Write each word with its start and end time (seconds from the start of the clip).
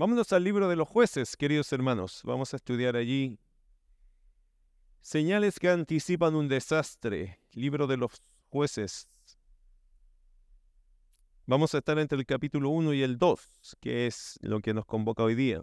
Vámonos 0.00 0.32
al 0.32 0.44
libro 0.44 0.66
de 0.66 0.76
los 0.76 0.88
jueces, 0.88 1.36
queridos 1.36 1.70
hermanos. 1.74 2.22
Vamos 2.24 2.54
a 2.54 2.56
estudiar 2.56 2.96
allí 2.96 3.38
señales 5.02 5.58
que 5.60 5.68
anticipan 5.68 6.34
un 6.34 6.48
desastre. 6.48 7.38
Libro 7.52 7.86
de 7.86 7.98
los 7.98 8.12
jueces. 8.48 9.10
Vamos 11.44 11.74
a 11.74 11.78
estar 11.80 11.98
entre 11.98 12.16
el 12.16 12.24
capítulo 12.24 12.70
1 12.70 12.94
y 12.94 13.02
el 13.02 13.18
2, 13.18 13.76
que 13.78 14.06
es 14.06 14.38
lo 14.40 14.60
que 14.60 14.72
nos 14.72 14.86
convoca 14.86 15.22
hoy 15.22 15.34
día. 15.34 15.60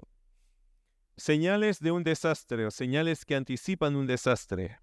Señales 1.15 1.79
de 1.79 1.89
un 1.89 2.04
desastre 2.04 2.67
o 2.67 2.69
señales 2.69 3.25
que 3.25 3.33
anticipan 3.33 3.95
un 3.95 4.05
desastre. 4.05 4.77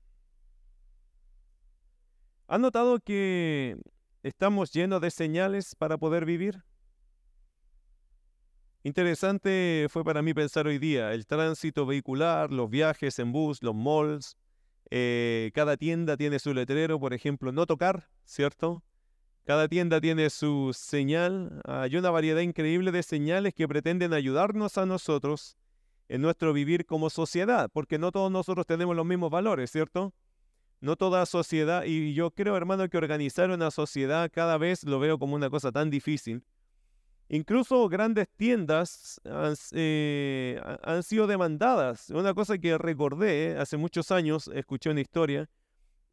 ¿Han 2.48 2.62
notado 2.62 2.98
que 2.98 3.76
estamos 4.24 4.72
llenos 4.72 5.00
de 5.00 5.12
señales 5.12 5.76
para 5.76 5.96
poder 5.96 6.24
vivir? 6.24 6.64
Interesante 8.86 9.86
fue 9.88 10.04
para 10.04 10.20
mí 10.20 10.34
pensar 10.34 10.66
hoy 10.66 10.76
día 10.76 11.14
el 11.14 11.26
tránsito 11.26 11.86
vehicular, 11.86 12.52
los 12.52 12.68
viajes 12.68 13.18
en 13.18 13.32
bus, 13.32 13.62
los 13.62 13.74
malls. 13.74 14.36
Eh, 14.90 15.52
cada 15.54 15.78
tienda 15.78 16.18
tiene 16.18 16.38
su 16.38 16.52
letrero, 16.52 17.00
por 17.00 17.14
ejemplo, 17.14 17.50
no 17.50 17.64
tocar, 17.64 18.10
¿cierto? 18.26 18.84
Cada 19.44 19.68
tienda 19.68 20.02
tiene 20.02 20.28
su 20.28 20.72
señal. 20.74 21.62
Hay 21.64 21.96
una 21.96 22.10
variedad 22.10 22.42
increíble 22.42 22.92
de 22.92 23.02
señales 23.02 23.54
que 23.54 23.66
pretenden 23.66 24.12
ayudarnos 24.12 24.76
a 24.76 24.84
nosotros 24.84 25.56
en 26.10 26.20
nuestro 26.20 26.52
vivir 26.52 26.84
como 26.84 27.08
sociedad, 27.08 27.70
porque 27.72 27.98
no 27.98 28.12
todos 28.12 28.30
nosotros 28.30 28.66
tenemos 28.66 28.94
los 28.94 29.06
mismos 29.06 29.30
valores, 29.30 29.70
¿cierto? 29.70 30.12
No 30.80 30.96
toda 30.96 31.24
sociedad, 31.24 31.84
y 31.86 32.12
yo 32.12 32.32
creo, 32.32 32.54
hermano, 32.54 32.86
que 32.90 32.98
organizar 32.98 33.48
una 33.48 33.70
sociedad 33.70 34.30
cada 34.30 34.58
vez 34.58 34.84
lo 34.84 34.98
veo 34.98 35.18
como 35.18 35.36
una 35.36 35.48
cosa 35.48 35.72
tan 35.72 35.88
difícil 35.88 36.44
Incluso 37.34 37.88
grandes 37.88 38.28
tiendas 38.36 39.20
eh, 39.72 40.60
han, 40.84 41.02
sido 41.02 41.26
demandadas. 41.26 42.10
Una 42.10 42.32
cosa 42.32 42.58
que 42.58 42.78
recordé 42.78 43.50
eh, 43.50 43.58
hace 43.58 43.76
muchos 43.76 44.12
años, 44.12 44.48
escuché 44.54 44.90
una 44.90 45.00
historia 45.00 45.50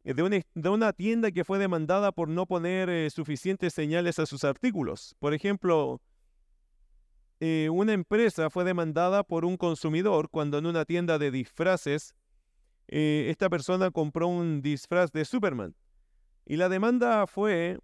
eh, 0.02 0.14
de 0.14 0.22
una, 0.24 0.40
de 0.52 0.68
una 0.68 0.92
tienda 0.92 1.30
que 1.30 1.44
fue 1.44 1.60
demandada 1.60 2.10
por 2.10 2.28
no 2.28 2.46
poner 2.46 3.08
suficientes 3.12 3.72
señales 3.72 4.18
a 4.18 4.26
sus 4.26 4.42
artículos. 4.42 5.14
Por 5.20 5.32
ejemplo, 5.32 6.00
una 7.70 7.92
empresa 7.92 8.50
fue 8.50 8.64
demandada 8.64 9.22
por 9.22 9.44
un 9.44 9.56
consumidor 9.56 10.28
cuando 10.28 10.58
en 10.58 10.66
una 10.66 10.84
tienda 10.84 11.18
de 11.18 11.30
disfraces 11.30 12.16
esta 12.88 13.48
persona 13.48 13.92
compró 13.92 14.26
un 14.26 14.60
disfraz 14.60 15.12
de 15.12 15.24
Superman. 15.24 15.76
Y 16.46 16.56
la 16.56 16.68
demanda 16.68 17.28
fue 17.28 17.78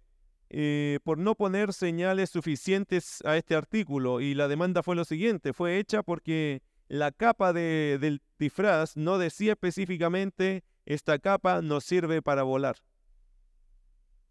eh, 0.49 0.99
por 1.03 1.17
no 1.17 1.35
poner 1.35 1.73
señales 1.73 2.31
suficientes 2.31 3.23
a 3.23 3.37
este 3.37 3.55
artículo 3.55 4.19
y 4.19 4.33
la 4.33 4.47
demanda 4.47 4.81
fue 4.81 4.95
lo 4.95 5.05
siguiente, 5.05 5.53
fue 5.53 5.77
hecha 5.77 6.01
porque 6.01 6.63
la 6.87 7.11
capa 7.11 7.53
del 7.53 8.21
disfraz 8.39 8.97
no 8.97 9.19
decía 9.19 9.51
específicamente 9.51 10.63
esta 10.85 11.19
capa 11.19 11.61
nos 11.61 11.83
sirve 11.83 12.23
para 12.23 12.41
volar. 12.41 12.77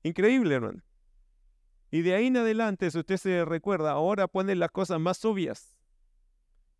Increíble, 0.02 0.56
hermano. 0.56 0.82
Y 1.90 2.02
de 2.02 2.14
ahí 2.14 2.26
en 2.26 2.36
adelante, 2.36 2.90
si 2.90 2.98
usted 2.98 3.16
se 3.16 3.44
recuerda, 3.44 3.92
ahora 3.92 4.26
ponen 4.26 4.58
las 4.58 4.70
cosas 4.70 5.00
más 5.00 5.24
obvias. 5.24 5.76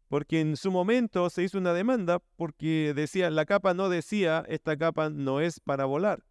Porque 0.09 0.41
en 0.41 0.57
su 0.57 0.71
momento 0.71 1.31
se 1.31 1.43
hizo 1.45 1.59
una 1.59 1.73
demanda 1.73 2.21
porque 2.37 2.93
decía, 2.95 3.31
la 3.31 3.45
capa 3.45 3.73
no 3.75 3.89
decía, 3.89 4.45
esta 4.49 4.77
capa 4.77 5.11
no 5.11 5.41
es 5.41 5.61
para 5.61 5.85
volar. 5.85 6.25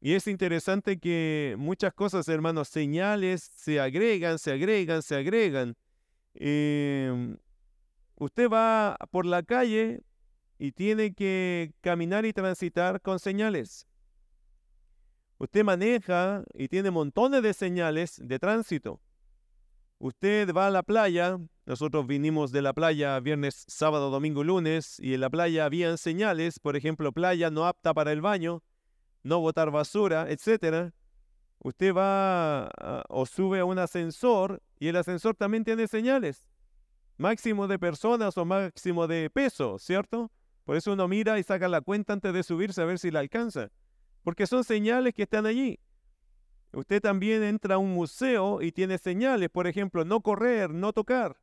Y 0.00 0.12
es 0.12 0.26
interesante 0.26 0.98
que 0.98 1.56
muchas 1.58 1.92
cosas, 1.94 2.28
hermanos, 2.28 2.68
señales 2.68 3.50
se 3.54 3.80
agregan, 3.80 4.38
se 4.38 4.52
agregan, 4.52 5.02
se 5.02 5.16
agregan. 5.16 5.76
Em, 6.34 7.38
usted 8.16 8.48
va 8.50 8.96
por 9.10 9.24
la 9.24 9.42
calle 9.42 10.02
y 10.58 10.72
tiene 10.72 11.14
que 11.14 11.72
caminar 11.80 12.26
y 12.26 12.32
transitar 12.32 13.00
con 13.00 13.18
señales. 13.18 13.86
Usted 15.38 15.64
maneja 15.64 16.44
y 16.54 16.68
tiene 16.68 16.90
montones 16.90 17.42
de 17.42 17.52
señales 17.52 18.20
de 18.22 18.38
tránsito. 18.38 19.00
Usted 19.98 20.52
va 20.54 20.66
a 20.66 20.70
la 20.70 20.82
playa, 20.82 21.38
nosotros 21.64 22.06
vinimos 22.06 22.52
de 22.52 22.62
la 22.62 22.74
playa 22.74 23.18
viernes, 23.20 23.64
sábado, 23.66 24.10
domingo, 24.10 24.44
lunes, 24.44 24.98
y 25.00 25.14
en 25.14 25.20
la 25.20 25.30
playa 25.30 25.64
habían 25.64 25.96
señales, 25.96 26.58
por 26.58 26.76
ejemplo, 26.76 27.12
playa 27.12 27.50
no 27.50 27.66
apta 27.66 27.94
para 27.94 28.12
el 28.12 28.20
baño, 28.20 28.62
no 29.26 29.40
botar 29.40 29.70
basura, 29.70 30.30
etcétera, 30.30 30.94
usted 31.58 31.92
va 31.92 32.70
o 33.08 33.26
sube 33.26 33.58
a 33.58 33.64
un 33.64 33.78
ascensor 33.78 34.62
y 34.78 34.86
el 34.86 34.96
ascensor 34.96 35.34
también 35.34 35.64
tiene 35.64 35.88
señales. 35.88 36.48
Máximo 37.18 37.66
de 37.66 37.78
personas 37.78 38.38
o 38.38 38.44
máximo 38.44 39.08
de 39.08 39.28
peso, 39.30 39.78
¿cierto? 39.78 40.30
Por 40.64 40.76
eso 40.76 40.92
uno 40.92 41.08
mira 41.08 41.38
y 41.38 41.42
saca 41.42 41.68
la 41.68 41.80
cuenta 41.80 42.12
antes 42.12 42.32
de 42.32 42.42
subirse 42.42 42.80
a 42.80 42.84
ver 42.84 42.98
si 42.98 43.10
la 43.10 43.20
alcanza. 43.20 43.70
Porque 44.22 44.46
son 44.46 44.62
señales 44.62 45.12
que 45.12 45.22
están 45.22 45.46
allí. 45.46 45.80
Usted 46.72 47.00
también 47.00 47.42
entra 47.42 47.76
a 47.76 47.78
un 47.78 47.94
museo 47.94 48.62
y 48.62 48.70
tiene 48.70 48.98
señales, 48.98 49.48
por 49.48 49.66
ejemplo, 49.66 50.04
no 50.04 50.20
correr, 50.20 50.70
no 50.70 50.92
tocar. 50.92 51.36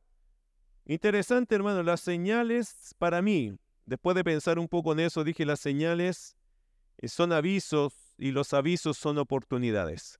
Interesante, 0.86 1.54
hermano, 1.54 1.82
las 1.82 2.00
señales 2.00 2.94
para 2.98 3.20
mí, 3.20 3.58
después 3.84 4.14
de 4.14 4.24
pensar 4.24 4.58
un 4.58 4.68
poco 4.68 4.92
en 4.92 5.00
eso, 5.00 5.24
dije 5.24 5.44
las 5.44 5.60
señales 5.60 6.36
son 7.06 7.32
avisos 7.32 7.94
y 8.18 8.30
los 8.30 8.52
avisos 8.54 8.96
son 8.96 9.18
oportunidades. 9.18 10.18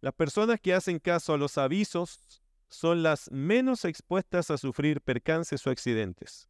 Las 0.00 0.14
personas 0.14 0.60
que 0.60 0.74
hacen 0.74 0.98
caso 0.98 1.34
a 1.34 1.38
los 1.38 1.58
avisos 1.58 2.42
son 2.68 3.02
las 3.02 3.30
menos 3.30 3.84
expuestas 3.84 4.50
a 4.50 4.58
sufrir 4.58 5.00
percances 5.00 5.66
o 5.66 5.70
accidentes. 5.70 6.48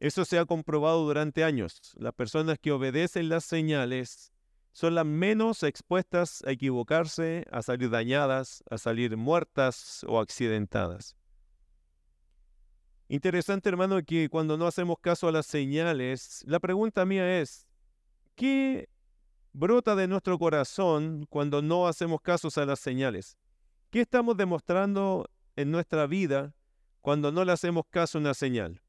Eso 0.00 0.24
se 0.24 0.38
ha 0.38 0.44
comprobado 0.44 1.04
durante 1.04 1.44
años. 1.44 1.92
Las 1.96 2.14
personas 2.14 2.58
que 2.58 2.72
obedecen 2.72 3.28
las 3.28 3.44
señales 3.44 4.32
son 4.72 4.96
las 4.96 5.06
menos 5.06 5.62
expuestas 5.62 6.42
a 6.44 6.50
equivocarse, 6.50 7.46
a 7.52 7.62
salir 7.62 7.90
dañadas, 7.90 8.64
a 8.68 8.78
salir 8.78 9.16
muertas 9.16 10.04
o 10.08 10.18
accidentadas. 10.18 11.16
Interesante, 13.08 13.68
hermano, 13.68 14.02
que 14.02 14.28
cuando 14.30 14.56
no 14.56 14.66
hacemos 14.66 14.96
caso 15.00 15.28
a 15.28 15.32
las 15.32 15.46
señales, 15.46 16.42
la 16.46 16.58
pregunta 16.58 17.04
mía 17.04 17.40
es, 17.40 17.66
¿qué 18.34 18.88
brota 19.52 19.94
de 19.94 20.08
nuestro 20.08 20.38
corazón 20.38 21.26
cuando 21.28 21.60
no 21.60 21.86
hacemos 21.86 22.22
caso 22.22 22.48
a 22.56 22.64
las 22.64 22.80
señales? 22.80 23.36
¿Qué 23.90 24.00
estamos 24.00 24.36
demostrando 24.36 25.28
en 25.54 25.70
nuestra 25.70 26.06
vida 26.06 26.54
cuando 27.02 27.30
no 27.30 27.44
le 27.44 27.52
hacemos 27.52 27.84
caso 27.90 28.16
a 28.16 28.22
una 28.22 28.34
señal? 28.34 28.80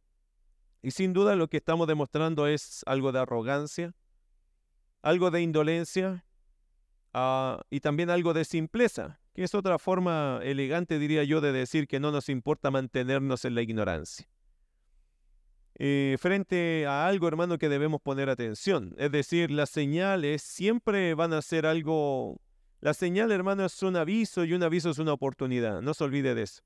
Y 0.82 0.92
sin 0.92 1.12
duda 1.14 1.36
lo 1.36 1.50
que 1.50 1.58
estamos 1.58 1.88
demostrando 1.88 2.48
es 2.48 2.84
algo 2.86 3.12
de 3.12 3.20
arrogancia, 3.20 3.94
algo 5.02 5.30
de 5.30 5.42
indolencia 5.42 6.26
ah, 7.14 7.62
y 7.70 7.82
también 7.82 8.10
algo 8.10 8.34
de 8.34 8.46
simpleza 8.46 9.20
que 9.36 9.44
es 9.44 9.54
otra 9.54 9.78
forma 9.78 10.40
elegante, 10.44 10.98
diría 10.98 11.26
yo, 11.26 11.42
de 11.42 11.52
decir 11.52 11.88
que 11.88 12.00
no 12.00 12.10
nos 12.12 12.30
importa 12.30 12.72
mantenernos 12.72 13.44
en 13.44 13.54
la 13.54 13.62
ignorancia. 13.62 14.26
Eh, 15.78 16.16
frente 16.22 16.88
a 16.88 17.06
algo, 17.06 17.28
hermano, 17.28 17.58
que 17.58 17.68
debemos 17.68 18.02
poner 18.02 18.30
atención. 18.30 18.96
Es 18.98 19.12
decir, 19.12 19.52
las 19.52 19.70
señales 19.70 20.42
siempre 20.42 21.14
van 21.16 21.34
a 21.34 21.42
ser 21.42 21.66
algo... 21.66 22.40
La 22.80 22.94
señal, 22.94 23.30
hermano, 23.32 23.66
es 23.66 23.84
un 23.84 23.98
aviso 23.98 24.46
y 24.46 24.54
un 24.54 24.64
aviso 24.64 24.90
es 24.90 25.00
una 25.00 25.12
oportunidad. 25.12 25.82
No 25.82 25.94
se 25.94 26.06
olvide 26.06 26.34
de 26.34 26.44
eso. 26.44 26.64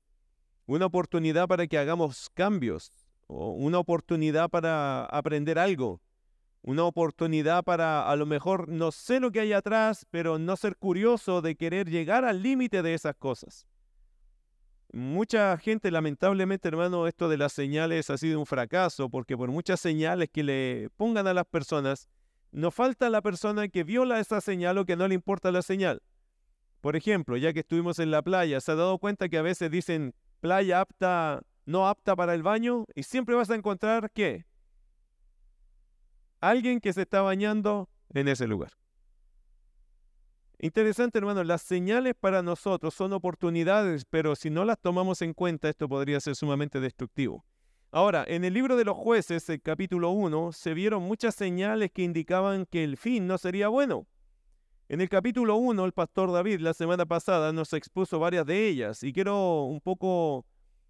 Una 0.66 0.86
oportunidad 0.86 1.48
para 1.48 1.66
que 1.66 1.76
hagamos 1.76 2.30
cambios 2.34 2.92
o 3.26 3.50
una 3.50 3.80
oportunidad 3.80 4.48
para 4.48 5.06
aprender 5.06 5.58
algo 5.58 6.00
una 6.62 6.84
oportunidad 6.84 7.64
para 7.64 8.08
a 8.08 8.16
lo 8.16 8.26
mejor 8.26 8.68
no 8.68 8.92
sé 8.92 9.20
lo 9.20 9.30
que 9.30 9.40
hay 9.40 9.52
atrás, 9.52 10.06
pero 10.10 10.38
no 10.38 10.56
ser 10.56 10.76
curioso 10.76 11.40
de 11.40 11.56
querer 11.56 11.88
llegar 11.88 12.24
al 12.24 12.42
límite 12.42 12.82
de 12.82 12.94
esas 12.94 13.16
cosas. 13.16 13.66
Mucha 14.92 15.56
gente, 15.58 15.90
lamentablemente, 15.90 16.66
hermano, 16.66 17.06
esto 17.06 17.28
de 17.28 17.38
las 17.38 17.52
señales 17.52 18.10
ha 18.10 18.18
sido 18.18 18.40
un 18.40 18.46
fracaso, 18.46 19.08
porque 19.08 19.36
por 19.36 19.50
muchas 19.50 19.80
señales 19.80 20.28
que 20.30 20.42
le 20.42 20.90
pongan 20.96 21.28
a 21.28 21.34
las 21.34 21.46
personas, 21.46 22.08
no 22.50 22.72
falta 22.72 23.08
la 23.08 23.22
persona 23.22 23.68
que 23.68 23.84
viola 23.84 24.18
esa 24.18 24.40
señal 24.40 24.78
o 24.78 24.84
que 24.84 24.96
no 24.96 25.06
le 25.06 25.14
importa 25.14 25.52
la 25.52 25.62
señal. 25.62 26.02
Por 26.80 26.96
ejemplo, 26.96 27.36
ya 27.36 27.52
que 27.52 27.60
estuvimos 27.60 28.00
en 28.00 28.10
la 28.10 28.22
playa, 28.22 28.60
¿se 28.60 28.72
ha 28.72 28.74
dado 28.74 28.98
cuenta 28.98 29.28
que 29.28 29.38
a 29.38 29.42
veces 29.42 29.70
dicen 29.70 30.14
playa 30.40 30.80
apta, 30.80 31.42
no 31.66 31.86
apta 31.88 32.16
para 32.16 32.34
el 32.34 32.42
baño? 32.42 32.84
Y 32.94 33.04
siempre 33.04 33.36
vas 33.36 33.50
a 33.50 33.54
encontrar, 33.54 34.10
¿qué? 34.10 34.44
Alguien 36.40 36.80
que 36.80 36.92
se 36.92 37.02
está 37.02 37.22
bañando 37.22 37.88
en 38.12 38.28
ese 38.28 38.46
lugar. 38.46 38.72
Interesante, 40.58 41.18
hermano, 41.18 41.42
las 41.42 41.62
señales 41.62 42.14
para 42.18 42.42
nosotros 42.42 42.92
son 42.92 43.14
oportunidades, 43.14 44.04
pero 44.04 44.36
si 44.36 44.50
no 44.50 44.66
las 44.66 44.78
tomamos 44.78 45.22
en 45.22 45.32
cuenta, 45.32 45.70
esto 45.70 45.88
podría 45.88 46.20
ser 46.20 46.36
sumamente 46.36 46.80
destructivo. 46.80 47.44
Ahora, 47.92 48.24
en 48.28 48.44
el 48.44 48.52
libro 48.52 48.76
de 48.76 48.84
los 48.84 48.96
jueces, 48.96 49.48
el 49.48 49.62
capítulo 49.62 50.10
1, 50.10 50.52
se 50.52 50.74
vieron 50.74 51.02
muchas 51.02 51.34
señales 51.34 51.90
que 51.90 52.02
indicaban 52.02 52.66
que 52.66 52.84
el 52.84 52.96
fin 52.96 53.26
no 53.26 53.38
sería 53.38 53.68
bueno. 53.68 54.06
En 54.88 55.00
el 55.00 55.08
capítulo 55.08 55.56
1, 55.56 55.84
el 55.84 55.92
pastor 55.92 56.30
David 56.30 56.60
la 56.60 56.74
semana 56.74 57.06
pasada 57.06 57.52
nos 57.52 57.72
expuso 57.72 58.18
varias 58.18 58.44
de 58.44 58.68
ellas 58.68 59.02
y 59.02 59.12
quiero 59.12 59.64
un 59.64 59.80
poco 59.80 60.44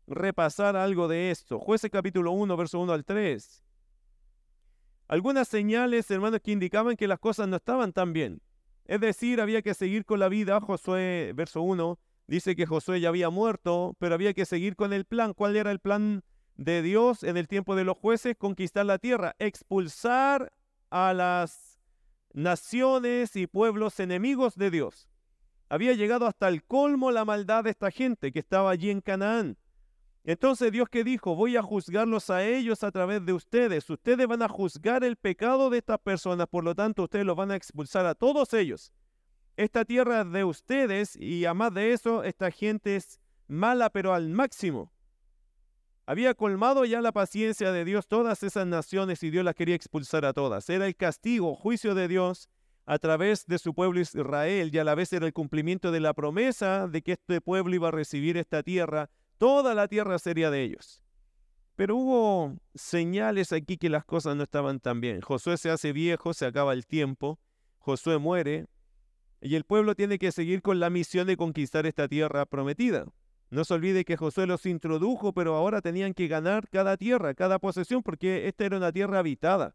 repasar 0.06 0.74
algo 0.74 1.06
de 1.06 1.30
esto. 1.30 1.60
Jueces 1.60 1.90
capítulo 1.90 2.32
1, 2.32 2.56
verso 2.56 2.80
1 2.80 2.92
al 2.92 3.04
3. 3.04 3.62
Algunas 5.10 5.48
señales, 5.48 6.08
hermanos, 6.12 6.38
que 6.40 6.52
indicaban 6.52 6.94
que 6.94 7.08
las 7.08 7.18
cosas 7.18 7.48
no 7.48 7.56
estaban 7.56 7.92
tan 7.92 8.12
bien. 8.12 8.40
Es 8.84 9.00
decir, 9.00 9.40
había 9.40 9.60
que 9.60 9.74
seguir 9.74 10.04
con 10.04 10.20
la 10.20 10.28
vida. 10.28 10.60
Josué, 10.60 11.32
verso 11.34 11.62
1, 11.62 11.98
dice 12.28 12.54
que 12.54 12.64
Josué 12.64 13.00
ya 13.00 13.08
había 13.08 13.28
muerto, 13.28 13.96
pero 13.98 14.14
había 14.14 14.34
que 14.34 14.44
seguir 14.44 14.76
con 14.76 14.92
el 14.92 15.04
plan. 15.04 15.34
¿Cuál 15.34 15.56
era 15.56 15.72
el 15.72 15.80
plan 15.80 16.22
de 16.54 16.80
Dios 16.82 17.24
en 17.24 17.36
el 17.36 17.48
tiempo 17.48 17.74
de 17.74 17.82
los 17.82 17.98
jueces? 17.98 18.36
Conquistar 18.38 18.86
la 18.86 18.98
tierra, 18.98 19.34
expulsar 19.40 20.52
a 20.90 21.12
las 21.12 21.80
naciones 22.32 23.34
y 23.34 23.48
pueblos 23.48 23.98
enemigos 23.98 24.54
de 24.54 24.70
Dios. 24.70 25.08
Había 25.68 25.94
llegado 25.94 26.28
hasta 26.28 26.46
el 26.46 26.62
colmo 26.62 27.10
la 27.10 27.24
maldad 27.24 27.64
de 27.64 27.70
esta 27.70 27.90
gente 27.90 28.30
que 28.30 28.38
estaba 28.38 28.70
allí 28.70 28.90
en 28.90 29.00
Canaán. 29.00 29.56
Entonces 30.24 30.70
Dios 30.70 30.88
que 30.88 31.02
dijo, 31.02 31.34
voy 31.34 31.56
a 31.56 31.62
juzgarlos 31.62 32.28
a 32.30 32.44
ellos 32.44 32.84
a 32.84 32.90
través 32.90 33.24
de 33.24 33.32
ustedes. 33.32 33.88
Ustedes 33.88 34.26
van 34.26 34.42
a 34.42 34.48
juzgar 34.48 35.02
el 35.02 35.16
pecado 35.16 35.70
de 35.70 35.78
estas 35.78 35.98
personas, 35.98 36.46
por 36.46 36.64
lo 36.64 36.74
tanto 36.74 37.04
ustedes 37.04 37.24
los 37.24 37.36
van 37.36 37.50
a 37.50 37.56
expulsar 37.56 38.06
a 38.06 38.14
todos 38.14 38.52
ellos. 38.52 38.92
Esta 39.56 39.84
tierra 39.84 40.22
es 40.22 40.32
de 40.32 40.44
ustedes 40.44 41.16
y 41.16 41.44
además 41.44 41.74
de 41.74 41.92
eso, 41.92 42.22
esta 42.22 42.50
gente 42.50 42.96
es 42.96 43.20
mala 43.48 43.90
pero 43.90 44.14
al 44.14 44.28
máximo. 44.28 44.92
Había 46.06 46.34
colmado 46.34 46.84
ya 46.84 47.00
la 47.00 47.12
paciencia 47.12 47.70
de 47.72 47.84
Dios 47.84 48.08
todas 48.08 48.42
esas 48.42 48.66
naciones 48.66 49.22
y 49.22 49.30
Dios 49.30 49.44
las 49.44 49.54
quería 49.54 49.74
expulsar 49.74 50.24
a 50.24 50.32
todas. 50.32 50.68
Era 50.68 50.86
el 50.86 50.96
castigo, 50.96 51.54
juicio 51.54 51.94
de 51.94 52.08
Dios 52.08 52.48
a 52.84 52.98
través 52.98 53.46
de 53.46 53.58
su 53.58 53.74
pueblo 53.74 54.00
Israel 54.00 54.70
y 54.72 54.78
a 54.78 54.84
la 54.84 54.96
vez 54.96 55.12
era 55.12 55.26
el 55.26 55.32
cumplimiento 55.32 55.92
de 55.92 56.00
la 56.00 56.12
promesa 56.12 56.88
de 56.88 57.02
que 57.02 57.12
este 57.12 57.40
pueblo 57.40 57.74
iba 57.74 57.88
a 57.88 57.92
recibir 57.92 58.36
esta 58.36 58.62
tierra, 58.64 59.08
toda 59.40 59.74
la 59.74 59.88
tierra 59.88 60.18
sería 60.18 60.50
de 60.50 60.62
ellos. 60.62 61.02
Pero 61.74 61.96
hubo 61.96 62.58
señales 62.74 63.54
aquí 63.54 63.78
que 63.78 63.88
las 63.88 64.04
cosas 64.04 64.36
no 64.36 64.42
estaban 64.42 64.80
tan 64.80 65.00
bien. 65.00 65.22
Josué 65.22 65.56
se 65.56 65.70
hace 65.70 65.94
viejo, 65.94 66.34
se 66.34 66.44
acaba 66.44 66.74
el 66.74 66.86
tiempo, 66.86 67.40
Josué 67.78 68.18
muere 68.18 68.66
y 69.40 69.54
el 69.54 69.64
pueblo 69.64 69.94
tiene 69.94 70.18
que 70.18 70.30
seguir 70.30 70.60
con 70.60 70.78
la 70.78 70.90
misión 70.90 71.26
de 71.26 71.38
conquistar 71.38 71.86
esta 71.86 72.06
tierra 72.06 72.44
prometida. 72.44 73.06
No 73.48 73.64
se 73.64 73.72
olvide 73.72 74.04
que 74.04 74.18
Josué 74.18 74.46
los 74.46 74.66
introdujo, 74.66 75.32
pero 75.32 75.54
ahora 75.54 75.80
tenían 75.80 76.12
que 76.12 76.28
ganar 76.28 76.68
cada 76.68 76.98
tierra, 76.98 77.32
cada 77.32 77.58
posesión, 77.58 78.02
porque 78.02 78.46
esta 78.46 78.66
era 78.66 78.76
una 78.76 78.92
tierra 78.92 79.20
habitada. 79.20 79.74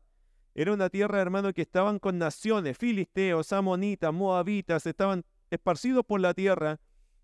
Era 0.54 0.74
una 0.74 0.92
tierra, 0.92 1.20
hermano, 1.20 1.54
que 1.54 1.64
estaban 1.64 1.98
con 1.98 2.20
naciones, 2.20 2.78
filisteos, 2.78 3.52
amonitas, 3.52 4.14
moabitas, 4.14 4.86
estaban 4.86 5.26
esparcidos 5.50 6.06
por 6.06 6.22
la 6.22 6.36
tierra, 6.36 6.80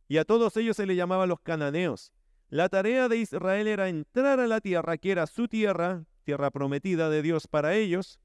y 0.07 0.17
a 0.17 0.25
todos 0.25 0.57
ellos 0.57 0.75
se 0.75 0.87
les 0.87 0.97
llamaba 0.97 1.27
los 1.27 1.39
cananeos. 1.39 2.11
La 2.51 2.67
tarea 2.67 3.07
de 3.07 3.15
Israel 3.15 3.65
era 3.65 3.87
entrar 3.87 4.41
a 4.41 4.45
la 4.45 4.59
tierra, 4.59 4.97
que 4.97 5.11
era 5.11 5.25
su 5.25 5.47
tierra, 5.47 6.03
tierra 6.25 6.51
prometida 6.51 7.09
de 7.09 7.21
Dios 7.21 7.47
para 7.47 7.75
ellos, 7.75 8.19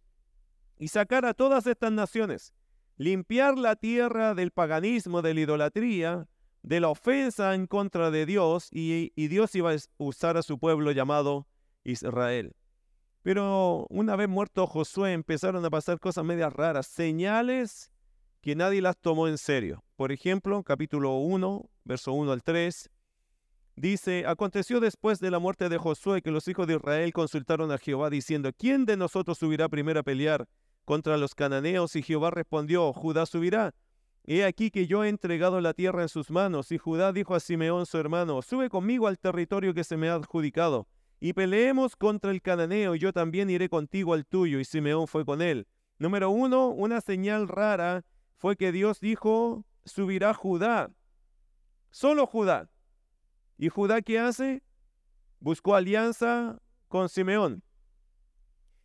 y 0.78 0.88
sacar 0.88 1.24
a 1.24 1.32
todas 1.32 1.68
estas 1.68 1.92
naciones, 1.92 2.52
limpiar 2.96 3.56
la 3.56 3.76
tierra 3.76 4.34
del 4.34 4.50
paganismo, 4.50 5.22
de 5.22 5.32
la 5.32 5.40
idolatría, 5.42 6.26
de 6.64 6.80
la 6.80 6.88
ofensa 6.88 7.54
en 7.54 7.68
contra 7.68 8.10
de 8.10 8.26
Dios 8.26 8.68
y, 8.72 9.12
Dios 9.28 9.54
iba 9.54 9.72
a 9.72 9.76
usar 9.96 10.36
a 10.36 10.42
su 10.42 10.58
pueblo 10.58 10.90
llamado 10.90 11.46
Israel. 11.84 12.56
Pero 13.22 13.86
una 13.90 14.16
vez 14.16 14.28
muerto 14.28 14.66
Josué 14.66 15.12
empezaron 15.12 15.64
a 15.64 15.70
pasar 15.70 16.00
cosas 16.00 16.24
medias 16.24 16.52
raras, 16.52 16.88
señales 16.88 17.92
que 18.40 18.56
nadie 18.56 18.82
las 18.82 18.96
tomó 18.96 19.28
en 19.28 19.38
serio. 19.38 19.84
Por 19.94 20.10
ejemplo, 20.10 20.64
capítulo 20.64 21.14
1, 21.18 21.70
verso 21.84 22.12
1 22.12 22.32
al 22.32 22.42
3, 22.42 22.90
dice, 23.76 24.24
aconteció 24.26 24.80
después 24.80 25.20
de 25.20 25.30
la 25.30 25.38
muerte 25.38 25.68
de 25.68 25.78
Josué 25.78 26.22
que 26.22 26.30
los 26.30 26.48
hijos 26.48 26.66
de 26.66 26.74
Israel 26.74 27.12
consultaron 27.12 27.70
a 27.70 27.78
Jehová 27.78 28.10
diciendo, 28.10 28.50
¿quién 28.56 28.84
de 28.86 28.96
nosotros 28.96 29.38
subirá 29.38 29.68
primero 29.68 30.00
a 30.00 30.02
pelear 30.02 30.48
contra 30.84 31.16
los 31.16 31.34
cananeos? 31.34 31.94
Y 31.96 32.02
Jehová 32.02 32.30
respondió, 32.30 32.92
Judá 32.92 33.26
subirá. 33.26 33.74
He 34.24 34.44
aquí 34.44 34.72
que 34.72 34.88
yo 34.88 35.04
he 35.04 35.08
entregado 35.08 35.60
la 35.60 35.72
tierra 35.72 36.02
en 36.02 36.08
sus 36.08 36.30
manos. 36.30 36.72
Y 36.72 36.78
Judá 36.78 37.12
dijo 37.12 37.34
a 37.34 37.40
Simeón 37.40 37.86
su 37.86 37.96
hermano, 37.98 38.42
sube 38.42 38.68
conmigo 38.68 39.06
al 39.06 39.18
territorio 39.18 39.72
que 39.72 39.84
se 39.84 39.96
me 39.96 40.08
ha 40.08 40.14
adjudicado, 40.14 40.88
y 41.20 41.32
peleemos 41.32 41.96
contra 41.96 42.30
el 42.30 42.42
cananeo, 42.42 42.94
y 42.94 42.98
yo 42.98 43.12
también 43.12 43.48
iré 43.48 43.68
contigo 43.68 44.14
al 44.14 44.26
tuyo. 44.26 44.58
Y 44.58 44.64
Simeón 44.64 45.06
fue 45.06 45.24
con 45.24 45.40
él. 45.42 45.66
Número 45.98 46.30
uno, 46.30 46.68
una 46.68 47.00
señal 47.00 47.48
rara 47.48 48.04
fue 48.36 48.56
que 48.56 48.72
Dios 48.72 49.00
dijo, 49.00 49.64
subirá 49.84 50.34
Judá. 50.34 50.90
Solo 51.90 52.26
Judá. 52.26 52.68
¿Y 53.58 53.68
Judá 53.68 54.02
qué 54.02 54.18
hace? 54.18 54.62
Buscó 55.40 55.74
alianza 55.74 56.58
con 56.88 57.08
Simeón. 57.08 57.62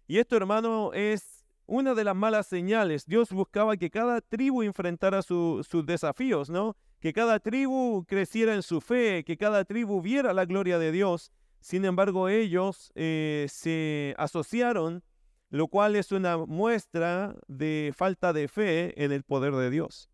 Y 0.07 0.19
esto, 0.19 0.35
hermano, 0.35 0.91
es 0.94 1.45
una 1.65 1.94
de 1.94 2.03
las 2.03 2.15
malas 2.15 2.47
señales. 2.47 3.06
Dios 3.06 3.31
buscaba 3.31 3.77
que 3.77 3.89
cada 3.89 4.21
tribu 4.21 4.62
enfrentara 4.62 5.21
sus 5.21 5.85
desafíos, 5.85 6.50
¿no? 6.50 6.75
Que 7.00 7.13
cada 7.13 7.39
tribu 7.39 8.06
creciera 8.06 8.53
en 8.53 8.62
su 8.62 8.81
fe, 8.81 9.23
que 9.23 9.38
cada 9.38 9.63
tribu 9.63 10.01
viera 10.01 10.33
la 10.33 10.45
gloria 10.45 10.77
de 10.77 10.91
Dios. 10.91 11.31
Sin 11.62 11.85
embargo, 11.85 12.27
ellos 12.27 12.91
eh, 12.95 13.47
se 13.50 14.15
asociaron, 14.18 15.03
lo 15.50 15.68
cual 15.68 15.95
es 15.95 16.12
una 16.12 16.38
muestra 16.38 17.35
de 17.47 17.94
falta 17.95 18.33
de 18.33 18.47
fe 18.47 19.03
en 19.03 19.12
el 19.12 19.23
poder 19.23 19.53
de 19.53 19.69
Dios. 19.69 20.11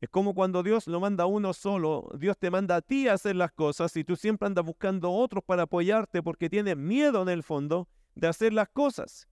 Es 0.00 0.10
como 0.10 0.34
cuando 0.34 0.62
Dios 0.62 0.86
lo 0.86 1.00
manda 1.00 1.24
a 1.24 1.26
uno 1.26 1.54
solo, 1.54 2.10
Dios 2.18 2.36
te 2.36 2.50
manda 2.50 2.76
a 2.76 2.82
ti 2.82 3.08
a 3.08 3.14
hacer 3.14 3.34
las 3.34 3.52
cosas 3.52 3.96
y 3.96 4.04
tú 4.04 4.14
siempre 4.14 4.46
andas 4.46 4.64
buscando 4.64 5.10
otros 5.10 5.42
para 5.42 5.62
apoyarte 5.62 6.22
porque 6.22 6.50
tienes 6.50 6.76
miedo 6.76 7.22
en 7.22 7.30
el 7.30 7.42
fondo 7.42 7.88
de 8.14 8.28
hacer 8.28 8.52
las 8.52 8.68
cosas. 8.68 9.26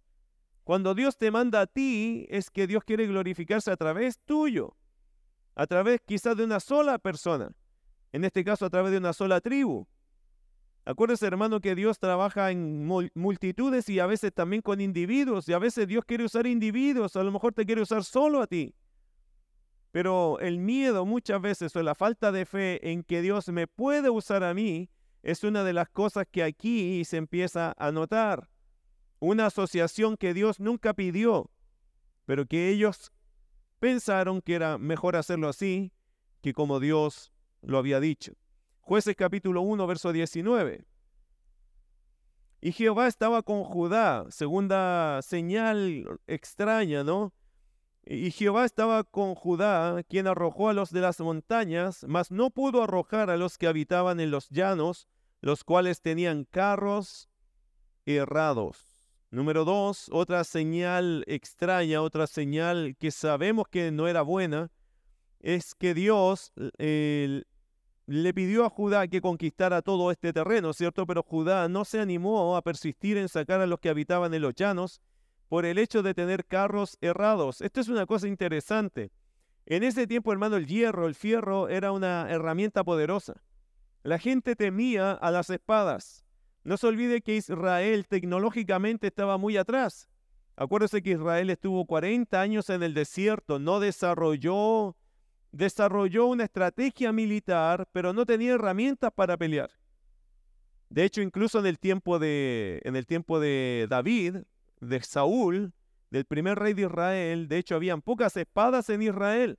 Cuando 0.64 0.94
Dios 0.94 1.18
te 1.18 1.30
manda 1.30 1.60
a 1.60 1.66
ti, 1.66 2.26
es 2.30 2.50
que 2.50 2.66
Dios 2.66 2.82
quiere 2.84 3.06
glorificarse 3.06 3.70
a 3.70 3.76
través 3.76 4.18
tuyo, 4.20 4.74
a 5.54 5.66
través 5.66 6.00
quizás 6.00 6.34
de 6.36 6.44
una 6.44 6.60
sola 6.60 6.98
persona, 6.98 7.52
en 8.12 8.24
este 8.24 8.42
caso 8.42 8.64
a 8.64 8.70
través 8.70 8.90
de 8.90 8.98
una 8.98 9.12
sola 9.12 9.42
tribu. 9.42 9.86
Acuérdese, 10.86 11.26
hermano, 11.26 11.60
que 11.60 11.74
Dios 11.74 11.98
trabaja 11.98 12.50
en 12.50 12.86
multitudes 13.14 13.88
y 13.90 14.00
a 14.00 14.06
veces 14.06 14.32
también 14.32 14.62
con 14.62 14.80
individuos, 14.80 15.46
y 15.48 15.52
a 15.52 15.58
veces 15.58 15.86
Dios 15.86 16.04
quiere 16.06 16.24
usar 16.24 16.46
individuos, 16.46 17.16
a 17.16 17.22
lo 17.22 17.32
mejor 17.32 17.52
te 17.52 17.66
quiere 17.66 17.82
usar 17.82 18.02
solo 18.02 18.40
a 18.40 18.46
ti. 18.46 18.74
Pero 19.94 20.40
el 20.40 20.58
miedo 20.58 21.06
muchas 21.06 21.40
veces 21.40 21.76
o 21.76 21.82
la 21.84 21.94
falta 21.94 22.32
de 22.32 22.46
fe 22.46 22.90
en 22.90 23.04
que 23.04 23.22
Dios 23.22 23.48
me 23.50 23.68
puede 23.68 24.10
usar 24.10 24.42
a 24.42 24.52
mí 24.52 24.90
es 25.22 25.44
una 25.44 25.62
de 25.62 25.72
las 25.72 25.88
cosas 25.88 26.26
que 26.28 26.42
aquí 26.42 27.04
se 27.04 27.16
empieza 27.16 27.76
a 27.78 27.92
notar 27.92 28.50
una 29.20 29.46
asociación 29.46 30.16
que 30.16 30.34
Dios 30.34 30.58
nunca 30.58 30.94
pidió, 30.94 31.48
pero 32.24 32.44
que 32.44 32.70
ellos 32.70 33.12
pensaron 33.78 34.42
que 34.42 34.56
era 34.56 34.78
mejor 34.78 35.14
hacerlo 35.14 35.48
así 35.48 35.92
que 36.40 36.52
como 36.52 36.80
Dios 36.80 37.32
lo 37.62 37.78
había 37.78 38.00
dicho. 38.00 38.32
Jueces 38.80 39.14
capítulo 39.14 39.62
1, 39.62 39.86
verso 39.86 40.12
19. 40.12 40.84
Y 42.60 42.72
Jehová 42.72 43.06
estaba 43.06 43.42
con 43.42 43.62
Judá, 43.62 44.26
segunda 44.30 45.22
señal 45.22 46.18
extraña, 46.26 47.04
¿no? 47.04 47.32
Y 48.06 48.30
Jehová 48.32 48.66
estaba 48.66 49.02
con 49.02 49.34
Judá, 49.34 50.02
quien 50.02 50.26
arrojó 50.26 50.68
a 50.68 50.74
los 50.74 50.90
de 50.90 51.00
las 51.00 51.20
montañas, 51.20 52.04
mas 52.06 52.30
no 52.30 52.50
pudo 52.50 52.82
arrojar 52.82 53.30
a 53.30 53.38
los 53.38 53.56
que 53.56 53.66
habitaban 53.66 54.20
en 54.20 54.30
los 54.30 54.50
llanos, 54.50 55.08
los 55.40 55.64
cuales 55.64 56.02
tenían 56.02 56.44
carros 56.44 57.30
errados. 58.04 58.78
Número 59.30 59.64
dos, 59.64 60.08
otra 60.12 60.44
señal 60.44 61.24
extraña, 61.26 62.02
otra 62.02 62.26
señal 62.26 62.94
que 62.98 63.10
sabemos 63.10 63.66
que 63.70 63.90
no 63.90 64.06
era 64.06 64.20
buena, 64.20 64.70
es 65.40 65.74
que 65.74 65.94
Dios 65.94 66.52
le 66.56 68.34
pidió 68.34 68.66
a 68.66 68.70
Judá 68.70 69.08
que 69.08 69.22
conquistara 69.22 69.80
todo 69.80 70.10
este 70.10 70.34
terreno, 70.34 70.74
¿cierto? 70.74 71.06
Pero 71.06 71.22
Judá 71.22 71.68
no 71.70 71.86
se 71.86 72.00
animó 72.00 72.54
a 72.54 72.62
persistir 72.62 73.16
en 73.16 73.30
sacar 73.30 73.62
a 73.62 73.66
los 73.66 73.80
que 73.80 73.88
habitaban 73.88 74.34
en 74.34 74.42
los 74.42 74.54
llanos 74.54 75.00
por 75.48 75.64
el 75.64 75.78
hecho 75.78 76.02
de 76.02 76.14
tener 76.14 76.46
carros 76.46 76.98
errados. 77.00 77.60
Esto 77.60 77.80
es 77.80 77.88
una 77.88 78.06
cosa 78.06 78.28
interesante. 78.28 79.10
En 79.66 79.82
ese 79.82 80.06
tiempo, 80.06 80.32
hermano, 80.32 80.56
el 80.56 80.66
hierro, 80.66 81.06
el 81.06 81.14
fierro 81.14 81.68
era 81.68 81.92
una 81.92 82.30
herramienta 82.30 82.84
poderosa. 82.84 83.42
La 84.02 84.18
gente 84.18 84.56
temía 84.56 85.12
a 85.12 85.30
las 85.30 85.48
espadas. 85.48 86.24
No 86.64 86.76
se 86.76 86.86
olvide 86.86 87.22
que 87.22 87.36
Israel 87.36 88.06
tecnológicamente 88.06 89.06
estaba 89.06 89.38
muy 89.38 89.56
atrás. 89.56 90.08
Acuérdese 90.56 91.02
que 91.02 91.10
Israel 91.10 91.50
estuvo 91.50 91.84
40 91.86 92.40
años 92.40 92.70
en 92.70 92.82
el 92.82 92.94
desierto, 92.94 93.58
no 93.58 93.80
desarrolló, 93.80 94.96
desarrolló 95.50 96.26
una 96.26 96.44
estrategia 96.44 97.12
militar, 97.12 97.88
pero 97.92 98.12
no 98.12 98.24
tenía 98.24 98.52
herramientas 98.52 99.12
para 99.14 99.36
pelear. 99.36 99.70
De 100.90 101.04
hecho, 101.04 101.22
incluso 101.22 101.58
en 101.58 101.66
el 101.66 101.78
tiempo 101.78 102.18
de, 102.18 102.80
en 102.84 102.94
el 102.94 103.04
tiempo 103.04 103.40
de 103.40 103.86
David, 103.90 104.36
de 104.80 105.02
Saúl, 105.02 105.72
del 106.10 106.24
primer 106.24 106.58
rey 106.58 106.74
de 106.74 106.82
Israel, 106.82 107.48
de 107.48 107.58
hecho, 107.58 107.74
habían 107.74 108.02
pocas 108.02 108.36
espadas 108.36 108.88
en 108.90 109.02
Israel 109.02 109.58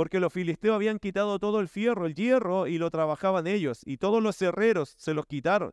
porque 0.00 0.18
los 0.18 0.32
filisteos 0.32 0.76
habían 0.76 0.98
quitado 0.98 1.38
todo 1.38 1.60
el 1.60 1.68
fierro, 1.68 2.06
el 2.06 2.14
hierro, 2.14 2.66
y 2.66 2.78
lo 2.78 2.90
trabajaban 2.90 3.46
ellos, 3.46 3.82
y 3.84 3.98
todos 3.98 4.22
los 4.22 4.40
herreros 4.40 4.94
se 4.96 5.12
los 5.12 5.26
quitaron. 5.26 5.72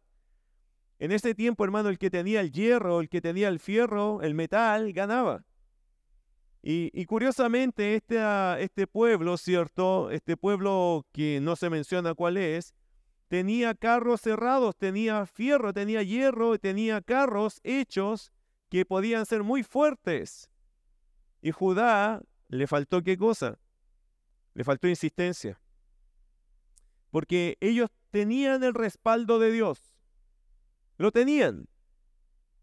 En 0.99 1.13
ese 1.13 1.33
tiempo, 1.33 1.63
hermano, 1.63 1.87
el 1.87 1.97
que 1.97 2.09
tenía 2.09 2.41
el 2.41 2.51
hierro, 2.51 2.99
el 2.99 3.07
que 3.07 3.21
tenía 3.21 3.47
el 3.47 3.59
fierro, 3.59 4.21
el 4.21 4.33
metal, 4.33 4.91
ganaba. 4.91 5.45
Y, 6.61 7.05
curiosamente, 7.05 7.95
este, 7.95 8.17
este 8.61 8.85
pueblo, 8.87 9.37
¿cierto? 9.37 10.11
Este 10.11 10.35
pueblo 10.35 11.05
que 11.13 11.39
no 11.41 11.55
se 11.55 11.69
menciona 11.69 12.13
cuál 12.13 12.35
es, 12.35 12.73
tenía 13.29 13.75
carros 13.75 14.19
cerrados, 14.19 14.75
tenía 14.75 15.25
fierro, 15.25 15.71
tenía 15.71 16.03
hierro, 16.03 16.59
tenía 16.59 16.99
carros 16.99 17.61
hechos 17.63 18.33
que 18.69 18.85
podían 18.85 19.25
ser 19.25 19.43
muy 19.43 19.63
fuertes. 19.63 20.49
Y 21.41 21.51
Judá 21.51 22.21
le 22.49 22.67
faltó 22.67 23.03
qué 23.03 23.17
cosa? 23.17 23.59
Le 24.53 24.63
faltó 24.63 24.87
insistencia. 24.87 25.59
Porque 27.09 27.57
ellos 27.61 27.89
tenían 28.11 28.63
el 28.63 28.73
respaldo 28.73 29.39
de 29.39 29.51
Dios. 29.51 29.95
Lo 30.97 31.11
tenían. 31.11 31.67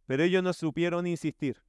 Pero 0.07 0.23
ellos 0.23 0.43
no 0.43 0.53
supieron 0.53 1.07
insistir. 1.07 1.63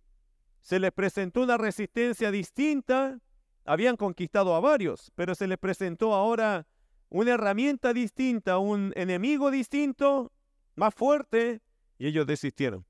Se 0.61 0.79
les 0.79 0.91
presentó 0.91 1.43
una 1.43 1.57
resistencia 1.57 2.31
distinta. 2.31 3.19
Habían 3.65 3.97
conquistado 3.97 4.55
a 4.55 4.59
varios, 4.59 5.11
pero 5.15 5.35
se 5.35 5.47
les 5.47 5.57
presentó 5.57 6.13
ahora 6.13 6.67
una 7.09 7.31
herramienta 7.31 7.93
distinta, 7.93 8.57
un 8.57 8.91
enemigo 8.95 9.51
distinto, 9.51 10.31
más 10.75 10.93
fuerte, 10.93 11.61
y 11.97 12.07
ellos 12.07 12.27
desistieron. 12.27 12.85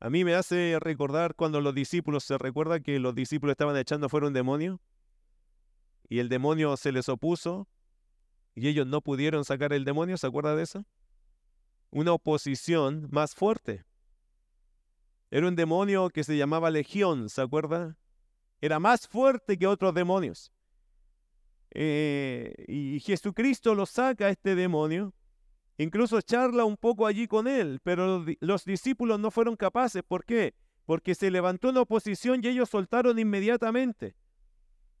A 0.00 0.10
mí 0.10 0.24
me 0.24 0.34
hace 0.34 0.78
recordar 0.80 1.34
cuando 1.34 1.60
los 1.60 1.74
discípulos, 1.74 2.24
se 2.24 2.38
recuerda 2.38 2.80
que 2.80 3.00
los 3.00 3.14
discípulos 3.14 3.52
estaban 3.52 3.76
echando 3.76 4.08
fuera 4.08 4.28
un 4.28 4.32
demonio 4.32 4.80
y 6.08 6.20
el 6.20 6.28
demonio 6.28 6.76
se 6.76 6.92
les 6.92 7.08
opuso 7.08 7.68
y 8.54 8.68
ellos 8.68 8.86
no 8.86 9.00
pudieron 9.00 9.44
sacar 9.44 9.72
el 9.72 9.84
demonio, 9.84 10.16
¿se 10.16 10.26
acuerda 10.26 10.54
de 10.54 10.62
eso? 10.62 10.84
Una 11.90 12.12
oposición 12.12 13.08
más 13.10 13.34
fuerte. 13.34 13.84
Era 15.30 15.48
un 15.48 15.56
demonio 15.56 16.10
que 16.10 16.24
se 16.24 16.36
llamaba 16.36 16.70
Legión, 16.70 17.28
¿se 17.28 17.42
acuerda? 17.42 17.96
Era 18.60 18.78
más 18.78 19.08
fuerte 19.08 19.58
que 19.58 19.66
otros 19.66 19.94
demonios. 19.94 20.52
Eh, 21.70 22.54
y 22.66 23.00
Jesucristo 23.00 23.74
lo 23.74 23.84
saca 23.84 24.30
este 24.30 24.54
demonio 24.54 25.12
Incluso 25.78 26.20
charla 26.20 26.64
un 26.64 26.76
poco 26.76 27.06
allí 27.06 27.28
con 27.28 27.46
él, 27.46 27.78
pero 27.84 28.24
los 28.40 28.64
discípulos 28.64 29.20
no 29.20 29.30
fueron 29.30 29.54
capaces. 29.54 30.02
¿Por 30.02 30.24
qué? 30.24 30.54
Porque 30.84 31.14
se 31.14 31.30
levantó 31.30 31.70
una 31.70 31.82
oposición 31.82 32.40
y 32.42 32.48
ellos 32.48 32.68
soltaron 32.68 33.18
inmediatamente. 33.18 34.16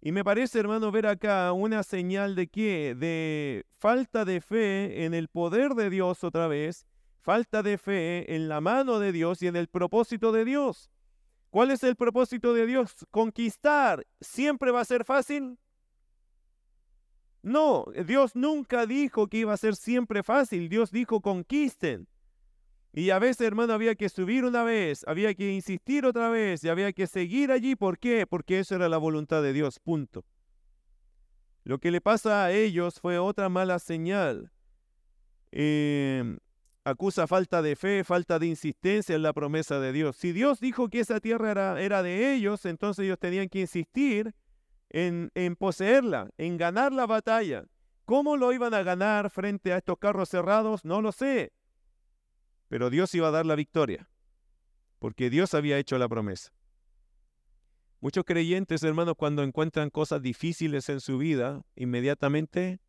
Y 0.00 0.12
me 0.12 0.22
parece, 0.22 0.60
hermano, 0.60 0.92
ver 0.92 1.08
acá 1.08 1.52
una 1.52 1.82
señal 1.82 2.36
de 2.36 2.46
qué? 2.46 2.94
De 2.96 3.66
falta 3.78 4.24
de 4.24 4.40
fe 4.40 5.04
en 5.04 5.14
el 5.14 5.26
poder 5.28 5.74
de 5.74 5.90
Dios 5.90 6.22
otra 6.22 6.46
vez, 6.46 6.86
falta 7.20 7.64
de 7.64 7.76
fe 7.76 8.36
en 8.36 8.48
la 8.48 8.60
mano 8.60 9.00
de 9.00 9.10
Dios 9.10 9.42
y 9.42 9.48
en 9.48 9.56
el 9.56 9.66
propósito 9.66 10.30
de 10.30 10.44
Dios. 10.44 10.90
¿Cuál 11.50 11.72
es 11.72 11.82
el 11.82 11.96
propósito 11.96 12.54
de 12.54 12.66
Dios? 12.66 12.94
Conquistar. 13.10 14.06
¿Siempre 14.20 14.70
va 14.70 14.82
a 14.82 14.84
ser 14.84 15.04
fácil? 15.04 15.58
No, 17.42 17.86
Dios 18.06 18.34
nunca 18.34 18.86
dijo 18.86 19.28
que 19.28 19.38
iba 19.38 19.52
a 19.52 19.56
ser 19.56 19.76
siempre 19.76 20.22
fácil. 20.22 20.68
Dios 20.68 20.90
dijo 20.90 21.20
conquisten. 21.20 22.08
Y 22.92 23.10
a 23.10 23.18
veces, 23.18 23.46
hermano, 23.46 23.74
había 23.74 23.94
que 23.94 24.08
subir 24.08 24.44
una 24.44 24.64
vez, 24.64 25.04
había 25.06 25.34
que 25.34 25.52
insistir 25.52 26.04
otra 26.04 26.30
vez 26.30 26.64
y 26.64 26.68
había 26.68 26.92
que 26.92 27.06
seguir 27.06 27.52
allí. 27.52 27.76
¿Por 27.76 27.98
qué? 27.98 28.26
Porque 28.26 28.58
eso 28.58 28.74
era 28.74 28.88
la 28.88 28.98
voluntad 28.98 29.42
de 29.42 29.52
Dios. 29.52 29.78
Punto. 29.78 30.24
Lo 31.64 31.78
que 31.78 31.90
le 31.90 32.00
pasa 32.00 32.44
a 32.44 32.52
ellos 32.52 32.98
fue 32.98 33.18
otra 33.18 33.48
mala 33.48 33.78
señal. 33.78 34.50
Em, 35.52 36.38
acusa 36.82 37.26
falta 37.26 37.62
de 37.62 37.76
fe, 37.76 38.04
falta 38.04 38.38
de 38.38 38.46
insistencia 38.46 39.14
en 39.14 39.22
la 39.22 39.32
promesa 39.32 39.78
de 39.78 39.92
Dios. 39.92 40.16
Si 40.16 40.32
Dios 40.32 40.60
dijo 40.60 40.88
que 40.88 41.00
esa 41.00 41.20
tierra 41.20 41.50
era, 41.50 41.80
era 41.80 42.02
de 42.02 42.34
ellos, 42.34 42.64
entonces 42.64 43.04
ellos 43.04 43.18
tenían 43.18 43.48
que 43.48 43.60
insistir 43.60 44.34
en, 44.90 45.56
poseerla, 45.56 46.30
en 46.38 46.56
ganar 46.56 46.92
la 46.92 47.06
batalla. 47.06 47.64
¿Cómo 48.04 48.36
lo 48.36 48.52
iban 48.52 48.74
a 48.74 48.82
ganar 48.82 49.30
frente 49.30 49.72
a 49.72 49.78
estos 49.78 49.98
carros 49.98 50.28
cerrados? 50.28 50.84
No 50.84 51.02
lo 51.02 51.12
sé. 51.12 51.52
Pero 52.68 52.90
Dios 52.90 53.14
iba 53.14 53.28
a 53.28 53.32
dar 53.32 53.46
la 53.46 53.54
victoria, 53.54 54.08
porque 54.98 55.30
Dios 55.30 55.54
había 55.54 55.78
hecho 55.78 55.98
la 55.98 56.08
promesa. 56.08 56.52
Muchos 58.00 58.24
creyentes, 58.24 58.82
hermanos, 58.82 59.14
cuando 59.16 59.42
encuentran 59.42 59.90
cosas 59.90 60.22
difíciles 60.22 60.88
en 60.88 61.00
su 61.00 61.18
vida, 61.18 61.62
inmediatamente 61.74 62.80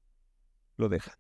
lo 0.77 0.88
dejan. 0.88 1.15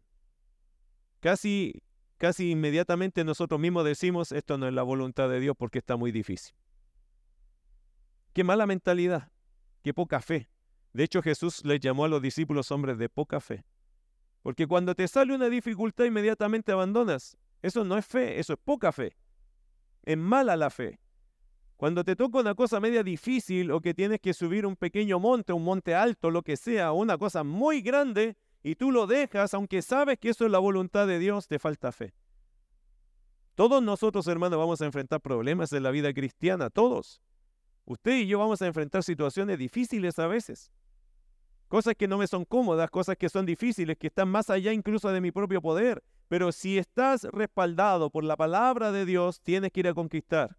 Casi, 1.19 1.81
casi 2.17 2.51
inmediatamente 2.51 3.23
nosotros 3.23 3.59
mismos 3.59 3.83
decimos, 3.83 4.31
esto 4.31 4.57
no 4.57 4.67
es 4.67 4.73
la 4.73 4.83
voluntad 4.83 5.27
de 5.29 5.39
Dios 5.39 5.55
porque 5.57 5.79
está 5.79 5.97
muy 5.97 6.11
difícil. 6.11 6.55
Qué 8.33 8.43
mala 8.43 8.67
mentalidad, 8.67 9.31
qué 9.81 9.93
poca 9.93 10.21
fe. 10.21 10.49
De 10.93 11.03
hecho, 11.03 11.21
Jesús 11.21 11.63
les 11.65 11.79
llamó 11.79 12.05
a 12.05 12.09
los 12.09 12.21
discípulos 12.21 12.71
hombres 12.71 12.97
de 12.97 13.09
poca 13.09 13.39
fe. 13.39 13.65
Porque 14.41 14.67
cuando 14.67 14.95
te 14.95 15.07
sale 15.07 15.35
una 15.35 15.49
dificultad, 15.49 16.05
inmediatamente 16.05 16.71
abandonas. 16.71 17.37
Eso 17.61 17.83
no 17.83 17.97
es 17.97 18.05
fe, 18.05 18.39
eso 18.39 18.53
es 18.53 18.59
poca 18.63 18.91
fe. 18.91 19.15
Es 20.03 20.17
mala 20.17 20.55
la 20.55 20.69
fe. 20.69 20.99
Cuando 21.75 22.03
te 22.03 22.15
toca 22.15 22.39
una 22.39 22.55
cosa 22.55 22.79
media 22.79 23.03
difícil 23.03 23.71
o 23.71 23.79
que 23.79 23.93
tienes 23.93 24.19
que 24.19 24.33
subir 24.33 24.65
un 24.65 24.75
pequeño 24.75 25.19
monte, 25.19 25.53
un 25.53 25.63
monte 25.63 25.95
alto, 25.95 26.31
lo 26.31 26.41
que 26.41 26.57
sea, 26.57 26.91
una 26.91 27.17
cosa 27.17 27.43
muy 27.43 27.81
grande, 27.81 28.37
y 28.63 28.75
tú 28.75 28.91
lo 28.91 29.07
dejas, 29.07 29.53
aunque 29.53 29.81
sabes 29.81 30.17
que 30.19 30.29
eso 30.29 30.45
es 30.45 30.51
la 30.51 30.59
voluntad 30.59 31.07
de 31.07 31.19
Dios, 31.19 31.47
te 31.47 31.59
falta 31.59 31.91
fe. 31.91 32.13
Todos 33.55 33.81
nosotros, 33.83 34.27
hermanos, 34.27 34.59
vamos 34.59 34.81
a 34.81 34.85
enfrentar 34.85 35.21
problemas 35.21 35.71
en 35.73 35.83
la 35.83 35.91
vida 35.91 36.13
cristiana, 36.13 36.69
todos. 36.69 37.21
Usted 37.89 38.19
y 38.19 38.27
yo 38.27 38.39
vamos 38.39 38.61
a 38.61 38.67
enfrentar 38.67 39.03
situaciones 39.03 39.57
difíciles 39.57 40.17
a 40.17 40.27
veces 40.27 40.71
cosas 41.69 41.93
que 41.95 42.07
no 42.07 42.17
me 42.17 42.27
son 42.27 42.43
cómodas, 42.43 42.89
cosas 42.89 43.15
que 43.15 43.29
son 43.29 43.45
difíciles, 43.45 43.95
que 43.97 44.07
están 44.07 44.27
más 44.27 44.49
allá 44.49 44.73
incluso 44.73 45.09
de 45.09 45.21
mi 45.21 45.31
propio 45.31 45.61
poder. 45.61 46.03
Pero 46.27 46.51
si 46.51 46.77
estás 46.77 47.23
respaldado 47.31 48.09
por 48.09 48.23
la 48.23 48.35
palabra 48.35 48.91
de 48.91 49.05
Dios, 49.05 49.39
tienes 49.39 49.71
que 49.71 49.79
ir 49.79 49.87
a 49.87 49.93
conquistar. 49.93 50.57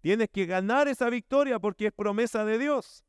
Tienes 0.00 0.28
que 0.30 0.46
ganar 0.46 0.88
esa 0.88 1.10
victoria 1.10 1.58
porque 1.58 1.88
es 1.88 1.92
promesa 1.92 2.44
de 2.44 2.56
Dios. 2.58 3.04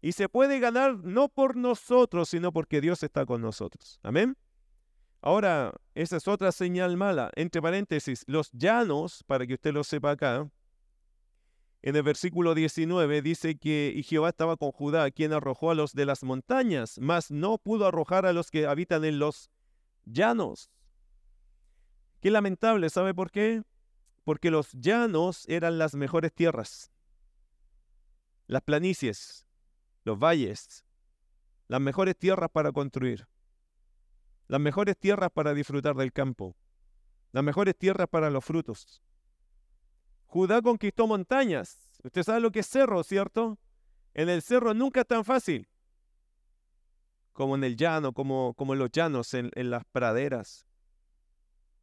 Y 0.00 0.12
se 0.12 0.28
puede 0.28 0.58
ganar 0.58 0.96
no 0.96 1.28
por 1.28 1.56
nosotros, 1.56 2.30
sino 2.30 2.52
porque 2.52 2.80
Dios 2.80 3.02
está 3.02 3.24
con 3.26 3.42
nosotros. 3.42 4.00
Amén. 4.02 4.36
Ahora, 5.20 5.74
esa 5.94 6.16
es 6.16 6.26
otra 6.26 6.52
señal 6.52 6.96
mala. 6.96 7.30
Entre 7.34 7.60
paréntesis, 7.60 8.24
los 8.26 8.50
llanos, 8.52 9.24
para 9.26 9.46
que 9.46 9.54
usted 9.54 9.72
lo 9.72 9.84
sepa 9.84 10.12
acá, 10.12 10.48
en 11.82 11.96
el 11.96 12.02
versículo 12.02 12.54
19 12.54 13.22
dice 13.22 13.56
que 13.56 13.92
y 13.94 14.02
Jehová 14.02 14.30
estaba 14.30 14.56
con 14.56 14.72
Judá, 14.72 15.10
quien 15.10 15.32
arrojó 15.32 15.70
a 15.70 15.74
los 15.74 15.92
de 15.92 16.06
las 16.06 16.22
montañas, 16.24 16.98
mas 17.00 17.30
no 17.30 17.58
pudo 17.58 17.86
arrojar 17.86 18.26
a 18.26 18.32
los 18.32 18.50
que 18.50 18.66
habitan 18.66 19.04
en 19.04 19.18
los 19.18 19.50
llanos. 20.04 20.70
Qué 22.20 22.30
lamentable, 22.30 22.90
¿sabe 22.90 23.14
por 23.14 23.30
qué? 23.30 23.62
Porque 24.24 24.50
los 24.50 24.72
llanos 24.72 25.44
eran 25.48 25.78
las 25.78 25.94
mejores 25.94 26.32
tierras. 26.32 26.90
Las 28.48 28.62
planicies, 28.62 29.46
los 30.04 30.18
valles, 30.18 30.84
las 31.68 31.80
mejores 31.80 32.16
tierras 32.16 32.50
para 32.50 32.72
construir, 32.72 33.28
las 34.48 34.60
mejores 34.60 34.96
tierras 34.96 35.30
para 35.32 35.52
disfrutar 35.54 35.96
del 35.96 36.12
campo, 36.12 36.56
las 37.32 37.44
mejores 37.44 37.76
tierras 37.76 38.08
para 38.08 38.30
los 38.30 38.44
frutos. 38.44 39.02
Judá 40.36 40.60
conquistó 40.60 41.06
montañas. 41.06 41.88
Usted 42.04 42.22
sabe 42.22 42.40
lo 42.40 42.50
que 42.50 42.60
es 42.60 42.66
cerro, 42.66 43.02
¿cierto? 43.02 43.58
En 44.12 44.28
el 44.28 44.42
cerro 44.42 44.74
nunca 44.74 45.00
es 45.00 45.06
tan 45.06 45.24
fácil 45.24 45.66
como 47.32 47.54
en 47.54 47.64
el 47.64 47.74
llano, 47.74 48.12
como, 48.12 48.52
como 48.52 48.74
en 48.74 48.80
los 48.80 48.90
llanos, 48.90 49.32
en, 49.32 49.50
las 49.54 49.84
praderas. 49.86 50.66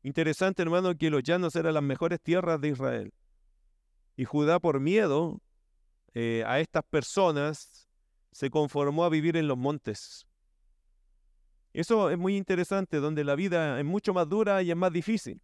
Interesante, 0.03 0.61
hermano, 0.61 0.95
que 0.95 1.09
los 1.09 1.23
llanos 1.23 1.55
eran 1.55 1.73
las 1.73 1.81
mejores 1.81 2.21
tierras 2.21 2.61
de 2.61 2.69
Israel. 2.69 3.13
Y 4.15 4.25
Judá, 4.25 4.59
por 4.59 4.79
miedo 4.79 5.41
eh, 6.13 6.43
a 6.45 6.59
estas 6.59 6.83
personas, 6.83 7.89
se 8.31 8.51
conformó 8.51 9.03
a 9.03 9.09
vivir 9.09 9.35
en 9.35 9.47
los 9.47 9.57
montes. 9.57 10.27
Eso 11.73 12.11
es 12.11 12.19
muy 12.19 12.37
interesante, 12.37 12.97
donde 12.97 13.23
la 13.23 13.33
vida 13.33 13.79
es 13.79 13.85
mucho 13.85 14.13
más 14.13 14.29
dura 14.29 14.61
y 14.61 14.69
es 14.69 14.77
más 14.77 14.93
difícil. 14.93 15.41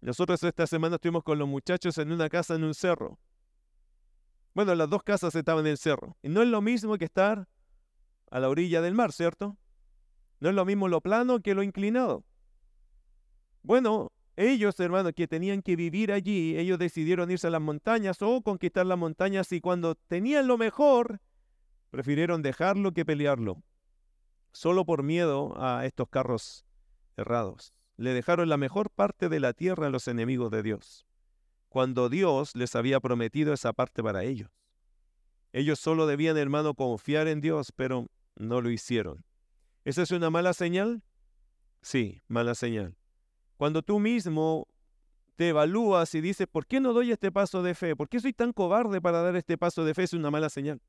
Nosotros 0.00 0.42
esta 0.42 0.66
semana 0.66 0.96
estuvimos 0.96 1.22
con 1.22 1.38
los 1.38 1.48
muchachos 1.48 1.98
en 1.98 2.12
una 2.12 2.28
casa 2.28 2.54
en 2.54 2.64
un 2.64 2.74
cerro. 2.74 3.18
Bueno, 4.54 4.74
las 4.74 4.88
dos 4.88 5.02
casas 5.02 5.34
estaban 5.34 5.66
en 5.66 5.72
el 5.72 5.78
cerro. 5.78 6.16
Y 6.22 6.28
no 6.28 6.42
es 6.42 6.48
lo 6.48 6.60
mismo 6.60 6.96
que 6.98 7.04
estar 7.04 7.48
a 8.30 8.40
la 8.40 8.48
orilla 8.48 8.80
del 8.80 8.94
mar, 8.94 9.12
¿cierto? 9.12 9.56
No 10.40 10.48
es 10.48 10.54
lo 10.54 10.64
mismo 10.64 10.88
lo 10.88 11.00
plano 11.00 11.40
que 11.40 11.54
lo 11.54 11.62
inclinado. 11.62 12.24
Bueno, 13.62 14.12
ellos, 14.36 14.80
hermanos, 14.80 15.12
que 15.14 15.28
tenían 15.28 15.60
que 15.60 15.76
vivir 15.76 16.12
allí, 16.12 16.56
ellos 16.56 16.78
decidieron 16.78 17.30
irse 17.30 17.46
a 17.46 17.50
las 17.50 17.60
montañas 17.60 18.22
o 18.22 18.40
conquistar 18.40 18.86
las 18.86 18.96
montañas 18.98 19.52
y 19.52 19.60
cuando 19.60 19.94
tenían 19.94 20.46
lo 20.46 20.56
mejor, 20.56 21.20
Prefirieron 21.90 22.40
dejarlo 22.42 22.92
que 22.92 23.04
pelearlo, 23.04 23.62
solo 24.52 24.84
por 24.84 25.02
miedo 25.02 25.60
a 25.60 25.84
estos 25.86 26.08
carros 26.08 26.64
errados. 27.16 27.74
Le 28.00 28.14
dejaron 28.14 28.48
la 28.48 28.56
mejor 28.56 28.88
parte 28.88 29.28
de 29.28 29.40
la 29.40 29.52
tierra 29.52 29.88
a 29.88 29.90
los 29.90 30.08
enemigos 30.08 30.50
de 30.50 30.62
Dios, 30.62 31.06
cuando 31.68 32.08
Dios 32.08 32.56
les 32.56 32.74
había 32.74 32.98
prometido 32.98 33.52
esa 33.52 33.74
parte 33.74 34.02
para 34.02 34.24
ellos. 34.24 34.48
Ellos 35.52 35.78
solo 35.78 36.06
debían, 36.06 36.38
hermano, 36.38 36.72
confiar 36.72 37.28
en 37.28 37.42
Dios, 37.42 37.72
pero 37.76 38.06
no 38.36 38.62
lo 38.62 38.70
hicieron. 38.70 39.26
¿Esa 39.84 40.00
es 40.00 40.12
una 40.12 40.30
mala 40.30 40.54
señal? 40.54 41.02
Sí, 41.82 42.22
mala 42.26 42.54
señal. 42.54 42.96
Cuando 43.58 43.82
tú 43.82 43.98
mismo 43.98 44.66
te 45.36 45.50
evalúas 45.50 46.14
y 46.14 46.22
dices, 46.22 46.46
¿por 46.46 46.66
qué 46.66 46.80
no 46.80 46.94
doy 46.94 47.12
este 47.12 47.30
paso 47.30 47.62
de 47.62 47.74
fe? 47.74 47.96
¿Por 47.96 48.08
qué 48.08 48.18
soy 48.18 48.32
tan 48.32 48.54
cobarde 48.54 49.02
para 49.02 49.20
dar 49.20 49.36
este 49.36 49.58
paso 49.58 49.84
de 49.84 49.92
fe? 49.92 50.04
Es 50.04 50.14
una 50.14 50.30
mala 50.30 50.48
señal. 50.48 50.80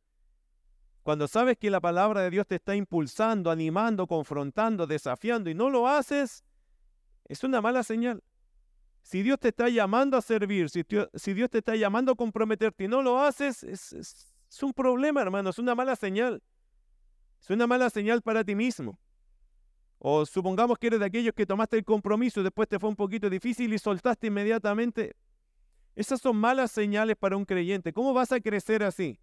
Cuando 1.03 1.27
sabes 1.27 1.57
que 1.57 1.71
la 1.71 1.81
palabra 1.81 2.21
de 2.21 2.29
Dios 2.29 2.47
te 2.47 2.55
está 2.55 2.73
impulsando, 2.73 3.51
animando, 3.51 4.07
confrontando, 4.07 4.87
desafiando 4.87 5.49
y 5.49 5.53
no 5.53 5.69
lo 5.69 5.89
haces, 5.89 6.45
es 7.31 7.43
una 7.43 7.61
mala 7.61 7.83
señal. 7.83 8.23
Si 9.01 9.23
Dios 9.23 9.39
te 9.39 9.47
está 9.49 9.69
llamando 9.69 10.17
a 10.17 10.21
servir, 10.21 10.69
si, 10.69 10.83
Dios 11.33 11.49
te 11.49 11.57
está 11.57 11.75
llamando 11.75 12.11
a 12.11 12.15
comprometerte 12.15 12.83
y 12.83 12.87
no 12.87 13.01
lo 13.01 13.19
haces, 13.19 13.63
es, 13.63 13.93
es 13.93 14.63
un 14.63 14.73
problema, 14.73 15.21
hermano, 15.21 15.49
es 15.49 15.59
una 15.59 15.73
mala 15.73 15.95
señal. 15.95 16.43
Es 17.41 17.49
una 17.49 17.65
mala 17.65 17.89
señal 17.89 18.21
para 18.21 18.43
ti 18.43 18.53
mismo. 18.53 18.99
O 19.97 20.25
supongamos 20.25 20.77
que 20.77 20.87
eres 20.87 20.99
de 20.99 21.05
aquellos 21.05 21.33
que 21.33 21.45
tomaste 21.45 21.77
el 21.77 21.85
compromiso 21.85 22.41
y 22.41 22.43
después 22.43 22.67
te 22.67 22.79
fue 22.79 22.89
un 22.89 22.95
poquito 22.95 23.29
difícil 23.29 23.73
y 23.73 23.79
soltaste 23.79 24.27
inmediatamente. 24.27 25.15
Esas 25.95 26.21
son 26.21 26.37
malas 26.37 26.71
señales 26.71 27.15
para 27.17 27.37
un 27.37 27.45
creyente. 27.45 27.93
¿Cómo 27.93 28.13
vas 28.13 28.31
a 28.31 28.39
crecer 28.39 28.83
así? 28.83 29.19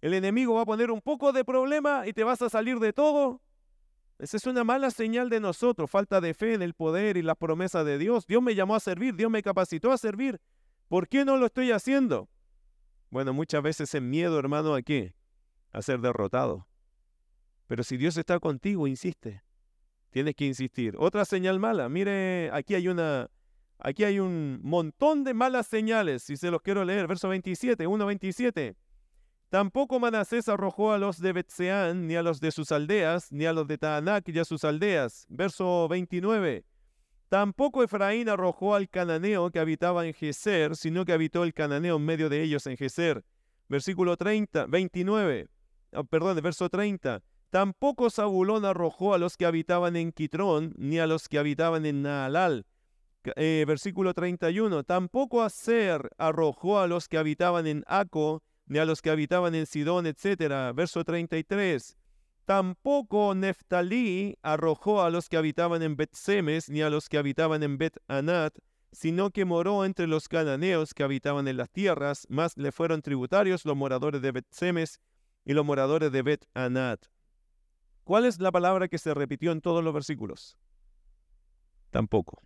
El 0.00 0.14
enemigo 0.14 0.54
va 0.54 0.62
a 0.62 0.66
poner 0.66 0.90
un 0.90 1.00
poco 1.00 1.32
de 1.32 1.44
problema 1.44 2.06
y 2.06 2.12
te 2.12 2.24
vas 2.24 2.42
a 2.42 2.50
salir 2.50 2.78
de 2.78 2.92
todo. 2.92 3.40
Esa 4.18 4.36
es 4.36 4.46
una 4.46 4.62
mala 4.62 4.90
señal 4.90 5.28
de 5.30 5.40
nosotros, 5.40 5.90
falta 5.90 6.20
de 6.20 6.34
fe 6.34 6.54
en 6.54 6.62
el 6.62 6.74
poder 6.74 7.16
y 7.16 7.22
las 7.22 7.36
promesas 7.36 7.84
de 7.84 7.98
Dios. 7.98 8.26
Dios 8.26 8.42
me 8.42 8.54
llamó 8.54 8.76
a 8.76 8.80
servir, 8.80 9.14
Dios 9.14 9.30
me 9.30 9.42
capacitó 9.42 9.90
a 9.90 9.98
servir. 9.98 10.40
¿Por 10.88 11.08
qué 11.08 11.24
no 11.24 11.36
lo 11.36 11.46
estoy 11.46 11.72
haciendo? 11.72 12.28
Bueno, 13.10 13.32
muchas 13.32 13.62
veces 13.62 13.94
en 13.94 14.08
miedo, 14.08 14.38
hermano, 14.38 14.74
¿a? 14.74 15.14
A 15.72 15.82
ser 15.82 16.00
derrotado. 16.00 16.66
Pero 17.66 17.82
si 17.82 17.96
Dios 17.96 18.16
está 18.16 18.38
contigo, 18.38 18.86
insiste. 18.86 19.42
Tienes 20.10 20.34
que 20.34 20.44
insistir. 20.44 20.94
Otra 20.98 21.24
señal 21.24 21.58
mala. 21.58 21.88
Mire, 21.88 22.50
aquí 22.52 22.74
hay 22.74 22.88
una, 22.88 23.30
aquí 23.78 24.04
hay 24.04 24.18
un 24.18 24.60
montón 24.62 25.24
de 25.24 25.34
malas 25.34 25.66
señales, 25.66 26.22
si 26.22 26.36
se 26.36 26.50
los 26.50 26.60
quiero 26.60 26.84
leer. 26.84 27.06
Verso 27.06 27.28
27, 27.28 27.86
1.27. 27.86 28.76
Tampoco 29.52 30.00
Manasés 30.00 30.48
arrojó 30.48 30.92
a 30.92 30.98
los 30.98 31.20
de 31.20 31.34
Betseán, 31.34 32.06
ni 32.06 32.16
a 32.16 32.22
los 32.22 32.40
de 32.40 32.50
sus 32.50 32.72
aldeas, 32.72 33.30
ni 33.30 33.44
a 33.44 33.52
los 33.52 33.68
de 33.68 33.76
Taanac 33.76 34.26
y 34.30 34.38
a 34.38 34.46
sus 34.46 34.64
aldeas. 34.64 35.26
Verso 35.28 35.88
29. 35.88 36.64
Tampoco 37.28 37.82
Efraín 37.82 38.30
arrojó 38.30 38.74
al 38.74 38.88
cananeo 38.88 39.50
que 39.50 39.58
habitaba 39.58 40.06
en 40.06 40.14
Geser, 40.14 40.74
sino 40.74 41.04
que 41.04 41.12
habitó 41.12 41.44
el 41.44 41.52
cananeo 41.52 41.96
en 41.96 42.02
medio 42.06 42.30
de 42.30 42.42
ellos 42.42 42.66
en 42.66 42.78
Geser. 42.78 43.26
Versículo 43.68 44.16
30, 44.16 44.64
29. 44.68 45.48
perdón, 46.08 46.40
verso 46.42 46.70
30. 46.70 47.20
Tampoco 47.50 48.08
Zabulón 48.08 48.64
arrojó 48.64 49.12
a 49.12 49.18
los 49.18 49.36
que 49.36 49.44
habitaban 49.44 49.96
en 49.96 50.12
Quitrón, 50.12 50.72
ni 50.78 50.98
a 50.98 51.06
los 51.06 51.28
que 51.28 51.38
habitaban 51.38 51.84
en 51.84 52.00
Naalal. 52.00 52.64
Eh, 53.36 53.66
versículo 53.68 54.14
31. 54.14 54.82
Tampoco 54.84 55.42
Aser 55.42 56.08
arrojó 56.16 56.80
a 56.80 56.86
los 56.86 57.06
que 57.06 57.18
habitaban 57.18 57.66
en 57.66 57.84
Aco, 57.86 58.42
ni 58.66 58.78
a 58.78 58.84
los 58.84 59.02
que 59.02 59.10
habitaban 59.10 59.54
en 59.54 59.66
Sidón, 59.66 60.06
etc. 60.06 60.74
Verso 60.74 61.04
33. 61.04 61.96
Tampoco 62.44 63.34
Neftalí 63.34 64.36
arrojó 64.42 65.02
a 65.02 65.10
los 65.10 65.28
que 65.28 65.36
habitaban 65.36 65.82
en 65.82 65.96
Bet-Semes, 65.96 66.68
ni 66.68 66.82
a 66.82 66.90
los 66.90 67.08
que 67.08 67.18
habitaban 67.18 67.62
en 67.62 67.78
Bet-Anat, 67.78 68.58
sino 68.90 69.30
que 69.30 69.44
moró 69.44 69.84
entre 69.84 70.06
los 70.06 70.28
cananeos 70.28 70.92
que 70.92 71.02
habitaban 71.02 71.48
en 71.48 71.56
las 71.56 71.70
tierras, 71.70 72.26
más 72.28 72.56
le 72.56 72.72
fueron 72.72 73.00
tributarios 73.00 73.64
los 73.64 73.76
moradores 73.76 74.20
de 74.20 74.32
Bet-Semes 74.32 75.00
y 75.44 75.52
los 75.54 75.64
moradores 75.64 76.12
de 76.12 76.22
Bet-Anat. 76.22 77.06
¿Cuál 78.04 78.26
es 78.26 78.40
la 78.40 78.50
palabra 78.50 78.88
que 78.88 78.98
se 78.98 79.14
repitió 79.14 79.52
en 79.52 79.60
todos 79.60 79.82
los 79.82 79.94
versículos? 79.94 80.58
Tampoco. 81.90 82.42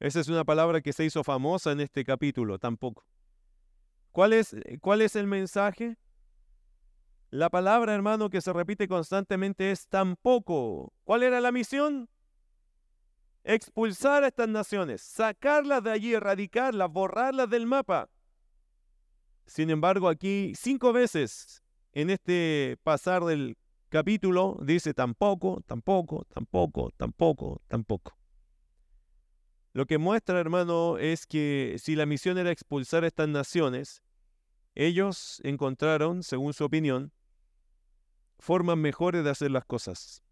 Esa 0.00 0.20
es 0.20 0.28
una 0.28 0.44
palabra 0.44 0.80
que 0.80 0.92
se 0.92 1.04
hizo 1.04 1.22
famosa 1.22 1.72
en 1.72 1.80
este 1.80 2.04
capítulo, 2.04 2.58
tampoco. 2.58 3.04
¿Cuál 4.12 4.32
es, 4.32 4.54
eh, 4.54 4.78
cuál 4.80 5.02
es 5.02 5.16
el 5.16 5.26
mensaje? 5.26 5.96
La 7.30 7.50
palabra, 7.50 7.94
hermano, 7.94 8.30
que 8.30 8.40
se 8.40 8.52
repite 8.52 8.88
constantemente 8.88 9.70
es 9.70 9.86
tampoco. 9.88 10.92
¿Cuál 11.04 11.22
era 11.22 11.40
la 11.40 11.52
misión? 11.52 12.08
Expulsar 13.44 14.24
a 14.24 14.28
estas 14.28 14.48
naciones, 14.48 15.02
sacarlas 15.02 15.82
de 15.82 15.90
allí, 15.90 16.14
erradicarlas, 16.14 16.90
borrarlas 16.90 17.48
del 17.48 17.66
mapa. 17.66 18.08
Sin 19.46 19.70
embargo, 19.70 20.08
aquí 20.08 20.52
cinco 20.54 20.92
veces 20.92 21.62
en 21.92 22.10
este 22.10 22.78
pasar 22.82 23.24
del 23.24 23.56
capítulo 23.88 24.58
dice 24.62 24.92
tampoco, 24.92 25.62
tampoco, 25.66 26.26
tampoco, 26.32 26.90
tampoco, 26.96 27.62
tampoco. 27.68 28.17
Lo 29.72 29.86
que 29.86 29.98
muestra, 29.98 30.40
hermano, 30.40 30.98
es 30.98 31.26
que 31.26 31.76
si 31.78 31.94
la 31.94 32.06
misión 32.06 32.38
era 32.38 32.50
expulsar 32.50 33.04
a 33.04 33.06
estas 33.06 33.28
naciones, 33.28 34.02
ellos 34.74 35.40
encontraron, 35.44 36.22
según 36.22 36.52
su 36.52 36.64
opinión, 36.64 37.12
formas 38.38 38.76
mejores 38.76 39.24
de 39.24 39.30
hacer 39.30 39.50
las 39.50 39.64
cosas. 39.64 40.22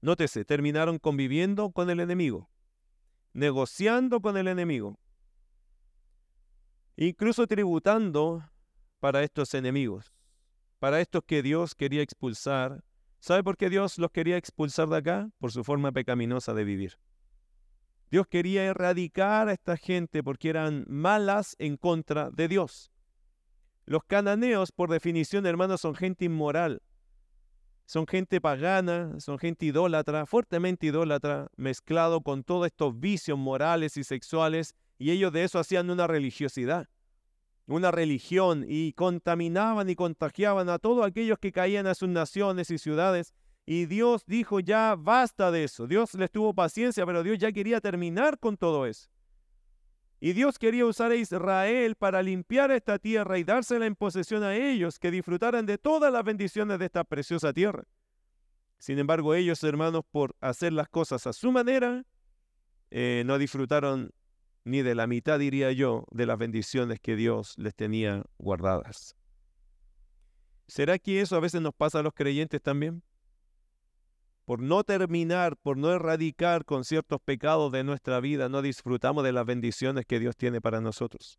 Nótese, 0.00 0.44
terminaron 0.44 0.98
conviviendo 0.98 1.70
con 1.70 1.90
el 1.90 2.00
enemigo, 2.00 2.48
negociando 3.32 4.20
con 4.20 4.36
el 4.36 4.46
enemigo, 4.46 4.98
incluso 6.96 7.46
tributando 7.46 8.48
para 9.00 9.22
estos 9.22 9.54
enemigos, 9.54 10.12
para 10.78 11.00
estos 11.00 11.22
que 11.24 11.42
Dios 11.42 11.74
quería 11.74 12.02
expulsar. 12.02 12.84
¿Sabe 13.20 13.42
por 13.42 13.56
qué 13.56 13.68
Dios 13.68 13.98
los 13.98 14.12
quería 14.12 14.36
expulsar 14.36 14.88
de 14.88 14.96
acá? 14.96 15.30
Por 15.38 15.50
su 15.50 15.64
forma 15.64 15.90
pecaminosa 15.90 16.54
de 16.54 16.64
vivir. 16.64 16.98
Dios 18.10 18.26
quería 18.26 18.64
erradicar 18.64 19.48
a 19.48 19.52
esta 19.52 19.76
gente 19.76 20.22
porque 20.22 20.48
eran 20.48 20.84
malas 20.88 21.56
en 21.58 21.76
contra 21.76 22.30
de 22.30 22.48
Dios. 22.48 22.90
Los 23.84 24.04
cananeos, 24.04 24.72
por 24.72 24.90
definición, 24.90 25.46
hermanos, 25.46 25.80
son 25.80 25.94
gente 25.94 26.24
inmoral. 26.24 26.82
Son 27.86 28.06
gente 28.06 28.38
pagana, 28.38 29.18
son 29.18 29.38
gente 29.38 29.64
idólatra, 29.64 30.26
fuertemente 30.26 30.88
idólatra, 30.88 31.48
mezclado 31.56 32.20
con 32.20 32.44
todos 32.44 32.66
estos 32.66 33.00
vicios 33.00 33.38
morales 33.38 33.96
y 33.96 34.04
sexuales, 34.04 34.74
y 34.98 35.10
ellos 35.10 35.32
de 35.32 35.44
eso 35.44 35.58
hacían 35.58 35.88
una 35.88 36.06
religiosidad, 36.06 36.86
una 37.66 37.90
religión, 37.90 38.66
y 38.68 38.92
contaminaban 38.92 39.88
y 39.88 39.94
contagiaban 39.94 40.68
a 40.68 40.78
todos 40.78 41.06
aquellos 41.06 41.38
que 41.38 41.50
caían 41.50 41.86
a 41.86 41.94
sus 41.94 42.10
naciones 42.10 42.70
y 42.70 42.76
ciudades. 42.76 43.32
Y 43.70 43.84
Dios 43.84 44.24
dijo, 44.24 44.60
ya 44.60 44.96
basta 44.98 45.50
de 45.50 45.64
eso. 45.64 45.86
Dios 45.86 46.14
les 46.14 46.30
tuvo 46.30 46.54
paciencia, 46.54 47.04
pero 47.04 47.22
Dios 47.22 47.36
ya 47.36 47.52
quería 47.52 47.82
terminar 47.82 48.38
con 48.38 48.56
todo 48.56 48.86
eso. 48.86 49.10
Y 50.20 50.32
Dios 50.32 50.58
quería 50.58 50.86
usar 50.86 51.10
a 51.10 51.16
Israel 51.16 51.94
para 51.94 52.22
limpiar 52.22 52.70
esta 52.70 52.98
tierra 52.98 53.36
y 53.36 53.44
dársela 53.44 53.84
en 53.84 53.94
posesión 53.94 54.42
a 54.42 54.56
ellos, 54.56 54.98
que 54.98 55.10
disfrutaran 55.10 55.66
de 55.66 55.76
todas 55.76 56.10
las 56.10 56.24
bendiciones 56.24 56.78
de 56.78 56.86
esta 56.86 57.04
preciosa 57.04 57.52
tierra. 57.52 57.84
Sin 58.78 58.98
embargo, 58.98 59.34
ellos, 59.34 59.62
hermanos, 59.62 60.02
por 60.10 60.34
hacer 60.40 60.72
las 60.72 60.88
cosas 60.88 61.26
a 61.26 61.34
su 61.34 61.52
manera, 61.52 62.06
eh, 62.90 63.22
no 63.26 63.36
disfrutaron 63.36 64.14
ni 64.64 64.80
de 64.80 64.94
la 64.94 65.06
mitad, 65.06 65.38
diría 65.38 65.72
yo, 65.72 66.06
de 66.10 66.24
las 66.24 66.38
bendiciones 66.38 67.00
que 67.00 67.16
Dios 67.16 67.52
les 67.58 67.74
tenía 67.74 68.24
guardadas. 68.38 69.14
¿Será 70.68 70.98
que 70.98 71.20
eso 71.20 71.36
a 71.36 71.40
veces 71.40 71.60
nos 71.60 71.74
pasa 71.74 71.98
a 71.98 72.02
los 72.02 72.14
creyentes 72.14 72.62
también? 72.62 73.02
Por 74.48 74.62
no 74.62 74.82
terminar, 74.82 75.58
por 75.58 75.76
no 75.76 75.92
erradicar 75.92 76.64
con 76.64 76.82
ciertos 76.82 77.20
pecados 77.20 77.70
de 77.70 77.84
nuestra 77.84 78.18
vida, 78.18 78.48
no 78.48 78.62
disfrutamos 78.62 79.22
de 79.22 79.30
las 79.30 79.44
bendiciones 79.44 80.06
que 80.06 80.18
Dios 80.18 80.38
tiene 80.38 80.62
para 80.62 80.80
nosotros. 80.80 81.38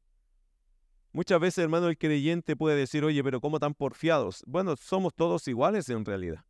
Muchas 1.12 1.40
veces, 1.40 1.64
hermano, 1.64 1.88
el 1.88 1.98
creyente 1.98 2.56
puede 2.56 2.78
decir, 2.78 3.04
oye, 3.04 3.24
pero 3.24 3.42
¿cómo 3.42 3.58
tan 3.60 3.74
porfiados? 3.74 4.44
Bueno, 4.46 4.76
somos 4.76 5.16
todos 5.16 5.48
iguales 5.48 5.90
en 5.90 6.06
realidad. 6.06 6.46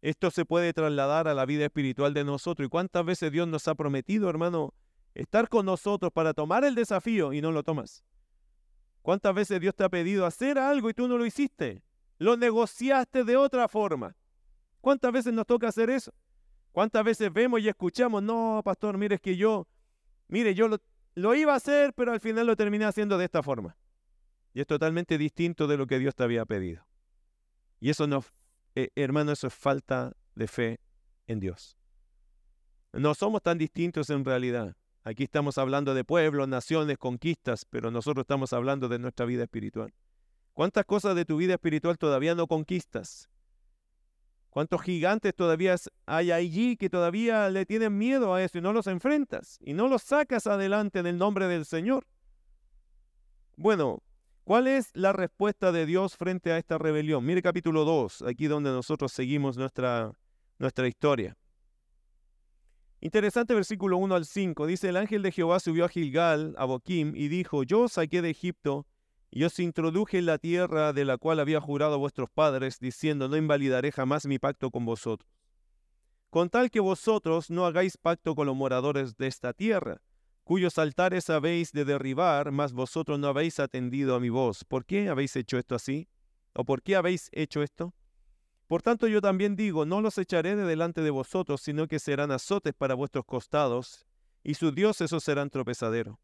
Esto 0.00 0.30
se 0.30 0.44
puede 0.44 0.72
trasladar 0.72 1.26
a 1.26 1.34
la 1.34 1.44
vida 1.44 1.64
espiritual 1.64 2.14
de 2.14 2.22
nosotros. 2.22 2.66
¿Y 2.66 2.70
cuántas 2.70 3.04
veces 3.04 3.32
Dios 3.32 3.48
nos 3.48 3.66
ha 3.66 3.74
prometido, 3.74 4.30
hermano, 4.30 4.74
estar 5.16 5.48
con 5.48 5.66
nosotros 5.66 6.12
para 6.12 6.32
tomar 6.32 6.62
el 6.62 6.76
desafío 6.76 7.32
y 7.32 7.40
no 7.40 7.50
lo 7.50 7.64
tomas? 7.64 8.04
¿Cuántas 9.02 9.34
veces 9.34 9.60
Dios 9.60 9.74
te 9.74 9.82
ha 9.82 9.88
pedido 9.88 10.26
hacer 10.26 10.60
algo 10.60 10.90
y 10.90 10.94
tú 10.94 11.08
no 11.08 11.18
lo 11.18 11.26
hiciste? 11.26 11.82
Lo 12.18 12.36
negociaste 12.36 13.24
de 13.24 13.36
otra 13.36 13.66
forma. 13.66 14.14
¿Cuántas 14.80 15.12
veces 15.12 15.32
nos 15.32 15.46
toca 15.46 15.68
hacer 15.68 15.90
eso? 15.90 16.12
¿Cuántas 16.72 17.04
veces 17.04 17.32
vemos 17.32 17.60
y 17.60 17.68
escuchamos, 17.68 18.22
no, 18.22 18.60
pastor, 18.64 18.96
mire, 18.98 19.16
es 19.16 19.20
que 19.20 19.36
yo, 19.36 19.66
mire, 20.28 20.54
yo 20.54 20.68
lo, 20.68 21.34
iba 21.34 21.52
a 21.52 21.56
hacer, 21.56 21.92
pero 21.94 22.12
al 22.12 22.20
final 22.20 22.46
lo 22.46 22.56
terminé 22.56 22.84
haciendo 22.84 23.18
de 23.18 23.24
esta 23.24 23.42
forma. 23.42 23.76
Y 24.54 24.60
es 24.60 24.66
totalmente 24.66 25.18
distinto 25.18 25.66
de 25.66 25.76
lo 25.76 25.86
que 25.86 25.98
Dios 25.98 26.14
te 26.14 26.22
había 26.22 26.44
pedido. 26.44 26.86
Y 27.80 27.90
eso 27.90 28.06
no, 28.06 28.24
eh, 28.74 28.90
hermano, 28.94 29.32
eso 29.32 29.46
es 29.48 29.54
falta 29.54 30.12
de 30.34 30.46
fe 30.46 30.80
en 31.26 31.40
Dios. 31.40 31.76
No 32.92 33.14
somos 33.14 33.42
tan 33.42 33.58
distintos 33.58 34.10
en 34.10 34.24
realidad. 34.24 34.76
Aquí 35.04 35.24
estamos 35.24 35.58
hablando 35.58 35.94
de 35.94 36.04
pueblos, 36.04 36.48
naciones, 36.48 36.98
conquistas, 36.98 37.64
pero 37.64 37.90
nosotros 37.90 38.24
estamos 38.24 38.52
hablando 38.52 38.88
de 38.88 38.98
nuestra 38.98 39.26
vida 39.26 39.44
espiritual. 39.44 39.92
¿Cuántas 40.54 40.84
cosas 40.84 41.14
de 41.14 41.24
tu 41.24 41.36
vida 41.36 41.54
espiritual 41.54 41.98
todavía 41.98 42.34
no 42.34 42.46
conquistas? 42.46 43.28
¿Cuántos 44.50 44.82
gigantes 44.82 45.34
todavía 45.34 45.76
hay 46.06 46.30
allí 46.30 46.76
que 46.76 46.88
todavía 46.88 47.50
le 47.50 47.66
tienen 47.66 47.96
miedo 47.96 48.34
a 48.34 48.42
eso 48.42 48.58
y 48.58 48.60
no 48.60 48.72
los 48.72 48.86
enfrentas 48.86 49.58
y 49.60 49.74
no 49.74 49.88
los 49.88 50.02
sacas 50.02 50.46
adelante 50.46 50.98
en 50.98 51.06
el 51.06 51.18
nombre 51.18 51.46
del 51.46 51.64
Señor? 51.64 52.06
Bueno, 53.56 54.02
¿cuál 54.44 54.66
es 54.66 54.90
la 54.94 55.12
respuesta 55.12 55.70
de 55.70 55.84
Dios 55.84 56.16
frente 56.16 56.50
a 56.52 56.58
esta 56.58 56.78
rebelión? 56.78 57.24
Mire 57.24 57.42
capítulo 57.42 57.84
2, 57.84 58.22
aquí 58.22 58.46
donde 58.46 58.70
nosotros 58.70 59.12
seguimos 59.12 59.56
nuestra, 59.58 60.12
nuestra 60.58 60.88
historia. 60.88 61.36
Interesante 63.00 63.54
versículo 63.54 63.96
1 63.98 64.14
al 64.14 64.24
5. 64.24 64.66
Dice, 64.66 64.88
el 64.88 64.96
ángel 64.96 65.22
de 65.22 65.30
Jehová 65.30 65.60
subió 65.60 65.84
a 65.84 65.88
Gilgal, 65.88 66.54
a 66.58 66.64
Boquim, 66.64 67.14
y 67.14 67.28
dijo, 67.28 67.62
yo 67.62 67.88
saqué 67.88 68.22
de 68.22 68.30
Egipto 68.30 68.86
y 69.30 69.44
os 69.44 69.58
introduje 69.58 70.18
en 70.18 70.26
la 70.26 70.38
tierra 70.38 70.92
de 70.92 71.04
la 71.04 71.18
cual 71.18 71.40
había 71.40 71.60
jurado 71.60 71.98
vuestros 71.98 72.30
padres, 72.30 72.78
diciendo, 72.80 73.28
no 73.28 73.36
invalidaré 73.36 73.92
jamás 73.92 74.26
mi 74.26 74.38
pacto 74.38 74.70
con 74.70 74.84
vosotros. 74.84 75.30
Con 76.30 76.50
tal 76.50 76.70
que 76.70 76.80
vosotros 76.80 77.50
no 77.50 77.66
hagáis 77.66 77.96
pacto 77.96 78.34
con 78.34 78.46
los 78.46 78.56
moradores 78.56 79.16
de 79.16 79.26
esta 79.26 79.52
tierra, 79.52 80.02
cuyos 80.44 80.78
altares 80.78 81.30
habéis 81.30 81.72
de 81.72 81.84
derribar, 81.84 82.52
mas 82.52 82.72
vosotros 82.72 83.18
no 83.18 83.28
habéis 83.28 83.60
atendido 83.60 84.14
a 84.14 84.20
mi 84.20 84.30
voz. 84.30 84.64
¿Por 84.64 84.84
qué 84.84 85.08
habéis 85.08 85.36
hecho 85.36 85.58
esto 85.58 85.74
así? 85.74 86.08
¿O 86.54 86.64
por 86.64 86.82
qué 86.82 86.96
habéis 86.96 87.28
hecho 87.32 87.62
esto? 87.62 87.94
Por 88.66 88.82
tanto 88.82 89.08
yo 89.08 89.22
también 89.22 89.56
digo, 89.56 89.86
no 89.86 90.02
los 90.02 90.18
echaré 90.18 90.54
de 90.54 90.64
delante 90.64 91.00
de 91.00 91.10
vosotros, 91.10 91.62
sino 91.62 91.86
que 91.86 91.98
serán 91.98 92.30
azotes 92.30 92.74
para 92.74 92.94
vuestros 92.94 93.24
costados, 93.24 94.06
y 94.42 94.54
sus 94.54 94.74
dioses 94.74 95.12
os 95.12 95.24
serán 95.24 95.48
tropezadero. 95.48 96.18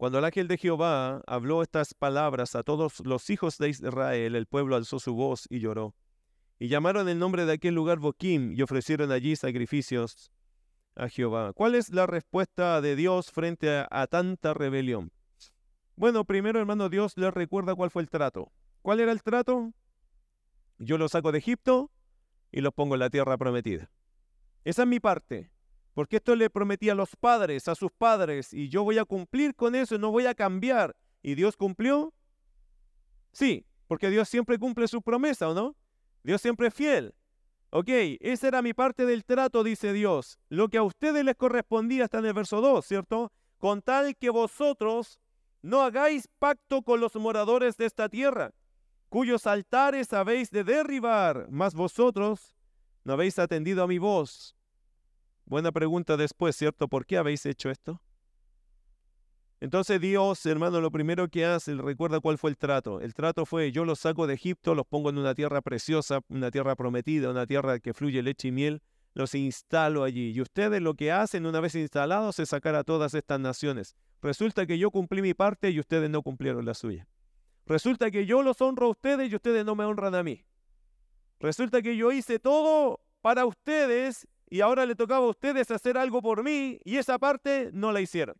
Cuando 0.00 0.18
el 0.18 0.24
ángel 0.24 0.48
de 0.48 0.56
Jehová 0.56 1.20
habló 1.26 1.60
estas 1.60 1.92
palabras 1.92 2.54
a 2.54 2.62
todos 2.62 3.00
los 3.00 3.28
hijos 3.28 3.58
de 3.58 3.68
Israel, 3.68 4.34
el 4.34 4.46
pueblo 4.46 4.76
alzó 4.76 4.98
su 4.98 5.12
voz 5.12 5.46
y 5.50 5.60
lloró. 5.60 5.94
Y 6.58 6.68
llamaron 6.68 7.06
el 7.10 7.18
nombre 7.18 7.44
de 7.44 7.52
aquel 7.52 7.74
lugar 7.74 7.98
Boquim 7.98 8.54
y 8.54 8.62
ofrecieron 8.62 9.12
allí 9.12 9.36
sacrificios 9.36 10.32
a 10.94 11.10
Jehová. 11.10 11.52
¿Cuál 11.52 11.74
es 11.74 11.90
la 11.90 12.06
respuesta 12.06 12.80
de 12.80 12.96
Dios 12.96 13.30
frente 13.30 13.84
a, 13.90 14.06
tanta 14.06 14.54
rebelión? 14.54 15.12
Bueno, 15.96 16.24
primero 16.24 16.58
hermano 16.58 16.88
Dios 16.88 17.18
les 17.18 17.34
recuerda 17.34 17.74
cuál 17.74 17.90
fue 17.90 18.00
el 18.00 18.08
trato. 18.08 18.50
¿Cuál 18.80 19.00
era 19.00 19.12
el 19.12 19.22
trato? 19.22 19.74
Yo 20.78 20.96
los 20.96 21.12
saco 21.12 21.30
de 21.30 21.40
Egipto 21.40 21.90
y 22.50 22.62
los 22.62 22.72
pongo 22.72 22.94
en 22.94 23.00
la 23.00 23.10
tierra 23.10 23.36
prometida. 23.36 23.90
Esa 24.64 24.84
es 24.84 24.88
mi 24.88 24.98
parte. 24.98 25.50
Porque 26.00 26.16
esto 26.16 26.34
le 26.34 26.48
prometí 26.48 26.88
a 26.88 26.94
los 26.94 27.14
padres, 27.14 27.68
a 27.68 27.74
sus 27.74 27.92
padres, 27.92 28.54
y 28.54 28.70
yo 28.70 28.84
voy 28.84 28.96
a 28.96 29.04
cumplir 29.04 29.54
con 29.54 29.74
eso, 29.74 29.98
no 29.98 30.10
voy 30.10 30.24
a 30.24 30.34
cambiar. 30.34 30.96
¿Y 31.22 31.34
Dios 31.34 31.58
cumplió? 31.58 32.14
Sí, 33.32 33.66
porque 33.86 34.08
Dios 34.08 34.26
siempre 34.26 34.58
cumple 34.58 34.88
su 34.88 35.02
promesa, 35.02 35.50
¿o 35.50 35.52
no? 35.52 35.76
Dios 36.22 36.40
siempre 36.40 36.68
es 36.68 36.72
fiel. 36.72 37.14
Ok, 37.68 37.90
esa 38.20 38.48
era 38.48 38.62
mi 38.62 38.72
parte 38.72 39.04
del 39.04 39.26
trato, 39.26 39.62
dice 39.62 39.92
Dios. 39.92 40.38
Lo 40.48 40.70
que 40.70 40.78
a 40.78 40.82
ustedes 40.82 41.22
les 41.22 41.36
correspondía 41.36 42.04
está 42.04 42.20
en 42.20 42.24
el 42.24 42.32
verso 42.32 42.62
2, 42.62 42.82
¿cierto? 42.82 43.30
Con 43.58 43.82
tal 43.82 44.16
que 44.16 44.30
vosotros 44.30 45.20
no 45.60 45.82
hagáis 45.82 46.28
pacto 46.38 46.80
con 46.80 47.00
los 47.00 47.14
moradores 47.16 47.76
de 47.76 47.84
esta 47.84 48.08
tierra 48.08 48.54
cuyos 49.10 49.46
altares 49.46 50.14
habéis 50.14 50.50
de 50.50 50.64
derribar, 50.64 51.46
mas 51.50 51.74
vosotros 51.74 52.56
no 53.04 53.12
habéis 53.12 53.38
atendido 53.38 53.82
a 53.82 53.86
mi 53.86 53.98
voz. 53.98 54.56
Buena 55.50 55.72
pregunta 55.72 56.16
después, 56.16 56.54
¿cierto? 56.54 56.86
¿Por 56.86 57.04
qué 57.04 57.16
habéis 57.18 57.44
hecho 57.44 57.70
esto? 57.70 58.00
Entonces 59.58 60.00
Dios, 60.00 60.46
hermano, 60.46 60.80
lo 60.80 60.92
primero 60.92 61.26
que 61.26 61.44
hace, 61.44 61.74
recuerda 61.74 62.20
cuál 62.20 62.38
fue 62.38 62.50
el 62.50 62.56
trato. 62.56 63.00
El 63.00 63.14
trato 63.14 63.44
fue, 63.44 63.72
yo 63.72 63.84
los 63.84 63.98
saco 63.98 64.28
de 64.28 64.34
Egipto, 64.34 64.76
los 64.76 64.86
pongo 64.86 65.10
en 65.10 65.18
una 65.18 65.34
tierra 65.34 65.60
preciosa, 65.60 66.20
una 66.28 66.52
tierra 66.52 66.76
prometida, 66.76 67.30
una 67.30 67.48
tierra 67.48 67.80
que 67.80 67.92
fluye 67.92 68.22
leche 68.22 68.46
y 68.46 68.52
miel, 68.52 68.80
los 69.12 69.34
instalo 69.34 70.04
allí. 70.04 70.30
Y 70.30 70.40
ustedes 70.40 70.80
lo 70.80 70.94
que 70.94 71.10
hacen 71.10 71.44
una 71.44 71.58
vez 71.58 71.74
instalados 71.74 72.38
es 72.38 72.50
sacar 72.50 72.76
a 72.76 72.84
todas 72.84 73.12
estas 73.14 73.40
naciones. 73.40 73.96
Resulta 74.22 74.66
que 74.66 74.78
yo 74.78 74.92
cumplí 74.92 75.20
mi 75.20 75.34
parte 75.34 75.70
y 75.70 75.80
ustedes 75.80 76.08
no 76.10 76.22
cumplieron 76.22 76.64
la 76.64 76.74
suya. 76.74 77.08
Resulta 77.66 78.12
que 78.12 78.24
yo 78.24 78.44
los 78.44 78.60
honro 78.60 78.86
a 78.86 78.90
ustedes 78.90 79.32
y 79.32 79.34
ustedes 79.34 79.64
no 79.64 79.74
me 79.74 79.82
honran 79.82 80.14
a 80.14 80.22
mí. 80.22 80.44
Resulta 81.40 81.82
que 81.82 81.96
yo 81.96 82.12
hice 82.12 82.38
todo 82.38 83.00
para 83.20 83.46
ustedes 83.46 84.28
y 84.50 84.60
ahora 84.60 84.84
le 84.84 84.96
tocaba 84.96 85.24
a 85.24 85.30
ustedes 85.30 85.70
hacer 85.70 85.96
algo 85.96 86.20
por 86.20 86.42
mí 86.42 86.80
y 86.84 86.96
esa 86.96 87.18
parte 87.18 87.70
no 87.72 87.92
la 87.92 88.00
hicieron. 88.00 88.36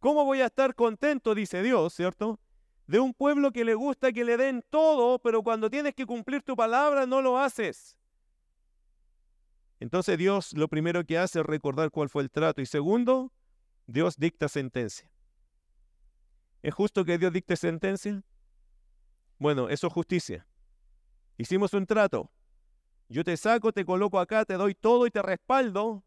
¿Cómo 0.00 0.24
voy 0.24 0.40
a 0.40 0.46
estar 0.46 0.74
contento, 0.74 1.34
dice 1.34 1.62
Dios, 1.62 1.92
¿cierto? 1.94 2.40
De 2.86 2.98
un 2.98 3.12
pueblo 3.12 3.52
que 3.52 3.64
le 3.64 3.74
gusta 3.74 4.12
que 4.12 4.24
le 4.24 4.36
den 4.36 4.64
todo, 4.70 5.18
pero 5.18 5.42
cuando 5.42 5.70
tienes 5.70 5.94
que 5.94 6.06
cumplir 6.06 6.42
tu 6.42 6.56
palabra 6.56 7.06
no 7.06 7.20
lo 7.20 7.38
haces. 7.38 7.98
Entonces 9.78 10.16
Dios 10.16 10.54
lo 10.54 10.68
primero 10.68 11.04
que 11.04 11.18
hace 11.18 11.40
es 11.40 11.46
recordar 11.46 11.90
cuál 11.90 12.08
fue 12.08 12.22
el 12.22 12.30
trato 12.30 12.62
y 12.62 12.66
segundo, 12.66 13.30
Dios 13.86 14.16
dicta 14.16 14.48
sentencia. 14.48 15.10
¿Es 16.62 16.72
justo 16.72 17.04
que 17.04 17.18
Dios 17.18 17.32
dicte 17.32 17.56
sentencia? 17.56 18.22
Bueno, 19.38 19.68
eso 19.68 19.88
es 19.88 19.92
justicia. 19.92 20.46
Hicimos 21.36 21.74
un 21.74 21.86
trato. 21.86 22.30
Yo 23.12 23.24
te 23.24 23.36
saco, 23.36 23.72
te 23.72 23.84
coloco 23.84 24.18
acá, 24.18 24.46
te 24.46 24.54
doy 24.54 24.74
todo 24.74 25.06
y 25.06 25.10
te 25.10 25.20
respaldo. 25.20 26.02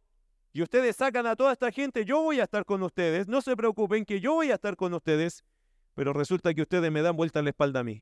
Y 0.51 0.63
ustedes 0.63 0.95
sacan 0.95 1.27
a 1.27 1.35
toda 1.35 1.53
esta 1.53 1.71
gente, 1.71 2.03
yo 2.03 2.21
voy 2.23 2.39
a 2.39 2.43
estar 2.45 2.65
con 2.65 2.81
ustedes. 2.81 3.27
No 3.27 3.41
se 3.41 3.55
preocupen 3.55 4.05
que 4.05 4.19
yo 4.19 4.33
voy 4.33 4.49
a 4.49 4.55
estar 4.55 4.75
con 4.75 4.91
ustedes. 4.93 5.43
Pero 5.93 6.13
resulta 6.13 6.53
que 6.53 6.63
ustedes 6.63 6.91
me 6.91 7.03
dan 7.03 7.15
vuelta 7.15 7.43
la 7.43 7.49
espalda 7.49 7.81
a 7.81 7.83
mí. 7.83 8.01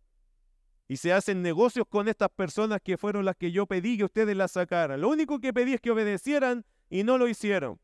Y 0.87 0.97
se 0.97 1.11
hacen 1.11 1.41
negocios 1.41 1.85
con 1.89 2.07
estas 2.07 2.29
personas 2.29 2.79
que 2.81 2.97
fueron 2.97 3.25
las 3.25 3.35
que 3.35 3.51
yo 3.51 3.65
pedí 3.65 3.97
que 3.97 4.05
ustedes 4.05 4.37
las 4.37 4.51
sacaran. 4.51 5.01
Lo 5.01 5.09
único 5.09 5.39
que 5.39 5.51
pedí 5.51 5.73
es 5.73 5.81
que 5.81 5.91
obedecieran 5.91 6.65
y 6.89 7.03
no 7.03 7.17
lo 7.17 7.27
hicieron. 7.27 7.81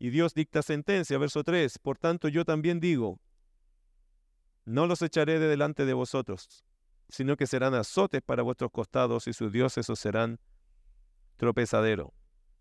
Y 0.00 0.10
Dios 0.10 0.34
dicta 0.34 0.62
sentencia, 0.62 1.16
verso 1.16 1.44
3. 1.44 1.78
Por 1.78 1.96
tanto, 1.96 2.26
yo 2.26 2.44
también 2.44 2.80
digo, 2.80 3.20
no 4.64 4.86
los 4.86 5.00
echaré 5.00 5.38
de 5.38 5.46
delante 5.46 5.84
de 5.84 5.92
vosotros, 5.92 6.64
sino 7.08 7.36
que 7.36 7.46
serán 7.46 7.74
azotes 7.74 8.22
para 8.22 8.42
vuestros 8.42 8.70
costados 8.70 9.26
y 9.26 9.32
sus 9.32 9.52
dioses 9.52 9.88
os 9.88 9.98
serán 9.98 10.38
tropezadero. 11.36 12.12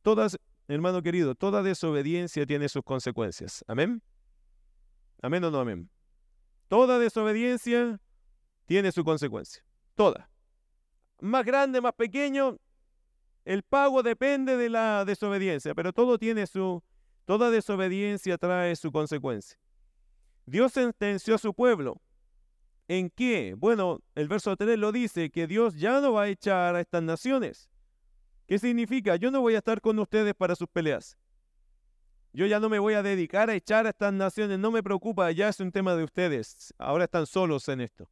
Todas, 0.01 0.37
hermano 0.67 1.01
querido, 1.01 1.35
toda 1.35 1.63
desobediencia 1.63 2.45
tiene 2.45 2.69
sus 2.69 2.83
consecuencias. 2.83 3.63
Amén. 3.67 4.01
Amén 5.21 5.43
o 5.43 5.51
no 5.51 5.59
amén. 5.59 5.89
Toda 6.67 6.99
desobediencia 6.99 7.99
tiene 8.65 8.91
su 8.91 9.03
consecuencia. 9.03 9.63
Toda. 9.95 10.29
Más 11.19 11.43
grande, 11.45 11.81
más 11.81 11.93
pequeño, 11.93 12.57
el 13.45 13.63
pago 13.63 14.03
depende 14.03 14.57
de 14.57 14.69
la 14.69 15.05
desobediencia, 15.05 15.73
pero 15.73 15.93
todo 15.93 16.17
tiene 16.17 16.45
su, 16.45 16.83
toda 17.25 17.49
desobediencia 17.49 18.37
trae 18.37 18.75
su 18.75 18.91
consecuencia. 18.91 19.57
Dios 20.45 20.73
sentenció 20.73 21.35
a 21.35 21.37
su 21.37 21.53
pueblo. 21.53 22.01
¿En 22.87 23.09
qué? 23.09 23.55
Bueno, 23.57 24.01
el 24.15 24.27
verso 24.27 24.55
3 24.55 24.79
lo 24.79 24.91
dice, 24.91 25.29
que 25.29 25.47
Dios 25.47 25.75
ya 25.75 25.99
no 25.99 26.13
va 26.13 26.23
a 26.23 26.27
echar 26.29 26.75
a 26.75 26.79
estas 26.79 27.03
naciones. 27.03 27.69
¿Qué 28.47 28.59
significa? 28.59 29.17
Yo 29.17 29.29
no 29.29 29.41
voy 29.41 29.55
a 29.55 29.57
estar 29.57 29.81
con 29.81 29.99
ustedes 29.99 30.33
para 30.33 30.55
sus 30.55 30.69
peleas. 30.69 31.17
Yo 32.31 32.45
ya 32.45 32.59
no 32.59 32.69
me 32.69 32.79
voy 32.79 32.93
a 32.93 33.03
dedicar 33.03 33.49
a 33.49 33.55
echar 33.55 33.87
a 33.87 33.89
estas 33.89 34.13
naciones, 34.13 34.59
no 34.59 34.71
me 34.71 34.83
preocupa, 34.83 35.29
ya 35.31 35.49
es 35.49 35.59
un 35.59 35.71
tema 35.71 35.95
de 35.95 36.03
ustedes. 36.03 36.73
Ahora 36.77 37.05
están 37.05 37.25
solos 37.25 37.67
en 37.67 37.81
esto. 37.81 38.09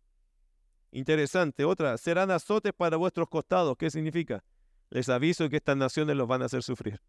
Interesante. 0.91 1.63
Otra, 1.63 1.97
serán 1.97 2.31
azotes 2.31 2.73
para 2.73 2.97
vuestros 2.97 3.29
costados. 3.29 3.77
¿Qué 3.77 3.89
significa? 3.89 4.43
Les 4.89 5.09
aviso 5.09 5.49
que 5.49 5.57
estas 5.57 5.77
naciones 5.77 6.15
los 6.15 6.27
van 6.27 6.41
a 6.41 6.45
hacer 6.45 6.63
sufrir. 6.63 7.01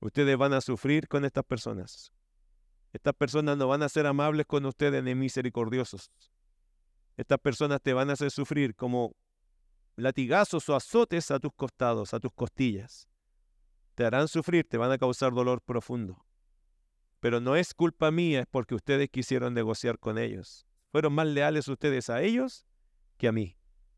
Ustedes 0.00 0.36
van 0.36 0.52
a 0.52 0.60
sufrir 0.60 1.08
con 1.08 1.24
estas 1.24 1.44
personas. 1.44 2.12
Estas 2.92 3.14
personas 3.14 3.56
no 3.56 3.68
van 3.68 3.82
a 3.82 3.88
ser 3.88 4.06
amables 4.06 4.46
con 4.46 4.64
ustedes 4.64 5.02
ni 5.02 5.14
misericordiosos. 5.14 6.10
Estas 7.16 7.38
personas 7.38 7.80
te 7.82 7.92
van 7.92 8.10
a 8.10 8.14
hacer 8.14 8.30
sufrir 8.30 8.74
como 8.74 9.16
latigazos 9.96 10.68
o 10.68 10.76
azotes 10.76 11.30
a 11.30 11.40
tus 11.40 11.52
costados, 11.54 12.12
a 12.12 12.20
tus 12.20 12.32
costillas. 12.32 13.08
Te 13.94 14.04
harán 14.04 14.28
sufrir, 14.28 14.68
te 14.68 14.76
van 14.76 14.92
a 14.92 14.98
causar 14.98 15.32
dolor 15.32 15.62
profundo. 15.62 16.26
Pero 17.20 17.40
no 17.40 17.56
es 17.56 17.72
culpa 17.72 18.10
mía, 18.10 18.40
es 18.40 18.46
porque 18.46 18.74
ustedes 18.74 19.08
quisieron 19.08 19.54
negociar 19.54 19.98
con 19.98 20.18
ellos. 20.18 20.66
Fueron 20.92 21.14
más 21.14 21.26
leales 21.26 21.66
ustedes 21.68 22.10
a 22.10 22.22
ellos 22.22 22.66
que 23.16 23.28
a 23.28 23.32
mí, 23.32 23.56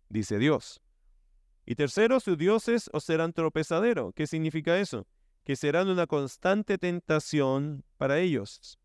dice 0.09 0.39
Dios. 0.39 0.81
Y 1.67 1.75
tercero, 1.75 2.21
sus 2.21 2.39
dioses 2.39 2.89
os 2.93 3.05
serán 3.05 3.33
tropezadero. 3.33 4.13
¿Qué 4.13 4.27
significa 4.27 4.79
eso? 4.79 5.07
Que 5.45 5.57
serán 5.57 5.89
una 5.89 6.07
constante 6.07 6.79
tentación 6.79 7.85
para 7.97 8.21
ellos. 8.21 8.79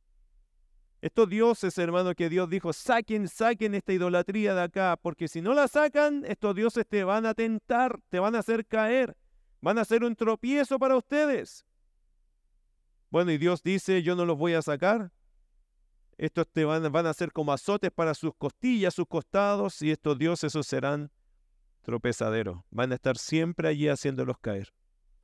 Estos 1.03 1.27
dioses, 1.27 1.77
hermano, 1.77 2.15
que 2.15 2.29
Dios 2.29 2.49
dijo, 2.49 2.71
saquen, 2.71 3.27
saquen 3.27 3.75
esta 3.75 3.91
idolatría 3.91 4.55
de 4.55 4.61
acá, 4.61 4.97
porque 5.01 5.27
si 5.27 5.41
no 5.41 5.53
la 5.53 5.67
sacan, 5.67 6.23
estos 6.25 6.55
dioses 6.55 6.87
te 6.87 7.03
van 7.03 7.25
a 7.25 7.33
tentar, 7.33 7.99
te 8.07 8.19
van 8.19 8.35
a 8.35 8.39
hacer 8.39 8.65
caer, 8.65 9.17
van 9.59 9.79
a 9.79 9.83
ser 9.83 10.05
un 10.05 10.15
tropiezo 10.15 10.79
para 10.79 10.95
ustedes. 10.95 11.65
Bueno, 13.09 13.33
y 13.33 13.37
Dios 13.37 13.61
dice, 13.61 14.01
yo 14.01 14.15
no 14.15 14.23
los 14.23 14.37
voy 14.37 14.53
a 14.53 14.61
sacar. 14.61 15.11
Estos 16.17 16.47
te 16.47 16.63
van, 16.63 16.85
a 16.85 17.13
ser 17.13 17.33
como 17.33 17.51
azotes 17.51 17.91
para 17.91 18.13
sus 18.13 18.33
costillas, 18.37 18.93
sus 18.93 19.05
costados, 19.05 19.81
y 19.81 19.91
estos 19.91 20.17
dioses 20.17 20.53
esos 20.53 20.65
serán 20.65 21.11
tropezaderos. 21.81 22.61
Van 22.69 22.93
a 22.93 22.95
estar 22.95 23.17
siempre 23.17 23.67
allí 23.67 23.89
haciéndolos 23.89 24.37
caer, 24.39 24.73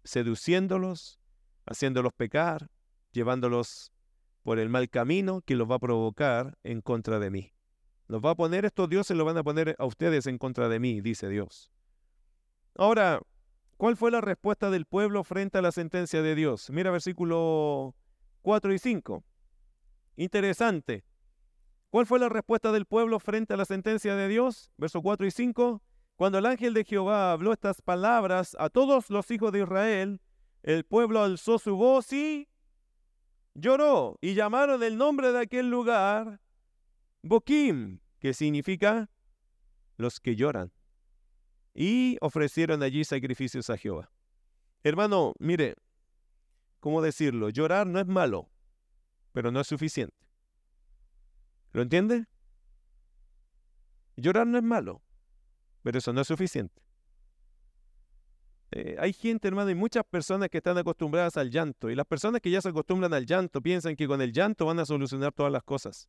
seduciéndolos, 0.03 1.21
haciéndolos 1.65 2.11
pecar, 2.11 2.69
llevándolos 3.13 3.93
por 4.43 4.59
el 4.59 4.69
mal 4.69 4.89
camino 4.89 5.41
que 5.41 5.55
los 5.55 5.69
va 5.69 5.75
a 5.75 5.79
provocar 5.79 6.57
en 6.63 6.81
contra 6.81 7.19
de 7.19 7.29
mí. 7.29 7.53
Los 8.07 8.23
va 8.23 8.31
a 8.31 8.35
poner 8.35 8.65
estos 8.65 8.89
dioses, 8.89 9.15
los 9.15 9.25
van 9.25 9.37
a 9.37 9.43
poner 9.43 9.75
a 9.77 9.85
ustedes 9.85 10.25
en 10.25 10.37
contra 10.37 10.67
de 10.67 10.79
mí, 10.79 11.01
dice 11.01 11.29
Dios. 11.29 11.71
Ahora, 12.75 13.21
¿cuál 13.77 13.97
fue 13.97 14.09
la 14.09 14.21
respuesta 14.21 14.71
del 14.71 14.85
pueblo 14.85 15.23
frente 15.23 15.59
a 15.59 15.61
la 15.61 15.71
sentencia 15.71 16.21
de 16.21 16.33
Dios? 16.33 16.69
Mira 16.71 16.91
versículo 16.91 17.95
4 18.41 18.73
y 18.73 18.79
5. 18.79 19.23
Interesante. 20.15 21.05
¿Cuál 21.91 22.05
fue 22.05 22.19
la 22.19 22.29
respuesta 22.29 22.71
del 22.71 22.85
pueblo 22.85 23.19
frente 23.19 23.53
a 23.53 23.57
la 23.57 23.65
sentencia 23.65 24.15
de 24.15 24.27
Dios? 24.27 24.71
Verso 24.77 25.01
4 25.01 25.25
y 25.25 25.31
5. 25.31 25.81
Cuando 26.15 26.37
el 26.37 26.45
ángel 26.45 26.73
de 26.73 26.83
Jehová 26.83 27.31
habló 27.31 27.53
estas 27.53 27.81
palabras 27.81 28.55
a 28.59 28.69
todos 28.69 29.09
los 29.09 29.31
hijos 29.31 29.53
de 29.53 29.61
Israel, 29.61 30.19
el 30.63 30.83
pueblo 30.83 31.23
alzó 31.23 31.59
su 31.59 31.77
voz 31.77 32.11
y 32.11 32.48
lloró 33.53 34.17
y 34.21 34.33
llamaron 34.33 34.83
el 34.83 34.97
nombre 34.97 35.31
de 35.31 35.39
aquel 35.39 35.69
lugar 35.69 36.39
Boquim, 37.21 37.99
que 38.19 38.33
significa 38.33 39.09
los 39.97 40.19
que 40.19 40.35
lloran. 40.35 40.71
Y 41.73 42.17
ofrecieron 42.21 42.83
allí 42.83 43.03
sacrificios 43.03 43.69
a 43.69 43.77
Jehová. 43.77 44.11
Hermano, 44.83 45.33
mire, 45.39 45.75
¿cómo 46.79 47.01
decirlo? 47.01 47.49
Llorar 47.49 47.87
no 47.87 47.99
es 47.99 48.07
malo, 48.07 48.49
pero 49.33 49.51
no 49.51 49.59
es 49.59 49.67
suficiente. 49.67 50.15
¿Lo 51.71 51.81
entiende? 51.81 52.25
Llorar 54.15 54.47
no 54.47 54.57
es 54.57 54.63
malo, 54.63 55.01
pero 55.83 55.99
eso 55.99 56.11
no 56.11 56.21
es 56.21 56.27
suficiente. 56.27 56.81
Eh, 58.71 58.95
hay 58.99 59.13
gente, 59.13 59.47
hermano, 59.47 59.69
y 59.69 59.75
muchas 59.75 60.03
personas 60.05 60.49
que 60.49 60.57
están 60.57 60.77
acostumbradas 60.77 61.37
al 61.37 61.49
llanto. 61.49 61.89
Y 61.89 61.95
las 61.95 62.05
personas 62.05 62.41
que 62.41 62.51
ya 62.51 62.61
se 62.61 62.69
acostumbran 62.69 63.13
al 63.13 63.25
llanto 63.25 63.61
piensan 63.61 63.95
que 63.95 64.07
con 64.07 64.21
el 64.21 64.31
llanto 64.31 64.65
van 64.65 64.79
a 64.79 64.85
solucionar 64.85 65.33
todas 65.33 65.51
las 65.51 65.63
cosas. 65.63 66.07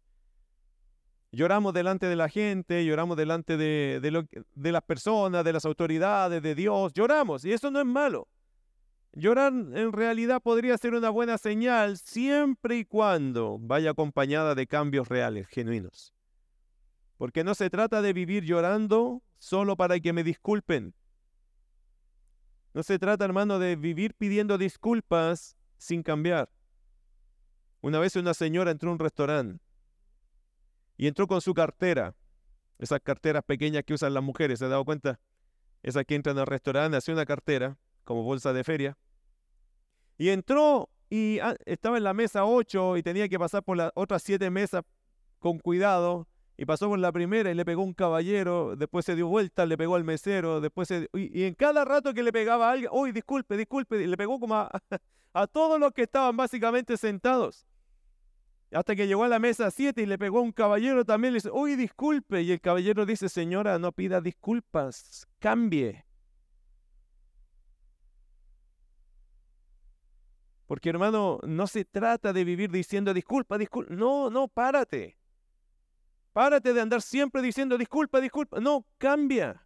Lloramos 1.33 1.73
delante 1.73 2.07
de 2.07 2.17
la 2.17 2.29
gente, 2.29 2.85
lloramos 2.85 3.17
delante 3.17 3.57
de, 3.57 4.01
de 4.01 4.73
las 4.73 4.83
personas, 4.83 5.45
de 5.45 5.53
las 5.53 5.65
autoridades, 5.65 6.43
de 6.43 6.55
Dios. 6.55 6.93
Lloramos 6.93 7.45
y 7.45 7.53
eso 7.53 7.71
no 7.71 7.79
es 7.79 7.87
malo. 7.87 8.29
Llorar 9.13 9.53
en 9.53 9.93
realidad 9.93 10.41
podría 10.41 10.77
ser 10.79 10.95
una 10.95 11.11
buena 11.11 11.37
señal 11.39 11.99
siempre 11.99 12.79
y 12.79 12.85
cuando 12.85 13.59
vaya 13.59 13.91
acompañada 13.91 14.55
de 14.55 14.67
cambios 14.67 15.09
reales, 15.09 15.49
genuinos. 15.49 16.15
Porque 17.17 17.43
no 17.43 17.55
se 17.55 17.71
trata 17.71 18.03
de 18.03 18.13
vivir 18.13 18.45
llorando 18.45 19.23
solo 19.39 19.77
para 19.77 19.99
que 19.99 20.13
me 20.13 20.23
disculpen. 20.23 20.95
No 22.73 22.83
se 22.83 22.99
trata, 22.99 23.25
hermano, 23.25 23.59
de 23.59 23.77
vivir 23.77 24.15
pidiendo 24.15 24.59
disculpas 24.59 25.57
sin 25.77 26.03
cambiar. 26.03 26.51
Una 27.81 27.99
vez 27.99 28.15
una 28.17 28.35
señora 28.35 28.71
entró 28.71 28.91
a 28.91 28.93
un 28.93 28.99
restaurante 28.99 29.61
y 30.97 31.07
entró 31.07 31.27
con 31.27 31.41
su 31.41 31.55
cartera, 31.55 32.15
esas 32.79 33.01
carteras 33.01 33.43
pequeñas 33.43 33.85
que 33.85 33.95
usan 33.95 34.13
las 34.15 34.23
mujeres, 34.23 34.59
¿se 34.59 34.67
ha 34.67 34.69
dado 34.69 34.85
cuenta? 34.85 35.19
Esas 35.83 36.05
que 36.05 36.15
entran 36.15 36.39
al 36.39 36.47
restaurante, 36.47 36.97
hace 36.97 37.13
una 37.13 37.25
cartera 37.25 37.79
como 38.05 38.23
bolsa 38.23 38.53
de 38.53 38.65
feria. 38.65 38.99
Y 40.19 40.29
entró 40.29 40.91
y 41.09 41.39
ah, 41.41 41.57
estaba 41.65 41.97
en 41.97 42.05
la 42.05 42.15
mesa 42.15 42.45
8 42.45 42.99
y 42.99 43.03
tenía 43.03 43.29
que 43.29 43.39
pasar 43.39 43.65
por 43.65 43.77
las 43.77 43.91
otras 43.95 44.23
7 44.23 44.51
mesas 44.51 44.85
con 45.39 45.59
cuidado 45.59 46.29
y 46.61 46.67
pasó 46.67 46.91
por 46.91 46.99
la 46.99 47.11
primera 47.11 47.51
y 47.51 47.55
le 47.55 47.65
pegó 47.65 47.83
un 47.83 47.95
caballero, 47.95 48.77
después 48.77 49.07
se 49.07 49.17
dio 49.17 49.29
vuelta, 49.29 49.65
le 49.65 49.79
pegó 49.79 49.95
al 49.95 50.05
mesero, 50.05 50.61
después 50.61 50.89
se, 50.89 51.09
y, 51.15 51.45
en 51.45 51.55
cada 51.55 51.87
rato 51.87 52.13
que 52.13 52.23
le 52.23 52.35
pegaba 52.35 52.69
a 52.69 52.73
alguien, 52.73 52.91
uy, 52.93 53.13
disculpe, 53.13 53.57
disculpe, 53.57 54.03
y 54.03 54.07
le 54.07 54.15
pegó 54.19 54.39
como 54.39 54.57
a, 54.57 54.71
a 55.33 55.47
todos 55.47 55.81
los 55.81 55.91
que 55.93 56.03
estaban 56.03 56.37
básicamente 56.37 56.99
sentados. 56.99 57.67
Hasta 58.73 58.95
que 58.95 59.07
llegó 59.07 59.25
a 59.25 59.29
la 59.29 59.39
mesa 59.39 59.71
7 59.71 60.03
y 60.03 60.05
le 60.05 60.19
pegó 60.19 60.41
a 60.41 60.43
un 60.43 60.53
caballero 60.53 61.03
también, 61.03 61.33
le 61.33 61.39
dice, 61.39 61.51
uy, 61.51 61.77
disculpe, 61.77 62.43
y 62.43 62.53
el 62.53 62.61
caballero 62.61 63.07
dice, 63.07 63.31
señora, 63.31 63.79
no 63.79 63.91
pida 63.93 64.21
disculpas, 64.21 65.27
cambie. 65.39 66.05
Porque 70.67 70.91
hermano, 70.91 71.41
no 71.43 71.67
se 71.67 71.87
trata 71.87 72.35
de 72.35 72.45
vivir 72.45 72.71
diciendo 72.71 73.15
disculpa, 73.15 73.57
disculpa. 73.57 73.95
No, 73.95 74.29
no, 74.29 74.47
párate. 74.47 75.20
Párate 76.33 76.73
de 76.73 76.81
andar 76.81 77.03
siempre 77.03 77.43
diciendo 77.43 77.77
disculpa, 77.77 78.21
disculpa. 78.21 78.61
No, 78.61 78.87
cambia. 78.99 79.65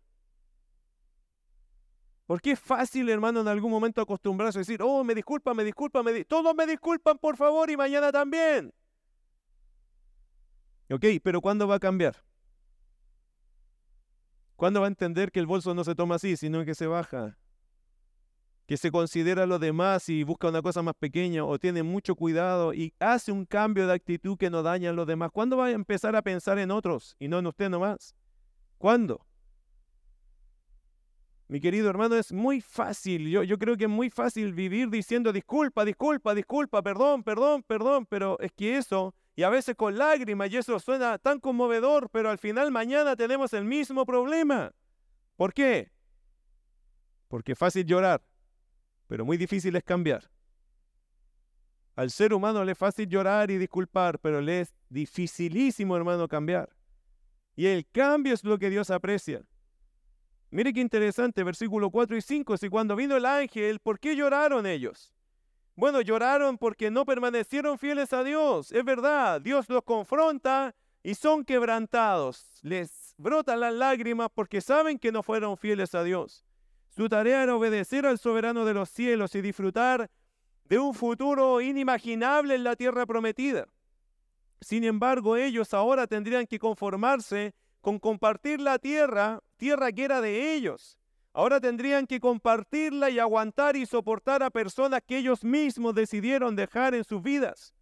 Porque 2.27 2.53
es 2.53 2.61
fácil, 2.61 3.09
hermano, 3.11 3.40
en 3.42 3.48
algún 3.48 3.70
momento 3.70 4.00
acostumbrarse 4.00 4.59
a 4.59 4.61
decir, 4.61 4.81
oh, 4.83 5.05
me 5.05 5.14
disculpa, 5.14 5.53
me 5.53 5.62
disculpa, 5.62 6.03
me 6.03 6.24
todos 6.24 6.55
me 6.55 6.66
disculpan, 6.66 7.18
por 7.18 7.37
favor, 7.37 7.70
y 7.70 7.77
mañana 7.77 8.11
también. 8.11 8.72
Ok, 10.90 11.05
pero 11.22 11.42
¿cuándo 11.42 11.68
va 11.68 11.77
a 11.77 11.81
cambiar? 11.81 12.16
¿Cuándo 14.57 14.81
va 14.81 14.87
a 14.87 14.88
entender 14.88 15.33
que 15.33 15.40
el 15.40 15.46
bolso 15.46 15.74
no 15.74 15.85
se 15.85 15.94
toma 15.94 16.14
así, 16.14 16.37
sino 16.37 16.64
que 16.64 16.74
se 16.74 16.87
baja? 16.87 17.37
Que 18.66 18.77
se 18.77 18.90
considera 18.90 19.46
lo 19.46 19.59
demás 19.59 20.09
y 20.09 20.22
busca 20.22 20.48
una 20.48 20.62
cosa 20.62 20.83
más 20.83 20.94
pequeña 20.94 21.44
o 21.44 21.59
tiene 21.59 21.83
mucho 21.83 22.14
cuidado 22.14 22.72
y 22.72 22.94
hace 22.98 23.31
un 23.31 23.44
cambio 23.44 23.87
de 23.87 23.92
actitud 23.92 24.38
que 24.38 24.50
no 24.50 24.62
daña 24.62 24.90
a 24.90 24.92
los 24.94 25.07
demás. 25.07 25.31
¿Cuándo 25.33 25.59
va 25.59 25.66
a 25.66 25.70
empezar 25.70 26.16
a 26.16 26.22
pensar 26.22 26.59
en 26.59 26.70
otros 26.70 27.14
y 27.18 27.29
no 27.29 27.38
en 27.38 27.46
usted 27.46 27.68
nomás? 27.68 28.14
¿Cuándo? 28.79 29.27
Mi 31.46 31.61
querido 31.61 31.90
hermano, 31.90 32.16
es 32.16 32.33
muy 32.33 32.62
fácil, 32.62 33.29
yo, 33.29 33.42
yo 33.42 33.59
creo 33.59 33.77
que 33.77 33.85
es 33.85 33.90
muy 33.90 34.09
fácil 34.09 34.55
vivir 34.55 34.88
diciendo 34.88 35.31
disculpa, 35.31 35.85
disculpa, 35.85 36.35
disculpa, 36.35 36.83
perdón, 36.83 37.22
perdón, 37.22 37.62
perdón, 37.62 38.07
pero 38.07 38.40
es 38.40 38.50
que 38.53 38.79
eso, 38.79 39.14
y 39.37 39.42
a 39.42 39.50
veces 39.50 39.77
con 39.77 39.98
lágrimas, 39.98 40.50
y 40.50 40.57
eso 40.57 40.81
suena 40.81 41.18
tan 41.18 41.38
conmovedor, 41.40 42.09
pero 42.11 42.31
al 42.31 42.38
final 42.38 42.72
mañana 42.72 43.14
tenemos 43.14 43.53
el 43.53 43.66
mismo 43.66 44.07
problema. 44.07 44.72
¿Por 45.37 45.53
qué? 45.53 45.92
Porque 47.29 47.53
es 47.53 47.59
fácil 47.59 47.85
llorar, 47.85 48.22
pero 49.07 49.25
muy 49.25 49.37
difícil 49.37 49.75
es 49.77 49.85
cambiar. 49.85 50.31
Al 51.97 52.11
ser 52.11 52.35
humano 52.35 52.64
le 52.64 52.73
es 52.73 52.79
fácil 52.79 53.09
llorar 53.09 53.51
y 53.51 53.59
disculpar, 53.59 54.19
pero 54.19 54.40
le 54.40 54.62
es 54.62 54.75
dificilísimo, 54.88 55.97
hermano, 55.97 56.27
cambiar. 56.27 56.75
Y 57.57 57.67
el 57.67 57.87
cambio 57.88 58.35
es 58.35 58.43
lo 58.43 58.59
que 58.59 58.71
Dios 58.71 58.90
aprecia. 58.90 59.45
Mire 60.51 60.73
qué 60.73 60.81
interesante, 60.81 61.43
versículo 61.45 61.90
4 61.90 62.17
y 62.17 62.21
5. 62.21 62.57
Si 62.57 62.69
cuando 62.69 62.97
vino 62.97 63.17
el 63.17 63.27
ángel, 63.27 63.79
¿por 63.81 63.99
qué 63.99 64.17
lloraron 64.17 64.67
ellos? 64.67 65.12
Bueno, 65.77 66.01
lloraron 66.01 66.59
porque 66.59 66.90
no 66.90 67.05
permanecieron 67.05 67.79
fieles 67.79 68.12
a 68.12 68.23
Dios. 68.23 68.71
Es 68.71 68.85
verdad, 68.85 69.40
Dios 69.40 69.69
los 69.69 69.83
confronta 69.83 70.75
y 71.03 71.14
son 71.14 71.45
quebrantados. 71.45 72.61
Les 72.62 73.14
brotan 73.19 73.61
las 73.61 73.75
lágrimas 73.75 74.29
porque 74.33 74.61
saben 74.61 74.99
que 74.99 75.12
no 75.12 75.23
fueron 75.23 75.57
fieles 75.57 75.95
a 75.95 76.05
Dios. 76.05 76.45
Su 76.96 77.09
tarea 77.09 77.42
era 77.42 77.57
obedecer 77.57 78.07
al 78.07 78.18
soberano 78.18 78.64
de 78.64 78.72
los 78.72 78.88
cielos 78.88 79.35
y 79.35 79.40
disfrutar 79.40 80.11
de 80.64 80.78
un 80.78 80.94
futuro 80.94 81.61
inimaginable 81.61 82.54
en 82.54 82.62
la 82.62 82.76
tierra 82.76 83.04
prometida. 83.04 83.66
Sin 84.61 84.85
embargo, 84.85 85.37
ellos 85.37 85.74
ahora 85.74 86.07
tendrían 86.07 86.46
que 86.46 86.59
conformarse 86.59 87.52
con 87.80 87.98
compartir 87.98 88.61
la 88.61 88.78
tierra, 88.78 89.40
tierra 89.57 89.90
que 89.90 90.04
era 90.04 90.20
de 90.20 90.54
ellos. 90.54 90.96
Ahora 91.33 91.61
tendrían 91.61 92.07
que 92.07 92.20
compartirla 92.20 93.11
y 93.11 93.18
aguantar 93.18 93.74
y 93.74 93.87
soportar 93.87 94.44
a 94.44 94.50
personas 94.50 95.00
que 95.04 95.18
ellos 95.18 95.42
mismos 95.42 95.96
decidieron 95.96 96.54
dejar 96.54 96.94
en 96.94 97.02
sus 97.02 97.20
vidas. 97.20 97.74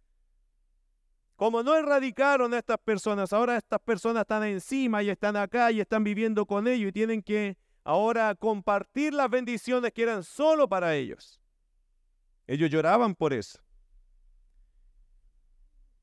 Como 1.35 1.61
no 1.61 1.75
erradicaron 1.75 2.51
a 2.53 2.57
estas 2.57 2.79
personas, 2.79 3.31
ahora 3.31 3.57
estas 3.57 3.79
personas 3.79 4.21
están 4.21 4.43
encima 4.43 5.03
y 5.03 5.09
están 5.11 5.37
acá 5.37 5.71
y 5.71 5.81
están 5.81 6.03
viviendo 6.03 6.47
con 6.47 6.67
ellos 6.67 6.89
y 6.89 6.91
tienen 6.91 7.21
que 7.21 7.57
ahora 7.83 8.33
compartir 8.35 9.13
las 9.13 9.29
bendiciones 9.29 9.91
que 9.93 10.03
eran 10.03 10.23
solo 10.23 10.67
para 10.67 10.95
ellos. 10.95 11.41
Ellos 12.47 12.69
lloraban 12.69 13.15
por 13.15 13.33
eso. 13.33 13.59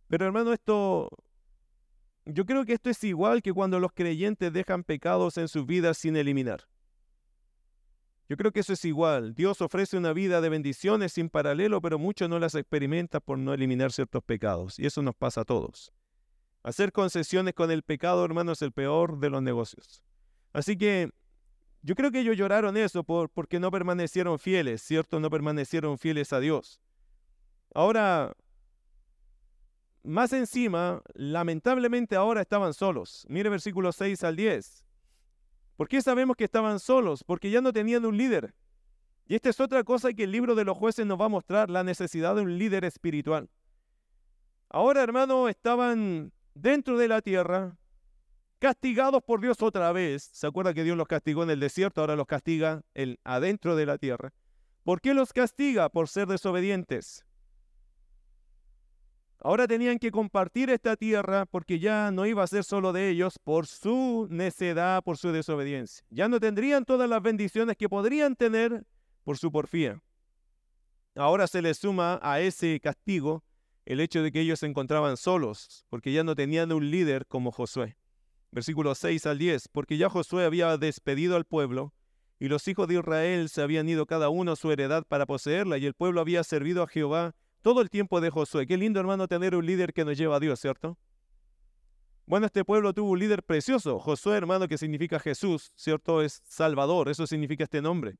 Pero 0.08 0.26
hermano, 0.26 0.52
esto, 0.52 1.08
yo 2.24 2.44
creo 2.44 2.64
que 2.64 2.72
esto 2.72 2.90
es 2.90 3.02
igual 3.04 3.42
que 3.42 3.52
cuando 3.52 3.78
los 3.78 3.92
creyentes 3.92 4.52
dejan 4.52 4.82
pecados 4.82 5.36
en 5.36 5.48
sus 5.48 5.66
vidas 5.66 5.98
sin 5.98 6.16
eliminar. 6.16 6.66
Yo 8.28 8.36
creo 8.36 8.52
que 8.52 8.60
eso 8.60 8.72
es 8.72 8.84
igual. 8.84 9.34
Dios 9.34 9.60
ofrece 9.60 9.96
una 9.96 10.12
vida 10.12 10.40
de 10.40 10.48
bendiciones 10.48 11.12
sin 11.12 11.28
paralelo, 11.28 11.80
pero 11.80 11.98
muchos 11.98 12.28
no 12.28 12.38
las 12.38 12.54
experimentan 12.54 13.20
por 13.24 13.38
no 13.38 13.52
eliminar 13.52 13.90
ciertos 13.90 14.22
pecados. 14.22 14.78
Y 14.78 14.86
eso 14.86 15.02
nos 15.02 15.16
pasa 15.16 15.40
a 15.40 15.44
todos. 15.44 15.92
Hacer 16.62 16.92
concesiones 16.92 17.54
con 17.54 17.72
el 17.72 17.82
pecado, 17.82 18.24
hermano, 18.24 18.52
es 18.52 18.62
el 18.62 18.70
peor 18.70 19.18
de 19.18 19.30
los 19.30 19.42
negocios. 19.42 20.04
Así 20.52 20.76
que 20.76 21.10
yo 21.82 21.94
creo 21.94 22.10
que 22.10 22.20
ellos 22.20 22.36
lloraron 22.36 22.76
eso 22.76 23.04
por, 23.04 23.30
porque 23.30 23.58
no 23.58 23.70
permanecieron 23.70 24.38
fieles, 24.38 24.82
¿cierto? 24.82 25.20
No 25.20 25.30
permanecieron 25.30 25.98
fieles 25.98 26.32
a 26.32 26.40
Dios. 26.40 26.80
Ahora, 27.74 28.34
más 30.02 30.32
encima, 30.32 31.02
lamentablemente 31.14 32.16
ahora 32.16 32.40
estaban 32.40 32.74
solos. 32.74 33.26
Mire 33.28 33.48
versículos 33.48 33.96
6 33.96 34.24
al 34.24 34.36
10. 34.36 34.84
¿Por 35.76 35.88
qué 35.88 36.02
sabemos 36.02 36.36
que 36.36 36.44
estaban 36.44 36.78
solos? 36.80 37.24
Porque 37.24 37.50
ya 37.50 37.60
no 37.60 37.72
tenían 37.72 38.04
un 38.04 38.16
líder. 38.16 38.54
Y 39.26 39.34
esta 39.34 39.48
es 39.48 39.60
otra 39.60 39.84
cosa 39.84 40.12
que 40.12 40.24
el 40.24 40.32
libro 40.32 40.54
de 40.54 40.64
los 40.64 40.76
jueces 40.76 41.06
nos 41.06 41.20
va 41.20 41.26
a 41.26 41.28
mostrar, 41.28 41.70
la 41.70 41.84
necesidad 41.84 42.34
de 42.34 42.42
un 42.42 42.58
líder 42.58 42.84
espiritual. 42.84 43.48
Ahora, 44.68 45.02
hermano, 45.02 45.48
estaban 45.48 46.32
dentro 46.54 46.98
de 46.98 47.08
la 47.08 47.22
tierra, 47.22 47.76
castigados 48.60 49.22
por 49.24 49.40
Dios 49.40 49.60
otra 49.62 49.90
vez. 49.90 50.30
¿Se 50.32 50.46
acuerda 50.46 50.72
que 50.72 50.84
Dios 50.84 50.96
los 50.96 51.08
castigó 51.08 51.42
en 51.42 51.50
el 51.50 51.58
desierto? 51.58 52.00
Ahora 52.00 52.14
los 52.14 52.26
castiga 52.26 52.82
el, 52.94 53.18
adentro 53.24 53.74
de 53.74 53.86
la 53.86 53.98
tierra. 53.98 54.32
¿Por 54.84 55.00
qué 55.00 55.14
los 55.14 55.32
castiga? 55.32 55.88
Por 55.88 56.08
ser 56.08 56.28
desobedientes. 56.28 57.24
Ahora 59.42 59.66
tenían 59.66 59.98
que 59.98 60.10
compartir 60.10 60.68
esta 60.68 60.96
tierra 60.96 61.46
porque 61.46 61.78
ya 61.78 62.10
no 62.10 62.26
iba 62.26 62.42
a 62.42 62.46
ser 62.46 62.62
solo 62.62 62.92
de 62.92 63.08
ellos 63.08 63.38
por 63.42 63.66
su 63.66 64.28
necedad, 64.30 65.02
por 65.02 65.16
su 65.16 65.32
desobediencia. 65.32 66.04
Ya 66.10 66.28
no 66.28 66.38
tendrían 66.38 66.84
todas 66.84 67.08
las 67.08 67.22
bendiciones 67.22 67.76
que 67.78 67.88
podrían 67.88 68.36
tener 68.36 68.84
por 69.24 69.38
su 69.38 69.50
porfía. 69.50 70.02
Ahora 71.16 71.46
se 71.46 71.62
les 71.62 71.78
suma 71.78 72.20
a 72.22 72.40
ese 72.40 72.78
castigo 72.80 73.42
el 73.86 74.00
hecho 74.00 74.22
de 74.22 74.30
que 74.30 74.40
ellos 74.40 74.60
se 74.60 74.66
encontraban 74.66 75.16
solos 75.16 75.86
porque 75.88 76.12
ya 76.12 76.22
no 76.22 76.34
tenían 76.34 76.70
un 76.70 76.90
líder 76.90 77.26
como 77.26 77.50
Josué. 77.50 77.96
Versículos 78.52 78.98
6 78.98 79.26
al 79.26 79.38
10, 79.38 79.68
porque 79.68 79.96
ya 79.96 80.08
Josué 80.08 80.44
había 80.44 80.76
despedido 80.76 81.36
al 81.36 81.44
pueblo 81.44 81.94
y 82.40 82.48
los 82.48 82.66
hijos 82.68 82.88
de 82.88 82.94
Israel 82.94 83.48
se 83.48 83.62
habían 83.62 83.88
ido 83.88 84.06
cada 84.06 84.30
uno 84.30 84.52
a 84.52 84.56
su 84.56 84.72
heredad 84.72 85.04
para 85.06 85.26
poseerla 85.26 85.78
y 85.78 85.86
el 85.86 85.94
pueblo 85.94 86.20
había 86.20 86.42
servido 86.42 86.82
a 86.82 86.88
Jehová 86.88 87.34
todo 87.60 87.82
el 87.82 87.90
tiempo 87.90 88.20
de 88.20 88.30
Josué. 88.30 88.66
Qué 88.66 88.76
lindo, 88.76 88.98
hermano, 88.98 89.28
tener 89.28 89.54
un 89.54 89.66
líder 89.66 89.92
que 89.92 90.04
nos 90.04 90.16
lleva 90.16 90.36
a 90.36 90.40
Dios, 90.40 90.58
¿cierto? 90.58 90.98
Bueno, 92.24 92.46
este 92.46 92.64
pueblo 92.64 92.94
tuvo 92.94 93.10
un 93.10 93.18
líder 93.18 93.42
precioso. 93.42 93.98
Josué, 93.98 94.36
hermano, 94.36 94.68
que 94.68 94.78
significa 94.78 95.20
Jesús, 95.20 95.72
¿cierto? 95.76 96.22
Es 96.22 96.40
Salvador, 96.44 97.08
eso 97.08 97.26
significa 97.26 97.64
este 97.64 97.82
nombre. 97.82 98.16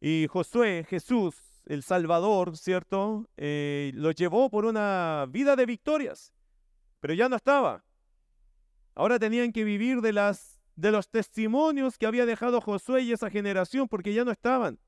Y 0.00 0.26
Josué, 0.28 0.84
Jesús, 0.88 1.36
el 1.64 1.82
Salvador, 1.82 2.56
¿cierto? 2.56 3.30
Eh, 3.36 3.92
lo 3.94 4.10
llevó 4.10 4.50
por 4.50 4.64
una 4.64 5.26
vida 5.30 5.56
de 5.56 5.64
victorias, 5.64 6.34
pero 7.00 7.14
ya 7.14 7.28
no 7.28 7.36
estaba. 7.36 7.84
Ahora 8.94 9.18
tenían 9.18 9.52
que 9.52 9.64
vivir 9.64 10.00
de, 10.00 10.12
las, 10.12 10.60
de 10.76 10.90
los 10.90 11.08
testimonios 11.08 11.98
que 11.98 12.06
había 12.06 12.26
dejado 12.26 12.60
Josué 12.60 13.02
y 13.02 13.12
esa 13.12 13.30
generación, 13.30 13.88
porque 13.88 14.12
ya 14.14 14.24
no 14.24 14.30
estaban. 14.30 14.78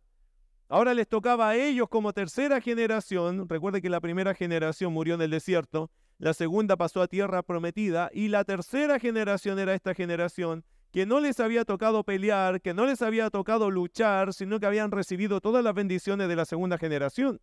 Ahora 0.69 0.95
les 0.95 1.09
tocaba 1.09 1.51
a 1.51 1.57
ellos 1.57 1.88
como 1.88 2.12
tercera 2.12 2.61
generación. 2.61 3.49
Recuerde 3.49 3.83
que 3.83 3.90
la 3.90 4.01
primera 4.01 4.35
generación 4.35 4.93
murió 4.93 5.14
en 5.14 5.23
el 5.23 5.31
desierto, 5.31 5.90
la 6.19 6.33
segunda 6.33 6.77
pasó 6.77 7.03
a 7.03 7.09
tierra 7.09 7.43
prometida 7.43 8.11
y 8.12 8.29
la 8.29 8.45
tercera 8.45 8.99
generación 8.99 9.59
era 9.59 9.75
esta 9.75 9.95
generación 9.95 10.64
que 10.93 11.07
no 11.07 11.19
les 11.19 11.40
había 11.40 11.64
tocado 11.64 12.05
pelear, 12.05 12.61
que 12.61 12.73
no 12.73 12.87
les 12.87 13.03
había 13.03 13.29
tocado 13.29 13.69
luchar, 13.71 14.33
sino 14.33 14.61
que 14.61 14.67
habían 14.67 14.93
recibido 14.93 15.40
todas 15.40 15.64
las 15.64 15.75
bendiciones 15.75 16.29
de 16.29 16.37
la 16.37 16.45
segunda 16.45 16.79
generación. 16.79 17.40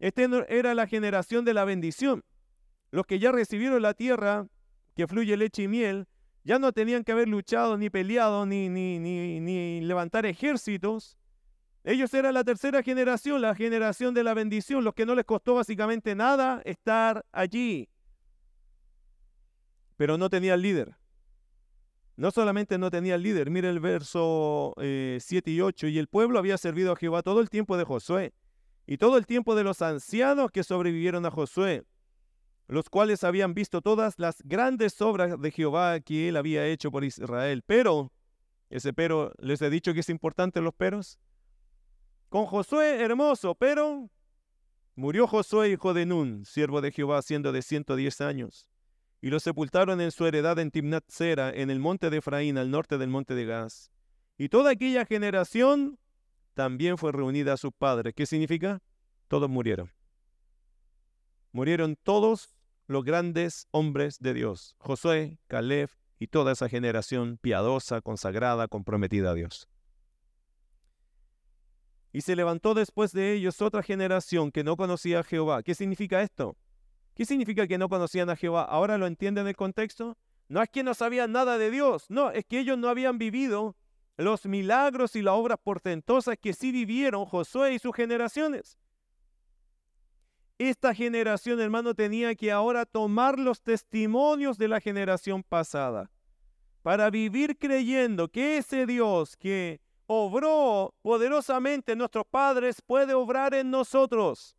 Esta 0.00 0.22
era 0.48 0.74
la 0.74 0.88
generación 0.88 1.44
de 1.44 1.54
la 1.54 1.64
bendición. 1.64 2.24
Los 2.90 3.06
que 3.06 3.20
ya 3.20 3.30
recibieron 3.30 3.82
la 3.82 3.94
tierra, 3.94 4.48
que 4.96 5.06
fluye 5.06 5.36
leche 5.36 5.62
y 5.64 5.68
miel, 5.68 6.08
ya 6.42 6.58
no 6.58 6.72
tenían 6.72 7.04
que 7.04 7.12
haber 7.12 7.28
luchado, 7.28 7.76
ni 7.76 7.90
peleado, 7.90 8.46
ni, 8.46 8.68
ni, 8.68 8.98
ni, 8.98 9.40
ni 9.40 9.80
levantar 9.82 10.26
ejércitos, 10.26 11.16
ellos 11.86 12.12
eran 12.14 12.34
la 12.34 12.42
tercera 12.42 12.82
generación, 12.82 13.40
la 13.40 13.54
generación 13.54 14.12
de 14.12 14.24
la 14.24 14.34
bendición, 14.34 14.82
los 14.82 14.92
que 14.92 15.06
no 15.06 15.14
les 15.14 15.24
costó 15.24 15.54
básicamente 15.54 16.16
nada 16.16 16.60
estar 16.64 17.24
allí. 17.30 17.88
Pero 19.96 20.18
no 20.18 20.28
tenían 20.28 20.60
líder. 20.60 20.96
No 22.16 22.32
solamente 22.32 22.76
no 22.76 22.90
tenía 22.90 23.16
líder, 23.16 23.50
mire 23.50 23.68
el 23.68 23.78
verso 23.78 24.74
7 24.78 24.82
eh, 24.82 25.54
y 25.54 25.60
8, 25.60 25.86
y 25.86 25.98
el 25.98 26.08
pueblo 26.08 26.40
había 26.40 26.58
servido 26.58 26.92
a 26.92 26.96
Jehová 26.96 27.22
todo 27.22 27.40
el 27.40 27.50
tiempo 27.50 27.76
de 27.76 27.84
Josué 27.84 28.32
y 28.84 28.96
todo 28.96 29.16
el 29.16 29.26
tiempo 29.26 29.54
de 29.54 29.62
los 29.62 29.80
ancianos 29.80 30.50
que 30.50 30.64
sobrevivieron 30.64 31.24
a 31.24 31.30
Josué, 31.30 31.84
los 32.68 32.90
cuales 32.90 33.24
habían 33.24 33.54
visto 33.54 33.80
todas 33.80 34.18
las 34.18 34.42
grandes 34.42 35.00
obras 35.00 35.40
de 35.40 35.50
Jehová 35.50 36.00
que 36.00 36.28
él 36.28 36.36
había 36.36 36.66
hecho 36.66 36.90
por 36.90 37.04
Israel. 37.04 37.62
Pero, 37.64 38.12
ese 38.70 38.92
pero, 38.92 39.32
les 39.38 39.62
he 39.62 39.70
dicho 39.70 39.94
que 39.94 40.00
es 40.00 40.08
importante 40.08 40.60
los 40.60 40.74
peros. 40.74 41.18
Con 42.28 42.46
Josué 42.46 43.00
hermoso, 43.02 43.54
pero 43.54 44.10
murió 44.96 45.26
Josué 45.28 45.70
hijo 45.70 45.94
de 45.94 46.06
Nun, 46.06 46.44
siervo 46.44 46.80
de 46.80 46.90
Jehová, 46.90 47.22
siendo 47.22 47.52
de 47.52 47.62
110 47.62 48.20
años, 48.20 48.68
y 49.20 49.30
lo 49.30 49.38
sepultaron 49.38 50.00
en 50.00 50.10
su 50.10 50.26
heredad 50.26 50.58
en 50.58 50.72
Timnat 50.72 51.04
Sera, 51.08 51.50
en 51.50 51.70
el 51.70 51.78
monte 51.78 52.10
de 52.10 52.18
Efraín, 52.18 52.58
al 52.58 52.70
norte 52.70 52.98
del 52.98 53.08
monte 53.08 53.34
de 53.34 53.44
Gaz. 53.44 53.92
Y 54.38 54.48
toda 54.48 54.72
aquella 54.72 55.06
generación 55.06 55.98
también 56.54 56.98
fue 56.98 57.12
reunida 57.12 57.52
a 57.52 57.56
su 57.56 57.70
padre. 57.70 58.12
¿Qué 58.12 58.26
significa? 58.26 58.82
Todos 59.28 59.48
murieron. 59.48 59.90
Murieron 61.52 61.96
todos 62.02 62.55
los 62.86 63.04
grandes 63.04 63.66
hombres 63.70 64.18
de 64.20 64.34
Dios, 64.34 64.74
Josué, 64.78 65.38
Caleb 65.48 65.90
y 66.18 66.28
toda 66.28 66.52
esa 66.52 66.68
generación 66.68 67.38
piadosa, 67.40 68.00
consagrada, 68.00 68.68
comprometida 68.68 69.30
a 69.30 69.34
Dios. 69.34 69.68
Y 72.12 72.22
se 72.22 72.36
levantó 72.36 72.74
después 72.74 73.12
de 73.12 73.34
ellos 73.34 73.60
otra 73.60 73.82
generación 73.82 74.50
que 74.50 74.64
no 74.64 74.76
conocía 74.76 75.20
a 75.20 75.24
Jehová. 75.24 75.62
¿Qué 75.62 75.74
significa 75.74 76.22
esto? 76.22 76.56
¿Qué 77.14 77.24
significa 77.24 77.66
que 77.66 77.78
no 77.78 77.88
conocían 77.88 78.30
a 78.30 78.36
Jehová? 78.36 78.62
¿Ahora 78.62 78.96
lo 78.98 79.06
entienden 79.06 79.46
el 79.46 79.56
contexto? 79.56 80.16
No 80.48 80.62
es 80.62 80.70
que 80.70 80.82
no 80.82 80.94
sabían 80.94 81.32
nada 81.32 81.58
de 81.58 81.70
Dios, 81.70 82.06
no, 82.08 82.30
es 82.30 82.44
que 82.44 82.60
ellos 82.60 82.78
no 82.78 82.88
habían 82.88 83.18
vivido 83.18 83.76
los 84.16 84.46
milagros 84.46 85.16
y 85.16 85.22
las 85.22 85.34
obras 85.34 85.58
portentosas 85.62 86.36
que 86.40 86.52
sí 86.52 86.72
vivieron 86.72 87.26
Josué 87.26 87.74
y 87.74 87.78
sus 87.78 87.94
generaciones. 87.94 88.78
Esta 90.58 90.94
generación, 90.94 91.60
hermano, 91.60 91.94
tenía 91.94 92.34
que 92.34 92.50
ahora 92.50 92.86
tomar 92.86 93.38
los 93.38 93.60
testimonios 93.60 94.56
de 94.56 94.68
la 94.68 94.80
generación 94.80 95.42
pasada 95.42 96.10
para 96.82 97.10
vivir 97.10 97.58
creyendo 97.58 98.28
que 98.28 98.58
ese 98.58 98.86
Dios 98.86 99.36
que 99.36 99.80
obró 100.06 100.94
poderosamente 101.02 101.92
en 101.92 101.98
nuestros 101.98 102.24
padres, 102.26 102.80
puede 102.80 103.12
obrar 103.12 103.54
en 103.54 103.70
nosotros. 103.70 104.56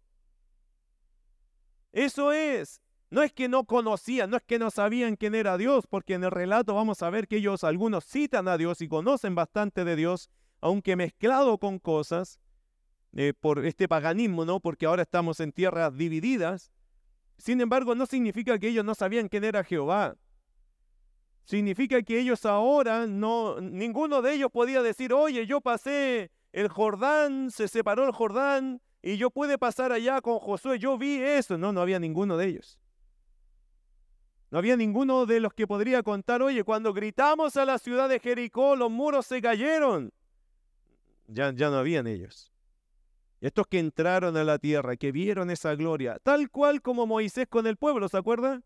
Eso 1.92 2.32
es. 2.32 2.82
No 3.10 3.24
es 3.24 3.32
que 3.32 3.48
no 3.48 3.64
conocían, 3.64 4.30
no 4.30 4.38
es 4.38 4.44
que 4.44 4.60
no 4.60 4.70
sabían 4.70 5.16
quién 5.16 5.34
era 5.34 5.58
Dios, 5.58 5.88
porque 5.88 6.16
en 6.16 6.26
el 6.26 6.32
relato 6.32 6.76
vamos 6.76 7.02
a 7.02 7.10
ver 7.10 7.28
que 7.28 7.38
ellos 7.38 7.64
algunos 7.64 8.04
citan 8.04 8.50
a 8.50 8.58
Dios 8.58 8.82
y 8.82 8.90
conocen 8.90 9.34
bastante 9.34 9.86
de 9.86 9.96
Dios, 9.96 10.30
aunque 10.60 10.98
mezclado 10.98 11.58
con 11.58 11.80
cosas 11.80 12.42
eh, 13.16 13.34
por 13.40 13.66
este 13.66 13.88
paganismo, 13.88 14.46
¿no? 14.46 14.60
Porque 14.60 14.86
ahora 14.86 15.04
estamos 15.04 15.40
en 15.40 15.52
tierras 15.52 15.96
divididas. 15.98 16.72
Sin 17.38 17.62
embargo, 17.62 17.96
no 17.96 18.06
significa 18.06 18.58
que 18.58 18.70
ellos 18.70 18.86
no 18.86 18.96
sabían 18.96 19.30
quién 19.30 19.44
era 19.44 19.64
Jehová 19.64 20.18
significa 21.48 22.02
que 22.02 22.20
ellos 22.20 22.46
ahora 22.46 23.08
no, 23.08 23.62
ninguno 23.62 24.22
de 24.22 24.34
ellos 24.34 24.52
podía 24.52 24.82
decir, 24.82 25.14
oye, 25.14 25.48
yo 25.48 25.62
pasé 25.62 26.30
el 26.52 26.68
Jordán, 26.68 27.52
se 27.52 27.70
separó 27.70 28.06
el 28.06 28.12
Jordán 28.12 28.82
y 29.02 29.16
yo 29.16 29.32
pude 29.32 29.58
pasar 29.58 29.94
allá 29.94 30.20
con 30.20 30.40
Josué, 30.40 30.78
yo 30.78 30.98
vi 30.98 31.22
eso. 31.22 31.58
No, 31.58 31.72
no 31.72 31.80
había 31.80 32.00
ninguno 32.00 32.36
de 32.36 32.48
ellos. 32.48 32.78
No 34.52 34.58
había 34.58 34.76
ninguno 34.76 35.26
de 35.26 35.40
los 35.40 35.54
que 35.54 35.68
podría 35.68 36.04
contar, 36.04 36.42
oye, 36.42 36.66
cuando 36.66 36.94
gritamos 36.94 37.56
a 37.56 37.64
la 37.64 37.78
ciudad 37.78 38.10
de 38.10 38.20
Jericó, 38.20 38.76
los 38.76 38.92
muros 38.92 39.26
se 39.26 39.42
cayeron. 39.42 40.12
Ya, 41.28 41.54
ya 41.54 41.70
no 41.70 41.78
habían 41.78 42.08
ellos. 42.08 42.52
Estos 43.40 43.68
que 43.68 43.80
entraron 43.80 44.36
a 44.36 44.44
la 44.44 44.58
tierra, 44.58 44.98
que 44.98 45.12
vieron 45.12 45.52
esa 45.52 45.76
gloria, 45.76 46.18
tal 46.24 46.50
cual 46.50 46.82
como 46.82 47.06
Moisés 47.06 47.48
con 47.48 47.68
el 47.68 47.78
pueblo, 47.78 48.10
¿se 48.10 48.18
acuerdan? 48.18 48.64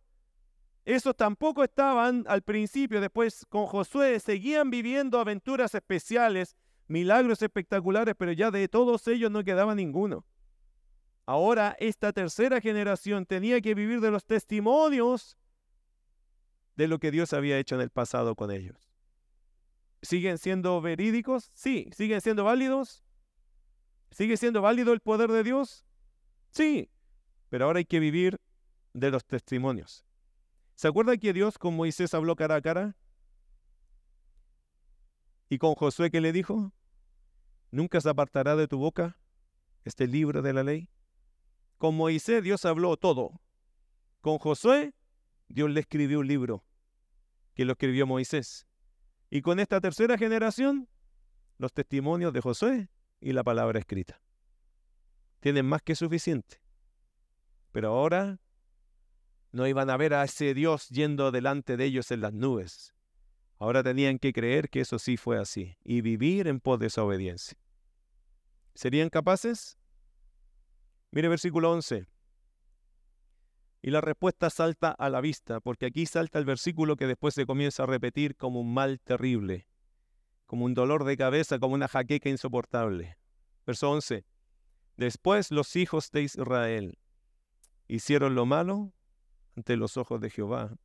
Esos 0.86 1.16
tampoco 1.16 1.64
estaban 1.64 2.26
al 2.28 2.42
principio, 2.42 3.02
después 3.02 3.46
con 3.50 3.66
Josué 3.66 4.20
seguían 4.20 4.70
viviendo 4.70 5.20
aventuras 5.20 5.76
especiales, 5.76 6.56
milagros 6.88 7.42
espectaculares, 7.42 8.16
pero 8.18 8.32
ya 8.32 8.50
de 8.50 8.68
todos 8.68 9.08
ellos 9.08 9.30
no 9.30 9.44
quedaba 9.44 9.76
ninguno. 9.76 10.26
Ahora 11.26 11.76
esta 11.80 12.14
tercera 12.14 12.60
generación 12.62 13.26
tenía 13.26 13.62
que 13.62 13.76
vivir 13.76 14.02
de 14.02 14.12
los 14.12 14.26
testimonios 14.26 15.38
de 16.76 16.88
lo 16.88 17.00
que 17.00 17.12
Dios 17.12 17.34
había 17.34 17.60
hecho 17.60 17.76
en 17.76 17.82
el 17.82 17.90
pasado 17.90 18.36
con 18.36 18.52
ellos. 18.52 18.90
¿Siguen 20.02 20.40
siendo 20.40 20.82
verídicos? 20.82 21.52
Sí. 21.54 21.90
¿Siguen 21.96 22.22
siendo 22.22 22.44
válidos? 22.44 23.04
¿Sigue 24.12 24.38
siendo 24.38 24.62
válido 24.62 24.94
el 24.94 25.00
poder 25.00 25.32
de 25.32 25.44
Dios? 25.44 25.86
Sí. 26.52 26.90
Pero 27.50 27.66
ahora 27.66 27.80
hay 27.80 27.86
que 27.86 28.00
vivir 28.00 28.40
de 28.94 29.10
los 29.10 29.26
testimonios. 29.26 30.06
¿Se 30.76 30.88
acuerda 30.88 31.16
que 31.18 31.34
Dios 31.34 31.58
con 31.58 31.76
Moisés 31.76 32.14
habló 32.14 32.36
cara 32.36 32.56
a 32.56 32.62
cara? 32.62 32.96
¿Y 35.50 35.58
con 35.58 35.76
Josué 35.76 36.12
qué 36.12 36.22
le 36.22 36.32
dijo? 36.32 36.74
Nunca 37.72 38.02
se 38.02 38.10
apartará 38.10 38.56
de 38.56 38.68
tu 38.68 38.78
boca 38.78 39.18
este 39.86 40.08
libro 40.08 40.42
de 40.42 40.54
la 40.54 40.64
ley. 40.64 40.90
Con 41.78 41.96
Moisés 41.96 42.44
Dios 42.44 42.66
habló 42.66 42.98
todo. 42.98 43.42
Con 44.22 44.38
Josué 44.40 44.94
Dios 45.48 45.70
le 45.70 45.80
escribió 45.80 46.20
un 46.20 46.28
libro 46.28 46.66
que 47.54 47.66
lo 47.66 47.74
escribió 47.74 48.06
Moisés. 48.06 48.68
Y 49.30 49.42
con 49.42 49.60
esta 49.60 49.80
tercera 49.80 50.18
generación, 50.18 50.90
los 51.58 51.74
testimonios 51.74 52.34
de 52.34 52.42
Josué 52.42 52.90
y 53.22 53.34
la 53.34 53.44
palabra 53.44 53.80
escrita. 53.80 54.20
Tienen 55.40 55.66
más 55.66 55.82
que 55.82 55.96
suficiente. 55.96 56.62
Pero 57.72 57.90
ahora 57.90 58.40
no 59.52 59.68
iban 59.68 59.90
a 59.90 59.98
ver 59.98 60.14
a 60.14 60.24
ese 60.24 60.54
Dios 60.54 60.90
yendo 60.90 61.32
delante 61.32 61.78
de 61.78 61.86
ellos 61.86 62.12
en 62.12 62.22
las 62.22 62.34
nubes. 62.34 62.94
Ahora 63.58 63.84
tenían 63.84 64.18
que 64.18 64.34
creer 64.34 64.70
que 64.70 64.82
eso 64.82 64.98
sí 64.98 65.18
fue 65.18 65.38
así 65.38 65.78
y 65.84 66.02
vivir 66.02 66.48
en 66.48 66.60
pos 66.60 66.80
de 66.80 66.88
esa 66.88 67.04
obediencia. 67.04 67.58
¿Serían 68.74 69.10
capaces? 69.10 69.78
Mire 71.12 71.28
versículo 71.28 71.72
11. 71.72 72.08
Y 73.84 73.90
la 73.90 74.02
respuesta 74.02 74.50
salta 74.50 74.92
a 74.92 75.10
la 75.10 75.22
vista, 75.22 75.60
porque 75.60 75.88
aquí 75.88 76.06
salta 76.06 76.40
el 76.40 76.46
versículo 76.46 76.96
que 76.96 77.08
después 77.08 77.34
se 77.34 77.46
comienza 77.46 77.84
a 77.84 77.88
repetir 77.88 78.36
como 78.36 78.62
un 78.62 78.74
mal 78.74 79.00
terrible, 79.00 79.68
como 80.52 80.66
un 80.66 80.74
dolor 80.74 81.06
de 81.06 81.16
cabeza, 81.16 81.60
como 81.60 81.76
una 81.76 81.88
jaqueca 81.88 82.28
insoportable. 82.28 83.18
Verso 83.66 83.90
11. 83.90 84.26
Después 84.98 85.50
los 85.50 85.78
hijos 85.78 86.12
de 86.12 86.24
Israel 86.24 87.00
hicieron 87.88 88.36
lo 88.36 88.46
malo 88.46 88.92
ante 89.56 89.78
los 89.78 89.96
ojos 89.96 90.20
de 90.20 90.30
Jehová 90.30 90.76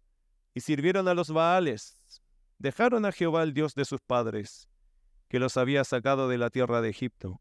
y 0.55 0.61
sirvieron 0.61 1.09
a 1.09 1.15
los 1.15 1.33
Baales. 1.33 2.23
Dejaron 2.59 3.05
a 3.07 3.11
Jehová 3.11 3.43
el 3.43 3.55
Dios 3.55 3.75
de 3.75 3.85
sus 3.85 4.01
padres, 4.01 4.69
que 5.27 5.41
los 5.41 5.57
había 5.57 5.83
sacado 5.83 6.29
de 6.29 6.39
la 6.39 6.51
tierra 6.51 6.81
de 6.81 6.91
Egipto, 6.91 7.41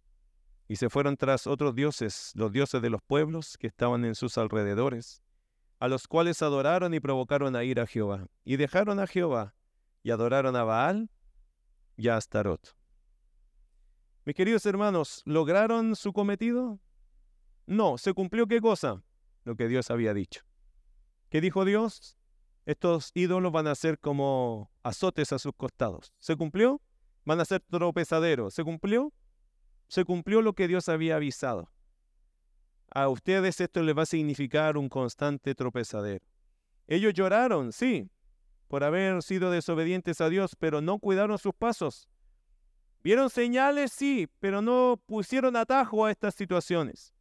y 0.67 0.78
se 0.78 0.89
fueron 0.89 1.17
tras 1.17 1.45
otros 1.45 1.76
dioses, 1.76 2.32
los 2.34 2.51
dioses 2.51 2.82
de 2.82 2.89
los 2.89 3.03
pueblos 3.03 3.55
que 3.55 3.67
estaban 3.67 4.03
en 4.03 4.15
sus 4.15 4.39
alrededores 4.39 5.21
a 5.80 5.88
los 5.88 6.07
cuales 6.07 6.41
adoraron 6.41 6.91
y 6.95 6.99
provocaron 6.99 7.55
a 7.55 7.63
ir 7.63 7.80
a 7.80 7.86
Jehová. 7.86 8.26
Y 8.43 8.55
dejaron 8.55 8.99
a 8.99 9.05
Jehová 9.05 9.53
y 10.01 10.09
adoraron 10.09 10.55
a 10.55 10.63
Baal 10.63 11.11
y 11.97 12.09
a. 12.09 12.19
Mis 14.25 14.35
queridos 14.35 14.65
hermanos, 14.65 15.21
¿lograron 15.25 15.95
su 15.95 16.13
cometido? 16.13 16.79
No, 17.67 17.97
¿se 17.97 18.13
cumplió 18.13 18.47
qué 18.47 18.59
cosa? 18.59 19.03
Lo 19.43 19.55
que 19.55 19.67
Dios 19.67 19.91
había 19.91 20.13
dicho. 20.13 20.41
¿Qué 21.29 21.41
dijo 21.41 21.65
Dios? 21.65 22.17
Estos 22.65 23.11
ídolos 23.13 23.51
van 23.51 23.67
a 23.67 23.75
ser 23.75 23.99
como 23.99 24.71
azotes 24.83 25.31
a 25.31 25.39
sus 25.39 25.53
costados. 25.55 26.13
¿Se 26.19 26.35
cumplió? 26.35 26.81
Van 27.23 27.39
a 27.39 27.45
ser 27.45 27.61
tropezaderos. 27.61 28.53
¿Se 28.53 28.63
cumplió? 28.63 29.13
Se 29.87 30.03
cumplió 30.03 30.41
lo 30.41 30.53
que 30.53 30.67
Dios 30.67 30.89
había 30.89 31.17
avisado. 31.17 31.71
A 32.91 33.09
ustedes 33.09 33.61
esto 33.61 33.83
les 33.83 33.95
va 33.95 34.03
a 34.03 34.07
significar 34.07 34.77
un 34.77 34.89
constante 34.89 35.53
tropezadero. 35.53 36.25
Ellos 36.87 37.13
lloraron, 37.13 37.71
sí, 37.71 38.09
por 38.68 38.84
haber 38.84 39.22
sido 39.24 39.51
desobedientes 39.51 40.22
a 40.22 40.30
Dios, 40.30 40.55
pero 40.57 40.82
no 40.82 40.99
cuidaron 40.99 41.38
sus 41.38 41.53
pasos. 41.53 42.09
Vieron 43.03 43.30
señales, 43.30 43.91
sí, 43.91 44.28
pero 44.39 44.61
no 44.61 44.99
pusieron 45.05 45.55
atajo 45.55 46.05
a 46.05 46.11
estas 46.11 46.34
situaciones. 46.36 47.13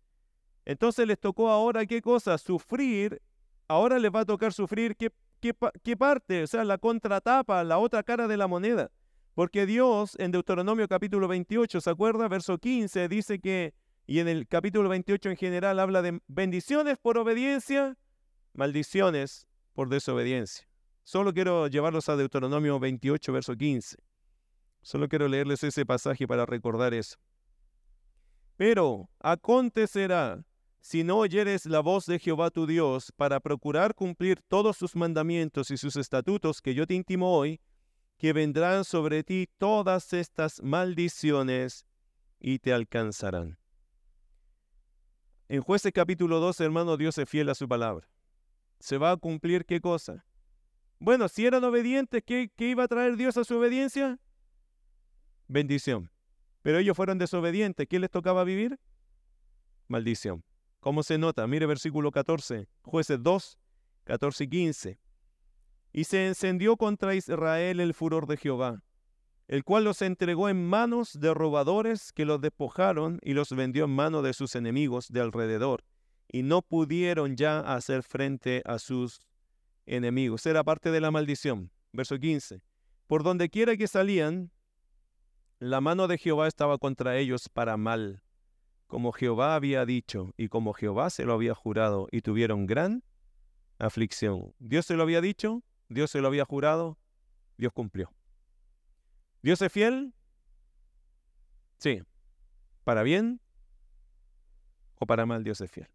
Entonces 0.64 1.07
les 1.07 1.18
tocó 1.18 1.51
ahora 1.51 1.84
qué 1.84 2.01
cosa? 2.01 2.38
Sufrir. 2.38 3.20
Ahora 3.68 3.99
les 3.99 4.11
va 4.11 4.20
a 4.20 4.24
tocar 4.24 4.53
sufrir 4.53 4.97
qué, 4.97 5.11
qué, 5.40 5.55
qué 5.82 5.97
parte, 5.97 6.42
o 6.42 6.47
sea, 6.47 6.64
la 6.64 6.78
contratapa, 6.78 7.62
la 7.64 7.78
otra 7.78 8.03
cara 8.03 8.26
de 8.28 8.36
la 8.36 8.47
moneda. 8.47 8.90
Porque 9.34 9.66
Dios 9.66 10.16
en 10.18 10.30
Deuteronomio 10.30 10.86
capítulo 10.88 11.28
28, 11.28 11.80
¿se 11.80 11.90
acuerda? 11.90 12.28
Verso 12.28 12.57
15 12.57 13.09
dice 13.09 13.38
que 13.40 13.74
y 14.07 14.18
en 14.18 14.28
el 14.28 14.47
capítulo 14.47 14.88
28 14.88 15.30
en 15.30 15.36
general 15.36 15.80
habla 15.80 16.03
de 16.03 16.20
bendiciones 16.26 16.99
por 16.99 17.16
obediencia, 17.16 17.97
maldiciones 18.53 19.47
por 19.72 19.88
desobediencia. 19.88 20.68
Solo 21.05 21.34
quiero 21.34 21.68
llevarlos 21.68 22.09
a 22.09 22.16
Deuteronomio 22.16 22.80
28, 22.80 23.32
verso 23.32 23.55
15. 23.55 23.98
Solo 24.80 25.07
quiero 25.07 25.28
leerles 25.28 25.62
ese 25.62 25.84
pasaje 25.84 26.26
para 26.26 26.46
recordar 26.46 26.94
eso. 26.94 27.18
Pero 28.57 29.11
acontecerá, 29.20 30.44
si 30.80 31.05
no 31.05 31.18
oyeres 31.18 31.66
la 31.66 31.80
voz 31.80 32.07
de 32.07 32.18
Jehová 32.18 32.50
tu 32.50 32.66
Dios 32.66 33.12
para 33.16 33.40
procurar 33.40 33.94
cumplir 33.94 34.40
todos 34.48 34.78
sus 34.78 34.96
mandamientos 34.96 35.70
y 35.70 35.76
sus 35.76 35.96
estatutos 35.96 36.62
que 36.62 36.74
yo 36.74 36.86
te 36.86 36.94
intimo 36.94 37.36
hoy, 37.36 37.61
que 38.16 38.32
vendrán 38.32 38.84
sobre 38.84 39.24
ti 39.24 39.48
todas 39.59 40.12
estas 40.14 40.62
maldiciones 40.62 41.84
y 42.40 42.61
te 42.61 42.72
alcanzarán. 42.72 43.59
En 45.48 45.61
jueces 45.61 45.92
capítulo 45.92 46.40
12, 46.40 46.64
hermano, 46.64 46.96
Dios 46.96 47.18
es 47.18 47.28
fiel 47.28 47.50
a 47.50 47.55
su 47.55 47.68
palabra. 47.68 48.09
¿Se 48.80 48.96
va 48.96 49.11
a 49.11 49.16
cumplir 49.18 49.66
qué 49.66 49.80
cosa? 49.80 50.24
Bueno, 50.99 51.28
si 51.28 51.47
eran 51.47 51.64
obedientes, 51.64 52.22
¿qué, 52.24 52.51
¿qué, 52.57 52.68
iba 52.68 52.84
a 52.84 52.88
traer 52.88 53.16
Dios 53.16 53.36
a 53.36 53.45
su 53.45 53.57
obediencia? 53.57 54.18
Bendición. 55.49 56.11
Pero 56.62 56.78
ellos 56.78 56.97
fueron 56.97 57.18
desobedientes. 57.18 57.86
¿Qué 57.88 57.99
les 57.99 58.11
tocaba 58.11 58.42
vivir? 58.45 58.78
Maldición. 59.88 60.42
¿Cómo 60.80 61.03
se 61.03 61.18
nota? 61.18 61.47
Mire 61.47 61.64
versículo 61.64 62.11
14, 62.11 62.68
jueces 62.82 63.22
2, 63.22 63.59
14 64.05 64.45
y 64.45 64.49
15. 64.49 64.99
Y 65.92 66.05
se 66.05 66.26
encendió 66.26 66.76
contra 66.76 67.14
Israel 67.14 67.80
el 67.80 67.95
furor 67.95 68.26
de 68.26 68.36
Jehová, 68.36 68.82
el 69.49 69.64
cual 69.64 69.84
los 69.84 70.03
entregó 70.03 70.49
en 70.49 70.66
manos 70.66 71.18
de 71.18 71.32
robadores 71.32 72.12
que 72.12 72.24
los 72.24 72.40
despojaron 72.40 73.18
y 73.22 73.32
los 73.32 73.51
vendió 73.51 73.84
en 73.84 73.92
manos 73.92 74.24
de 74.24 74.34
sus 74.34 74.55
enemigos 74.57 75.09
de 75.09 75.20
alrededor, 75.20 75.84
y 76.28 76.42
no 76.42 76.62
pudieron 76.62 77.36
ya 77.36 77.61
hacer 77.61 78.03
frente 78.03 78.62
a 78.66 78.78
sus 78.78 79.20
enemigos. 79.87 80.47
Era 80.47 80.64
parte 80.64 80.91
de 80.91 81.01
la 81.01 81.11
maldición. 81.11 81.70
Verso 81.93 82.18
15. 82.18 82.62
Por 83.07 83.22
donde 83.22 83.51
quiera 83.51 83.76
que 83.76 83.87
salían, 83.87 84.51
la 85.59 85.80
mano 85.80 86.09
de 86.09 86.18
Jehová 86.18 86.49
estaba 86.49 86.78
contra 86.78 87.16
ellos 87.16 87.49
para 87.49 87.76
mal, 87.76 88.22
como 88.87 89.12
Jehová 89.12 89.55
había 89.55 89.87
dicho 89.87 90.32
y 90.37 90.49
como 90.49 90.72
Jehová 90.72 91.11
se 91.11 91.24
lo 91.24 91.32
había 91.32 91.55
jurado, 91.55 92.09
y 92.11 92.22
tuvieron 92.22 92.66
gran 92.66 93.03
aflicción. 93.78 94.55
Dios 94.59 94.87
se 94.87 94.95
lo 94.95 95.03
había 95.03 95.20
dicho, 95.20 95.62
Dios 95.89 96.11
se 96.11 96.20
lo 96.20 96.28
había 96.28 96.45
jurado, 96.45 96.99
Dios 97.57 97.72
cumplió. 97.72 98.12
¿Dios 99.43 99.61
es 99.62 99.72
fiel? 99.72 100.14
Sí. 101.78 102.03
¿Para 102.82 103.03
bien 103.03 103.41
o 104.97 105.07
para 105.07 105.26
mal 105.26 105.45
Dios 105.45 105.61
es 105.61 105.70
fiel? 105.70 105.89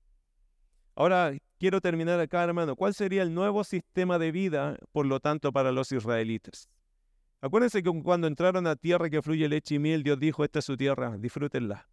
Ahora 0.95 1.33
quiero 1.59 1.81
terminar 1.81 2.19
acá, 2.19 2.43
hermano. 2.43 2.75
¿Cuál 2.75 2.93
sería 2.93 3.21
el 3.21 3.33
nuevo 3.33 3.63
sistema 3.63 4.17
de 4.17 4.31
vida, 4.31 4.77
por 4.91 5.05
lo 5.05 5.19
tanto, 5.19 5.51
para 5.51 5.71
los 5.71 5.91
israelitas? 5.91 6.69
Acuérdense 7.41 7.83
que 7.83 8.01
cuando 8.03 8.27
entraron 8.27 8.65
a 8.67 8.75
tierra 8.75 9.09
que 9.09 9.21
fluye 9.21 9.47
leche 9.47 9.75
y 9.75 9.79
miel, 9.79 10.03
Dios 10.03 10.19
dijo, 10.19 10.43
esta 10.43 10.59
es 10.59 10.65
su 10.65 10.75
tierra, 10.75 11.15
disfrútenla. 11.17 11.87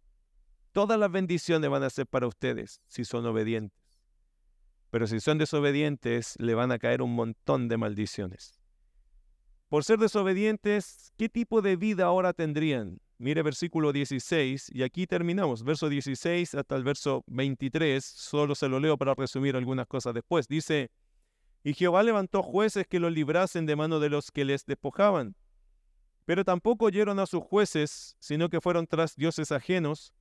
Todas 0.71 0.99
las 0.99 1.11
bendiciones 1.11 1.69
van 1.69 1.83
a 1.83 1.89
ser 1.89 2.07
para 2.07 2.27
ustedes 2.27 2.81
si 2.87 3.05
son 3.05 3.25
obedientes. 3.25 3.77
Pero 4.89 5.07
si 5.07 5.19
son 5.19 5.37
desobedientes, 5.37 6.35
le 6.39 6.53
van 6.53 6.71
a 6.71 6.79
caer 6.79 7.01
un 7.01 7.13
montón 7.13 7.67
de 7.67 7.77
maldiciones. 7.77 8.59
Por 9.69 9.83
ser 9.83 9.99
desobedientes, 9.99 11.11
¿qué 11.17 11.27
tipo 11.27 11.61
de 11.61 11.75
vida 11.75 12.05
ahora 12.05 12.33
tendrían? 12.33 12.99
Mire 13.19 13.41
versículo 13.41 13.91
16 13.91 14.69
y 14.73 14.83
aquí 14.83 15.07
terminamos, 15.07 15.63
verso 15.63 15.89
16 15.89 16.53
hasta 16.55 16.75
el 16.75 16.83
verso 16.83 17.23
23, 17.27 18.03
solo 18.03 18.53
se 18.53 18.69
lo 18.69 18.79
leo 18.79 18.97
para 18.97 19.15
resumir 19.15 19.55
algunas 19.55 19.87
cosas 19.87 20.13
después. 20.13 20.47
Dice, 20.47 20.91
y 21.63 21.73
Jehová 21.73 22.03
levantó 22.03 22.43
jueces 22.43 22.85
que 22.87 22.99
los 22.99 23.11
librasen 23.11 23.65
de 23.65 23.75
mano 23.75 23.99
de 23.99 24.09
los 24.09 24.31
que 24.31 24.45
les 24.45 24.65
despojaban, 24.65 25.35
pero 26.25 26.45
tampoco 26.45 26.85
oyeron 26.85 27.19
a 27.19 27.25
sus 27.25 27.41
jueces, 27.41 28.15
sino 28.19 28.49
que 28.49 28.61
fueron 28.61 28.85
tras 28.85 29.15
dioses 29.15 29.51
ajenos, 29.51 30.13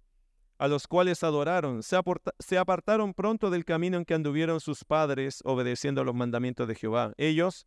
a 0.59 0.69
los 0.69 0.87
cuales 0.87 1.23
adoraron, 1.23 1.83
se, 1.83 2.01
se 2.39 2.57
apartaron 2.57 3.13
pronto 3.13 3.51
del 3.51 3.67
camino 3.67 3.99
en 3.99 4.07
que 4.07 4.15
anduvieron 4.15 4.61
sus 4.61 4.85
padres, 4.85 5.43
obedeciendo 5.45 6.01
a 6.01 6.05
los 6.05 6.15
mandamientos 6.15 6.67
de 6.67 6.75
Jehová. 6.75 7.13
Ellos, 7.19 7.67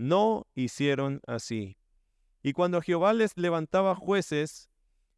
no 0.00 0.46
hicieron 0.54 1.20
así. 1.26 1.76
Y 2.42 2.54
cuando 2.54 2.80
Jehová 2.80 3.12
les 3.12 3.36
levantaba 3.36 3.94
jueces, 3.94 4.69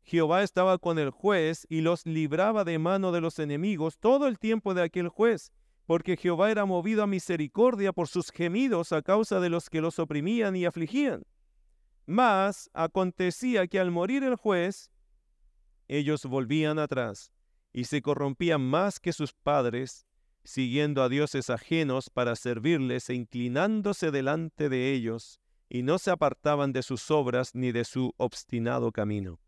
Jehová 0.04 0.42
estaba 0.42 0.78
con 0.78 0.98
el 0.98 1.10
juez 1.10 1.66
y 1.68 1.80
los 1.80 2.06
libraba 2.06 2.64
de 2.64 2.78
mano 2.78 3.12
de 3.12 3.20
los 3.20 3.38
enemigos 3.38 3.98
todo 3.98 4.26
el 4.26 4.38
tiempo 4.38 4.74
de 4.74 4.82
aquel 4.82 5.08
juez, 5.08 5.52
porque 5.86 6.16
Jehová 6.16 6.50
era 6.50 6.64
movido 6.64 7.02
a 7.02 7.06
misericordia 7.06 7.92
por 7.92 8.08
sus 8.08 8.30
gemidos 8.30 8.92
a 8.92 9.02
causa 9.02 9.40
de 9.40 9.48
los 9.48 9.70
que 9.70 9.80
los 9.80 9.98
oprimían 9.98 10.56
y 10.56 10.64
afligían. 10.64 11.24
Mas 12.06 12.70
acontecía 12.72 13.66
que 13.66 13.78
al 13.78 13.90
morir 13.90 14.24
el 14.24 14.36
juez, 14.36 14.90
ellos 15.88 16.24
volvían 16.24 16.78
atrás 16.78 17.32
y 17.72 17.84
se 17.84 18.02
corrompían 18.02 18.60
más 18.60 19.00
que 19.00 19.12
sus 19.12 19.32
padres, 19.32 20.06
siguiendo 20.44 21.02
a 21.02 21.08
dioses 21.08 21.48
ajenos 21.48 22.10
para 22.10 22.36
servirles 22.36 23.08
e 23.08 23.14
inclinándose 23.14 24.10
delante 24.10 24.68
de 24.68 24.92
ellos, 24.92 25.40
y 25.68 25.82
no 25.82 25.98
se 25.98 26.10
apartaban 26.10 26.72
de 26.72 26.82
sus 26.82 27.10
obras 27.10 27.54
ni 27.54 27.72
de 27.72 27.84
su 27.84 28.12
obstinado 28.18 28.92
camino. 28.92 29.40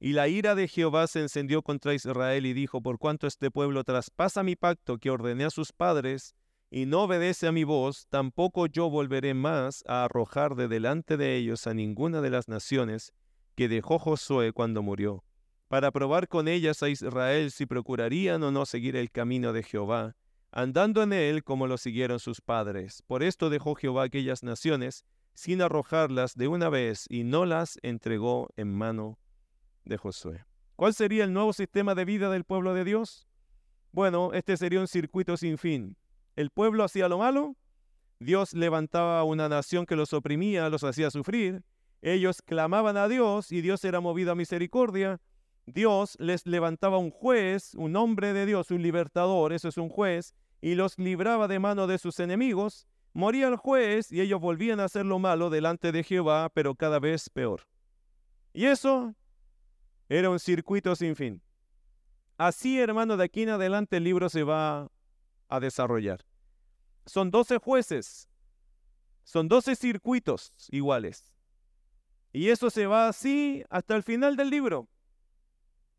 Y 0.00 0.12
la 0.12 0.28
ira 0.28 0.54
de 0.54 0.68
Jehová 0.68 1.08
se 1.08 1.20
encendió 1.20 1.62
contra 1.62 1.92
Israel 1.92 2.46
y 2.46 2.52
dijo, 2.52 2.80
por 2.80 2.98
cuanto 2.98 3.26
este 3.26 3.50
pueblo 3.50 3.82
traspasa 3.82 4.44
mi 4.44 4.54
pacto 4.54 4.98
que 4.98 5.10
ordené 5.10 5.44
a 5.44 5.50
sus 5.50 5.72
padres, 5.72 6.36
y 6.70 6.86
no 6.86 7.02
obedece 7.04 7.48
a 7.48 7.52
mi 7.52 7.64
voz, 7.64 8.06
tampoco 8.08 8.66
yo 8.66 8.90
volveré 8.90 9.34
más 9.34 9.82
a 9.88 10.04
arrojar 10.04 10.54
de 10.54 10.68
delante 10.68 11.16
de 11.16 11.34
ellos 11.34 11.66
a 11.66 11.74
ninguna 11.74 12.20
de 12.20 12.30
las 12.30 12.46
naciones 12.46 13.12
que 13.56 13.68
dejó 13.68 13.98
Josué 13.98 14.52
cuando 14.52 14.82
murió, 14.82 15.24
para 15.66 15.90
probar 15.90 16.28
con 16.28 16.46
ellas 16.46 16.82
a 16.84 16.88
Israel 16.88 17.50
si 17.50 17.66
procurarían 17.66 18.42
o 18.44 18.52
no 18.52 18.66
seguir 18.66 18.94
el 18.94 19.10
camino 19.10 19.52
de 19.52 19.64
Jehová, 19.64 20.14
andando 20.52 21.02
en 21.02 21.12
él 21.12 21.42
como 21.42 21.66
lo 21.66 21.76
siguieron 21.76 22.20
sus 22.20 22.40
padres. 22.40 23.02
Por 23.06 23.24
esto 23.24 23.50
dejó 23.50 23.74
Jehová 23.74 24.04
aquellas 24.04 24.44
naciones, 24.44 25.04
sin 25.34 25.60
arrojarlas 25.60 26.36
de 26.36 26.46
una 26.46 26.68
vez, 26.68 27.06
y 27.08 27.24
no 27.24 27.46
las 27.46 27.78
entregó 27.82 28.48
en 28.56 28.72
mano 28.72 29.18
de 29.88 29.96
Josué. 29.96 30.44
¿Cuál 30.76 30.94
sería 30.94 31.24
el 31.24 31.32
nuevo 31.32 31.52
sistema 31.52 31.96
de 31.96 32.04
vida 32.04 32.30
del 32.30 32.44
pueblo 32.44 32.74
de 32.74 32.84
Dios? 32.84 33.26
Bueno, 33.90 34.32
este 34.32 34.56
sería 34.56 34.78
un 34.78 34.86
circuito 34.86 35.36
sin 35.36 35.58
fin 35.58 35.96
el 36.38 36.50
pueblo 36.50 36.84
hacía 36.84 37.08
lo 37.08 37.18
malo, 37.18 37.56
Dios 38.20 38.54
levantaba 38.54 39.24
una 39.24 39.48
nación 39.48 39.86
que 39.86 39.96
los 39.96 40.12
oprimía, 40.12 40.68
los 40.68 40.84
hacía 40.84 41.10
sufrir, 41.10 41.64
ellos 42.00 42.42
clamaban 42.42 42.96
a 42.96 43.08
Dios 43.08 43.50
y 43.50 43.60
Dios 43.60 43.84
era 43.84 43.98
movido 43.98 44.30
a 44.30 44.34
misericordia, 44.36 45.20
Dios 45.66 46.16
les 46.20 46.46
levantaba 46.46 46.98
un 46.98 47.10
juez, 47.10 47.74
un 47.74 47.96
hombre 47.96 48.32
de 48.32 48.46
Dios, 48.46 48.70
un 48.70 48.82
libertador, 48.82 49.52
eso 49.52 49.66
es 49.66 49.78
un 49.78 49.88
juez, 49.88 50.32
y 50.60 50.76
los 50.76 50.96
libraba 50.96 51.48
de 51.48 51.58
mano 51.58 51.88
de 51.88 51.98
sus 51.98 52.20
enemigos, 52.20 52.86
moría 53.14 53.48
el 53.48 53.56
juez 53.56 54.12
y 54.12 54.20
ellos 54.20 54.40
volvían 54.40 54.78
a 54.78 54.84
hacer 54.84 55.06
lo 55.06 55.18
malo 55.18 55.50
delante 55.50 55.90
de 55.90 56.04
Jehová, 56.04 56.50
pero 56.54 56.76
cada 56.76 57.00
vez 57.00 57.30
peor. 57.30 57.62
Y 58.52 58.66
eso 58.66 59.16
era 60.08 60.30
un 60.30 60.38
circuito 60.38 60.94
sin 60.96 61.14
fin. 61.14 61.42
Así, 62.36 62.78
hermano, 62.78 63.16
de 63.16 63.24
aquí 63.24 63.42
en 63.42 63.50
adelante 63.50 63.96
el 63.96 64.04
libro 64.04 64.28
se 64.28 64.42
va 64.42 64.90
a 65.48 65.60
desarrollar. 65.60 66.24
Son 67.04 67.30
12 67.30 67.58
jueces, 67.58 68.28
son 69.24 69.48
12 69.48 69.76
circuitos 69.76 70.52
iguales. 70.70 71.34
Y 72.32 72.50
eso 72.50 72.70
se 72.70 72.86
va 72.86 73.08
así 73.08 73.64
hasta 73.70 73.96
el 73.96 74.02
final 74.02 74.36
del 74.36 74.50
libro. 74.50 74.88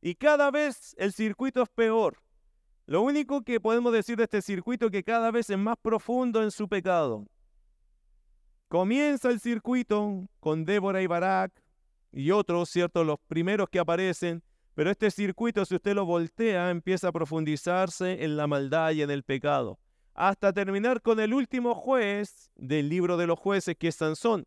Y 0.01 0.15
cada 0.15 0.49
vez 0.51 0.95
el 0.97 1.11
circuito 1.11 1.63
es 1.63 1.69
peor. 1.69 2.17
Lo 2.85 3.01
único 3.01 3.43
que 3.43 3.59
podemos 3.59 3.91
decir 3.91 4.17
de 4.17 4.23
este 4.23 4.41
circuito 4.41 4.85
es 4.85 4.91
que 4.91 5.03
cada 5.03 5.31
vez 5.31 5.49
es 5.49 5.57
más 5.57 5.77
profundo 5.81 6.41
en 6.41 6.51
su 6.51 6.67
pecado. 6.67 7.25
Comienza 8.67 9.29
el 9.29 9.39
circuito 9.39 10.27
con 10.39 10.63
Débora 10.63 11.01
y 11.01 11.07
Barak 11.07 11.51
y 12.11 12.31
otros, 12.31 12.69
¿cierto? 12.69 13.03
Los 13.03 13.17
primeros 13.27 13.69
que 13.69 13.79
aparecen. 13.79 14.43
Pero 14.75 14.91
este 14.91 15.11
circuito, 15.11 15.65
si 15.65 15.75
usted 15.75 15.93
lo 15.93 16.05
voltea, 16.05 16.69
empieza 16.69 17.09
a 17.09 17.11
profundizarse 17.11 18.23
en 18.23 18.37
la 18.37 18.47
maldad 18.47 18.91
y 18.91 19.01
en 19.01 19.11
el 19.11 19.23
pecado 19.23 19.79
hasta 20.19 20.51
terminar 20.51 21.01
con 21.01 21.21
el 21.21 21.33
último 21.33 21.73
juez 21.73 22.51
del 22.55 22.89
libro 22.89 23.15
de 23.15 23.25
los 23.25 23.39
jueces, 23.39 23.77
que 23.77 23.87
es 23.87 23.95
Sansón, 23.95 24.45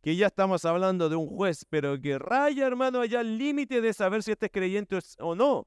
que 0.00 0.16
ya 0.16 0.28
estamos 0.28 0.64
hablando 0.64 1.10
de 1.10 1.16
un 1.16 1.26
juez, 1.26 1.66
pero 1.68 2.00
que 2.00 2.18
raya, 2.18 2.66
hermano, 2.66 3.00
allá 3.00 3.20
el 3.20 3.36
límite 3.36 3.82
de 3.82 3.92
saber 3.92 4.22
si 4.22 4.32
este 4.32 4.46
es 4.46 4.52
creyente 4.52 4.98
o 5.18 5.34
no, 5.34 5.66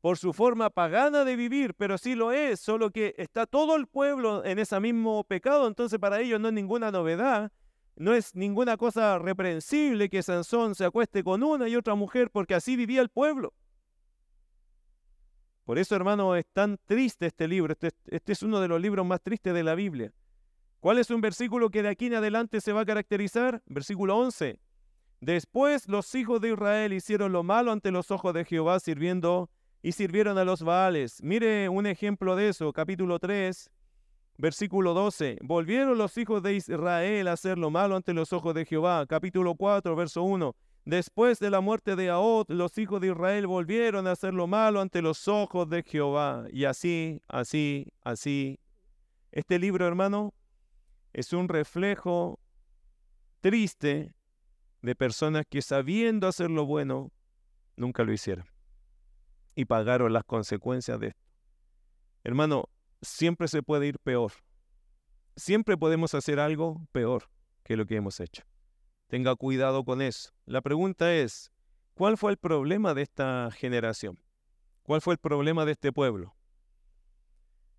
por 0.00 0.16
su 0.16 0.32
forma 0.32 0.70
pagana 0.70 1.24
de 1.24 1.34
vivir, 1.34 1.74
pero 1.74 1.98
sí 1.98 2.14
lo 2.14 2.30
es, 2.30 2.60
solo 2.60 2.92
que 2.92 3.16
está 3.18 3.46
todo 3.46 3.74
el 3.74 3.88
pueblo 3.88 4.44
en 4.44 4.60
ese 4.60 4.78
mismo 4.78 5.24
pecado, 5.24 5.66
entonces 5.66 5.98
para 5.98 6.20
ellos 6.20 6.38
no 6.38 6.46
es 6.46 6.54
ninguna 6.54 6.92
novedad, 6.92 7.50
no 7.96 8.14
es 8.14 8.34
ninguna 8.34 8.76
cosa 8.76 9.18
reprensible 9.18 10.08
que 10.08 10.22
Sansón 10.22 10.74
se 10.74 10.84
acueste 10.84 11.22
con 11.22 11.42
una 11.42 11.68
y 11.68 11.76
otra 11.76 11.94
mujer, 11.94 12.30
porque 12.30 12.54
así 12.54 12.76
vivía 12.76 13.00
el 13.00 13.08
pueblo. 13.08 13.52
Por 15.64 15.78
eso, 15.78 15.94
hermano, 15.94 16.34
es 16.34 16.46
tan 16.52 16.78
triste 16.86 17.26
este 17.26 17.46
libro. 17.46 17.72
Este, 17.72 17.90
este, 18.06 18.32
es 18.32 18.42
uno 18.42 18.60
de 18.60 18.68
los 18.68 18.80
libros 18.80 19.06
más 19.06 19.20
tristes 19.22 19.54
de 19.54 19.62
la 19.62 19.74
Biblia. 19.74 20.12
¿Cuál 20.80 20.98
es 20.98 21.10
un 21.10 21.20
versículo 21.20 21.70
que 21.70 21.82
de 21.82 21.90
aquí 21.90 22.06
en 22.06 22.14
adelante 22.14 22.60
se 22.60 22.72
va 22.72 22.80
a 22.80 22.84
caracterizar? 22.84 23.62
Versículo 23.66 24.18
11. 24.18 24.58
Después 25.20 25.86
los 25.86 26.12
hijos 26.16 26.40
de 26.40 26.50
Israel 26.50 26.92
hicieron 26.92 27.30
lo 27.30 27.44
malo 27.44 27.70
ante 27.70 27.92
los 27.92 28.10
ojos 28.10 28.34
de 28.34 28.44
Jehová 28.44 28.80
sirviendo 28.80 29.48
y 29.80 29.92
sirvieron 29.92 30.36
a 30.38 30.44
los 30.44 30.62
Baales. 30.62 31.22
Mire 31.22 31.68
un 31.68 31.86
ejemplo 31.86 32.34
de 32.34 32.48
eso, 32.48 32.72
capítulo 32.72 33.20
3, 33.20 33.70
versículo 34.42 34.92
12. 34.92 35.38
Volvieron 35.40 35.96
los 35.96 36.18
hijos 36.18 36.42
de 36.42 36.56
Israel 36.56 37.28
a 37.28 37.32
hacer 37.32 37.58
lo 37.58 37.70
malo 37.70 37.94
ante 37.94 38.12
los 38.12 38.32
ojos 38.32 38.54
de 38.56 38.66
Jehová. 38.66 39.06
Capítulo 39.06 39.54
4, 39.54 39.94
verso 39.94 40.24
1. 40.24 40.56
Después 40.84 41.38
de 41.38 41.48
la 41.48 41.60
muerte 41.60 41.94
de 41.94 42.10
Ahod, 42.10 42.46
los 42.48 42.76
hijos 42.76 43.00
de 43.00 43.06
Israel 43.06 43.46
volvieron 43.46 44.08
a 44.08 44.10
hacer 44.10 44.34
lo 44.34 44.48
malo 44.48 44.80
ante 44.80 45.00
los 45.00 45.28
ojos 45.28 45.70
de 45.70 45.84
Jehová. 45.84 46.46
Y 46.50 46.64
así, 46.64 47.22
así, 47.28 47.86
así. 48.02 48.58
Este 49.30 49.60
libro, 49.60 49.86
hermano, 49.86 50.34
es 51.12 51.32
un 51.32 51.48
reflejo 51.48 52.40
triste 53.42 54.12
de 54.80 54.94
personas 54.96 55.44
que 55.48 55.62
sabiendo 55.62 56.26
hacer 56.26 56.50
lo 56.50 56.66
bueno, 56.66 57.12
nunca 57.76 58.02
lo 58.02 58.12
hicieron. 58.12 58.46
Y 59.54 59.66
pagaron 59.66 60.12
las 60.12 60.24
consecuencias 60.24 60.98
de 60.98 61.08
esto. 61.08 61.22
Hermano, 62.24 62.68
siempre 63.02 63.48
se 63.48 63.62
puede 63.62 63.88
ir 63.88 63.98
peor. 63.98 64.32
Siempre 65.36 65.76
podemos 65.76 66.14
hacer 66.14 66.40
algo 66.40 66.86
peor 66.92 67.28
que 67.64 67.76
lo 67.76 67.86
que 67.86 67.96
hemos 67.96 68.20
hecho. 68.20 68.44
Tenga 69.08 69.34
cuidado 69.36 69.84
con 69.84 70.00
eso. 70.00 70.30
La 70.46 70.62
pregunta 70.62 71.14
es, 71.14 71.52
¿cuál 71.94 72.16
fue 72.16 72.30
el 72.30 72.38
problema 72.38 72.94
de 72.94 73.02
esta 73.02 73.50
generación? 73.50 74.18
¿Cuál 74.82 75.00
fue 75.00 75.14
el 75.14 75.18
problema 75.18 75.64
de 75.64 75.72
este 75.72 75.92
pueblo? 75.92 76.34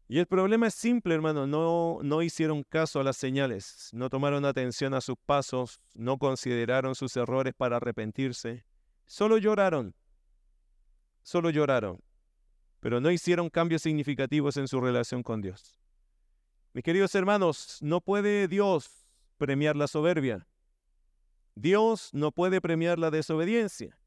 Y 0.08 0.20
el 0.20 0.28
problema 0.28 0.68
es 0.68 0.76
simple, 0.76 1.16
hermano, 1.16 1.48
no, 1.48 2.00
no 2.04 2.22
hicieron 2.22 2.64
caso 2.64 3.00
a 3.00 3.04
las 3.04 3.18
señales, 3.18 3.90
no 3.94 4.10
tomaron 4.10 4.46
atención 4.46 4.94
a 4.94 5.02
sus 5.02 5.16
pasos, 5.26 5.80
no 5.96 6.18
consideraron 6.18 6.94
sus 6.94 7.16
errores 7.18 7.54
para 7.56 7.78
arrepentirse, 7.78 8.66
solo 9.08 9.38
lloraron, 9.38 9.96
solo 11.24 11.50
lloraron, 11.50 12.00
pero 12.84 13.00
no 13.00 13.10
hicieron 13.10 13.50
cambios 13.50 13.82
significativos 13.82 14.58
en 14.58 14.68
su 14.68 14.82
relación 14.82 15.24
con 15.24 15.42
Dios. 15.42 15.80
Mis 16.74 16.84
queridos 16.84 17.16
hermanos, 17.16 17.78
no 17.80 18.02
puede 18.02 18.50
Dios 18.50 19.08
premiar 19.38 19.78
la 19.78 19.88
soberbia, 19.88 20.46
Dios 21.56 22.10
no 22.14 22.34
puede 22.34 22.60
premiar 22.60 23.00
la 23.00 23.10
desobediencia. 23.10 23.98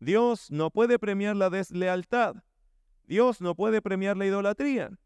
Dios 0.00 0.50
no 0.50 0.70
puede 0.70 0.98
premiar 0.98 1.36
la 1.36 1.50
deslealtad. 1.50 2.36
Dios 3.06 3.42
no 3.42 3.54
puede 3.54 3.82
premiar 3.82 4.16
la 4.16 4.24
idolatría. 4.24 4.98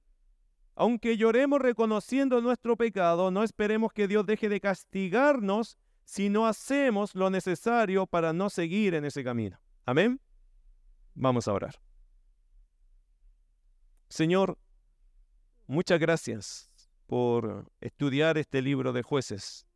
Aunque 0.77 1.17
lloremos 1.17 1.61
reconociendo 1.61 2.41
nuestro 2.41 2.77
pecado, 2.77 3.33
no 3.33 3.43
esperemos 3.43 3.93
que 3.93 4.07
Dios 4.07 4.25
deje 4.25 4.49
de 4.49 4.61
castigarnos 4.61 5.79
si 6.05 6.29
no 6.29 6.47
hacemos 6.47 7.17
lo 7.17 7.29
necesario 7.29 8.07
para 8.07 8.33
no 8.33 8.51
seguir 8.51 8.95
en 8.95 9.05
ese 9.05 9.25
camino. 9.25 9.59
Amén. 9.85 10.21
Vamos 11.15 11.49
a 11.49 11.55
orar. 11.55 11.90
Señor, 14.11 14.59
muchas 15.69 16.01
gracias 16.01 16.69
por 17.07 17.71
estudiar 17.81 18.39
este 18.39 18.61
libro 18.61 18.93
de 18.93 19.05
jueces. 19.05 19.69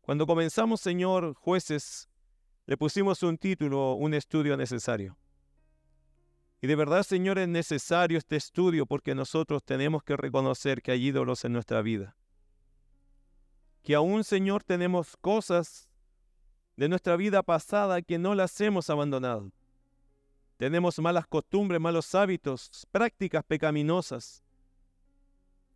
Cuando 0.00 0.26
comenzamos, 0.26 0.80
Señor, 0.80 1.34
jueces, 1.34 2.08
le 2.64 2.78
pusimos 2.78 3.22
un 3.22 3.36
título, 3.36 3.92
un 3.92 4.14
estudio 4.14 4.56
necesario. 4.56 5.18
Y 6.62 6.66
de 6.66 6.76
verdad, 6.76 7.02
Señor, 7.02 7.38
es 7.38 7.46
necesario 7.46 8.16
este 8.16 8.36
estudio 8.36 8.86
porque 8.86 9.14
nosotros 9.14 9.62
tenemos 9.62 10.02
que 10.02 10.16
reconocer 10.16 10.80
que 10.80 10.92
hay 10.92 11.06
ídolos 11.06 11.44
en 11.44 11.52
nuestra 11.52 11.82
vida. 11.82 12.16
Que 13.82 13.94
aún, 13.94 14.24
Señor, 14.24 14.64
tenemos 14.64 15.14
cosas 15.18 15.90
de 16.74 16.88
nuestra 16.88 17.16
vida 17.16 17.42
pasada 17.42 18.00
que 18.00 18.18
no 18.18 18.34
las 18.34 18.58
hemos 18.62 18.88
abandonado. 18.88 19.52
Tenemos 20.58 20.98
malas 20.98 21.26
costumbres, 21.26 21.80
malos 21.80 22.14
hábitos, 22.14 22.86
prácticas 22.90 23.44
pecaminosas 23.44 24.42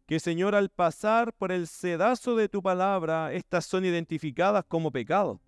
que 0.07 0.19
Señor 0.19 0.55
al 0.55 0.69
pasar 0.69 1.33
por 1.33 1.53
el 1.53 1.67
sedazo 1.67 2.37
de 2.37 2.49
tu 2.49 2.61
palabra, 2.61 3.33
estas 3.33 3.65
son 3.65 3.85
identificadas 3.85 4.65
como 4.67 4.91
pecado. 4.91 5.41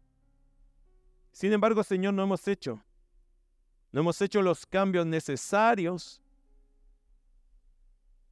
Sin 1.33 1.53
embargo, 1.53 1.83
Señor, 1.83 2.15
no 2.15 2.23
hemos 2.23 2.47
hecho, 2.47 2.81
no 3.91 4.01
hemos 4.01 4.23
hecho 4.23 4.41
los 4.41 4.65
cambios 4.65 5.05
necesarios 5.05 6.23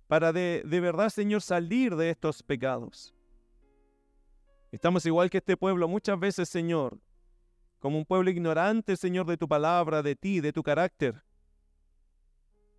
para 0.07 0.33
de, 0.33 0.63
de 0.65 0.81
verdad, 0.81 1.11
Señor, 1.11 1.43
salir 1.43 1.97
de 1.97 2.11
estos 2.11 2.43
pecados. 2.45 3.13
Estamos 4.71 5.05
igual 5.05 5.29
que 5.29 5.39
este 5.39 5.57
pueblo 5.57 5.89
muchas 5.89 6.19
veces, 6.19 6.49
Señor, 6.49 6.97
como 7.83 7.99
un 7.99 8.05
pueblo 8.05 8.31
ignorante, 8.31 8.97
Señor, 8.97 9.27
de 9.27 9.37
tu 9.37 9.49
palabra, 9.49 10.05
de 10.05 10.15
ti, 10.15 10.41
de 10.41 10.53
tu 10.53 10.63
carácter 10.63 11.21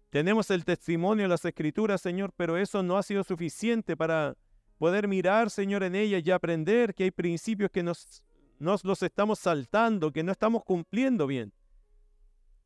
Tenemos 0.10 0.50
el 0.50 0.64
testimonio 0.64 1.24
de 1.24 1.28
las 1.28 1.44
escrituras, 1.44 2.00
Señor, 2.00 2.32
pero 2.38 2.56
eso 2.56 2.82
no 2.82 2.98
ha 2.98 3.04
sido 3.04 3.26
suficiente 3.26 3.98
para 3.98 4.38
poder 4.78 5.10
mirar, 5.10 5.50
Señor, 5.50 5.84
en 5.84 5.96
ellas 5.96 6.24
y 6.26 6.32
aprender 6.32 6.96
que 6.96 7.04
hay 7.04 7.12
principios 7.12 7.70
que 7.70 7.84
nos, 7.84 8.24
nos 8.60 8.86
los 8.86 9.04
estamos 9.04 9.40
saltando, 9.40 10.14
que 10.14 10.24
no 10.24 10.32
estamos 10.32 10.64
cumpliendo 10.64 11.28
bien. 11.28 11.52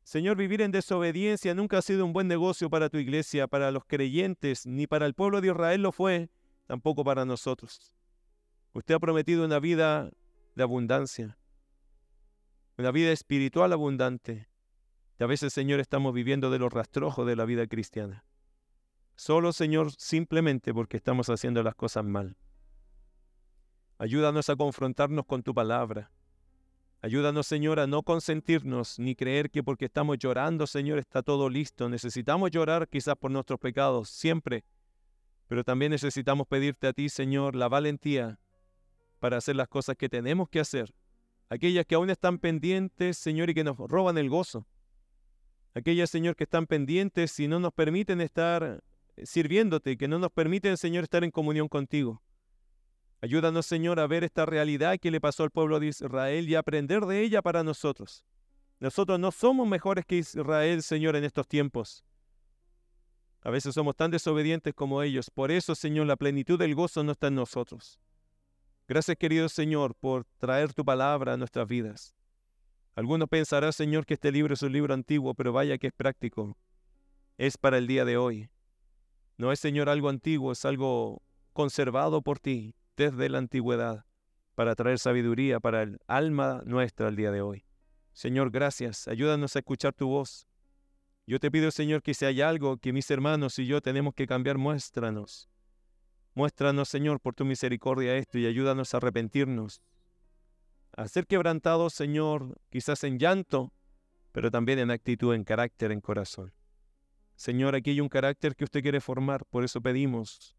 Señor, 0.04 0.36
vivir 0.36 0.62
en 0.62 0.70
desobediencia 0.70 1.56
nunca 1.56 1.78
ha 1.78 1.82
sido 1.82 2.04
un 2.04 2.12
buen 2.12 2.28
negocio 2.28 2.70
para 2.70 2.88
tu 2.88 2.98
iglesia, 2.98 3.48
para 3.48 3.72
los 3.72 3.84
creyentes, 3.84 4.64
ni 4.64 4.86
para 4.86 5.06
el 5.06 5.14
pueblo 5.14 5.40
de 5.40 5.48
Israel 5.48 5.82
lo 5.82 5.90
fue, 5.90 6.30
tampoco 6.66 7.02
para 7.02 7.24
nosotros. 7.24 7.92
Usted 8.74 8.94
ha 8.94 9.00
prometido 9.00 9.44
una 9.44 9.58
vida 9.58 10.10
de 10.54 10.62
abundancia, 10.62 11.37
una 12.78 12.92
vida 12.92 13.10
espiritual 13.10 13.72
abundante. 13.72 14.48
Y 15.18 15.24
a 15.24 15.26
veces, 15.26 15.52
Señor, 15.52 15.80
estamos 15.80 16.14
viviendo 16.14 16.48
de 16.48 16.60
los 16.60 16.72
rastrojos 16.72 17.26
de 17.26 17.34
la 17.34 17.44
vida 17.44 17.66
cristiana. 17.66 18.24
Solo, 19.16 19.52
Señor, 19.52 19.90
simplemente 19.98 20.72
porque 20.72 20.96
estamos 20.96 21.28
haciendo 21.28 21.64
las 21.64 21.74
cosas 21.74 22.04
mal. 22.04 22.36
Ayúdanos 23.98 24.48
a 24.48 24.54
confrontarnos 24.54 25.26
con 25.26 25.42
tu 25.42 25.52
palabra. 25.52 26.12
Ayúdanos, 27.02 27.48
Señor, 27.48 27.80
a 27.80 27.88
no 27.88 28.04
consentirnos 28.04 29.00
ni 29.00 29.16
creer 29.16 29.50
que 29.50 29.64
porque 29.64 29.86
estamos 29.86 30.18
llorando, 30.18 30.68
Señor, 30.68 31.00
está 31.00 31.22
todo 31.22 31.48
listo. 31.48 31.88
Necesitamos 31.88 32.52
llorar 32.52 32.86
quizás 32.86 33.16
por 33.16 33.32
nuestros 33.32 33.58
pecados, 33.58 34.08
siempre. 34.08 34.64
Pero 35.48 35.64
también 35.64 35.90
necesitamos 35.90 36.46
pedirte 36.46 36.86
a 36.86 36.92
ti, 36.92 37.08
Señor, 37.08 37.56
la 37.56 37.68
valentía 37.68 38.38
para 39.18 39.38
hacer 39.38 39.56
las 39.56 39.66
cosas 39.66 39.96
que 39.96 40.08
tenemos 40.08 40.48
que 40.48 40.60
hacer. 40.60 40.94
Aquellas 41.50 41.86
que 41.86 41.94
aún 41.94 42.10
están 42.10 42.38
pendientes, 42.38 43.16
Señor, 43.16 43.50
y 43.50 43.54
que 43.54 43.64
nos 43.64 43.76
roban 43.76 44.18
el 44.18 44.28
gozo 44.28 44.66
aquellas, 45.78 46.10
Señor, 46.10 46.36
que 46.36 46.44
están 46.44 46.66
pendientes 46.66 47.38
y 47.40 47.48
no 47.48 47.58
nos 47.58 47.72
permiten 47.72 48.20
estar 48.20 48.82
sirviéndote, 49.22 49.96
que 49.96 50.08
no 50.08 50.18
nos 50.18 50.30
permiten, 50.30 50.76
Señor, 50.76 51.04
estar 51.04 51.24
en 51.24 51.30
comunión 51.30 51.68
contigo. 51.68 52.22
Ayúdanos, 53.20 53.66
Señor, 53.66 53.98
a 53.98 54.06
ver 54.06 54.22
esta 54.22 54.46
realidad 54.46 54.98
que 55.00 55.10
le 55.10 55.20
pasó 55.20 55.42
al 55.42 55.50
pueblo 55.50 55.80
de 55.80 55.88
Israel 55.88 56.48
y 56.48 56.54
aprender 56.54 57.04
de 57.06 57.22
ella 57.22 57.42
para 57.42 57.64
nosotros. 57.64 58.24
Nosotros 58.78 59.18
no 59.18 59.32
somos 59.32 59.66
mejores 59.66 60.04
que 60.04 60.18
Israel, 60.18 60.82
Señor, 60.82 61.16
en 61.16 61.24
estos 61.24 61.48
tiempos. 61.48 62.04
A 63.42 63.50
veces 63.50 63.74
somos 63.74 63.96
tan 63.96 64.10
desobedientes 64.10 64.72
como 64.74 65.02
ellos. 65.02 65.30
Por 65.30 65.50
eso, 65.50 65.74
Señor, 65.74 66.06
la 66.06 66.16
plenitud 66.16 66.58
del 66.58 66.76
gozo 66.76 67.02
no 67.02 67.12
está 67.12 67.26
en 67.26 67.36
nosotros. 67.36 67.98
Gracias, 68.88 69.18
querido 69.18 69.50
Señor, 69.50 69.94
por 69.94 70.24
traer 70.38 70.72
tu 70.72 70.82
palabra 70.82 71.34
a 71.34 71.36
nuestras 71.36 71.68
vidas. 71.68 72.16
Algunos 72.94 73.28
pensarán, 73.28 73.74
Señor, 73.74 74.06
que 74.06 74.14
este 74.14 74.32
libro 74.32 74.54
es 74.54 74.62
un 74.62 74.72
libro 74.72 74.94
antiguo, 74.94 75.34
pero 75.34 75.52
vaya 75.52 75.76
que 75.76 75.88
es 75.88 75.92
práctico. 75.92 76.56
Es 77.36 77.58
para 77.58 77.76
el 77.76 77.86
día 77.86 78.06
de 78.06 78.16
hoy. 78.16 78.48
No 79.36 79.52
es, 79.52 79.60
Señor, 79.60 79.90
algo 79.90 80.08
antiguo, 80.08 80.52
es 80.52 80.64
algo 80.64 81.22
conservado 81.52 82.22
por 82.22 82.38
ti 82.38 82.74
desde 82.96 83.28
la 83.28 83.36
antigüedad 83.36 84.06
para 84.54 84.74
traer 84.74 84.98
sabiduría 84.98 85.60
para 85.60 85.82
el 85.82 86.00
alma 86.06 86.62
nuestra 86.64 87.08
al 87.08 87.16
día 87.16 87.30
de 87.30 87.42
hoy. 87.42 87.66
Señor, 88.14 88.50
gracias. 88.50 89.06
Ayúdanos 89.06 89.54
a 89.54 89.58
escuchar 89.58 89.92
tu 89.92 90.08
voz. 90.08 90.48
Yo 91.26 91.38
te 91.38 91.50
pido, 91.50 91.70
Señor, 91.70 92.02
que 92.02 92.14
si 92.14 92.24
hay 92.24 92.40
algo 92.40 92.78
que 92.78 92.94
mis 92.94 93.10
hermanos 93.10 93.58
y 93.58 93.66
yo 93.66 93.82
tenemos 93.82 94.14
que 94.14 94.26
cambiar, 94.26 94.56
muéstranos. 94.56 95.50
Muéstranos, 96.38 96.88
Señor, 96.88 97.18
por 97.18 97.34
tu 97.34 97.44
misericordia 97.44 98.14
esto 98.14 98.38
y 98.38 98.46
ayúdanos 98.46 98.94
a 98.94 98.98
arrepentirnos 98.98 99.82
a 100.96 101.08
ser 101.08 101.26
quebrantados, 101.26 101.94
Señor, 101.94 102.60
quizás 102.70 103.02
en 103.02 103.18
llanto, 103.18 103.72
pero 104.30 104.48
también 104.48 104.78
en 104.78 104.92
actitud, 104.92 105.34
en 105.34 105.42
carácter, 105.42 105.90
en 105.90 106.00
corazón. 106.00 106.52
Señor, 107.34 107.74
aquí 107.74 107.90
hay 107.90 108.00
un 108.00 108.08
carácter 108.08 108.54
que 108.54 108.62
usted 108.62 108.82
quiere 108.82 109.00
formar, 109.00 109.46
por 109.46 109.64
eso 109.64 109.80
pedimos 109.80 110.54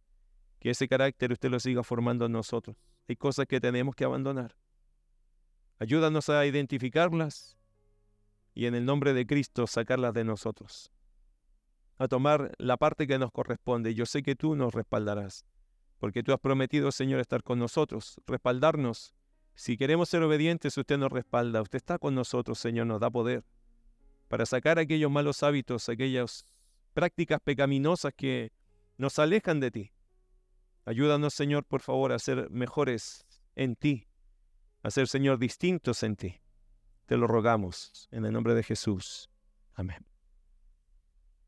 que 0.59 0.71
ese 0.71 0.85
carácter 0.89 1.31
usted 1.31 1.49
lo 1.49 1.61
siga 1.61 1.81
formando 1.81 2.25
en 2.25 2.33
nosotros. 2.33 2.75
Hay 3.07 3.15
cosas 3.15 3.45
que 3.45 3.61
tenemos 3.61 3.95
que 3.95 4.03
abandonar. 4.03 4.57
Ayúdanos 5.77 6.27
a 6.27 6.45
identificarlas 6.45 7.57
y 8.53 8.65
en 8.65 8.75
el 8.75 8.83
nombre 8.83 9.13
de 9.13 9.25
Cristo 9.25 9.65
sacarlas 9.65 10.13
de 10.13 10.25
nosotros. 10.25 10.91
A 11.97 12.09
tomar 12.09 12.51
la 12.57 12.75
parte 12.75 13.07
que 13.07 13.17
nos 13.17 13.31
corresponde. 13.31 13.95
Yo 13.95 14.05
sé 14.05 14.23
que 14.23 14.35
tú 14.35 14.57
nos 14.57 14.73
respaldarás, 14.73 15.45
porque 15.99 16.23
tú 16.23 16.33
has 16.33 16.39
prometido, 16.39 16.91
Señor, 16.91 17.19
estar 17.19 17.43
con 17.43 17.59
nosotros, 17.59 18.19
respaldarnos 18.25 19.13
si 19.59 19.75
queremos 19.75 20.07
ser 20.07 20.23
obedientes, 20.23 20.77
usted 20.77 20.97
nos 20.97 21.11
respalda, 21.11 21.61
usted 21.61 21.75
está 21.75 21.97
con 21.97 22.15
nosotros, 22.15 22.57
Señor, 22.57 22.87
nos 22.87 23.01
da 23.01 23.09
poder 23.09 23.43
para 24.29 24.45
sacar 24.45 24.79
aquellos 24.79 25.11
malos 25.11 25.43
hábitos, 25.43 25.89
aquellas 25.89 26.45
prácticas 26.93 27.41
pecaminosas 27.41 28.13
que 28.15 28.53
nos 28.95 29.19
alejan 29.19 29.59
de 29.59 29.71
ti. 29.71 29.91
Ayúdanos, 30.85 31.33
Señor, 31.33 31.65
por 31.65 31.81
favor, 31.81 32.13
a 32.13 32.19
ser 32.19 32.49
mejores 32.49 33.25
en 33.55 33.75
ti, 33.75 34.07
a 34.81 34.91
ser, 34.91 35.09
Señor, 35.09 35.39
distintos 35.39 36.03
en 36.03 36.15
ti. 36.15 36.39
Te 37.05 37.17
lo 37.17 37.27
rogamos 37.27 38.07
en 38.11 38.23
el 38.23 38.31
nombre 38.31 38.53
de 38.53 38.63
Jesús. 38.63 39.29
Amén. 39.73 40.08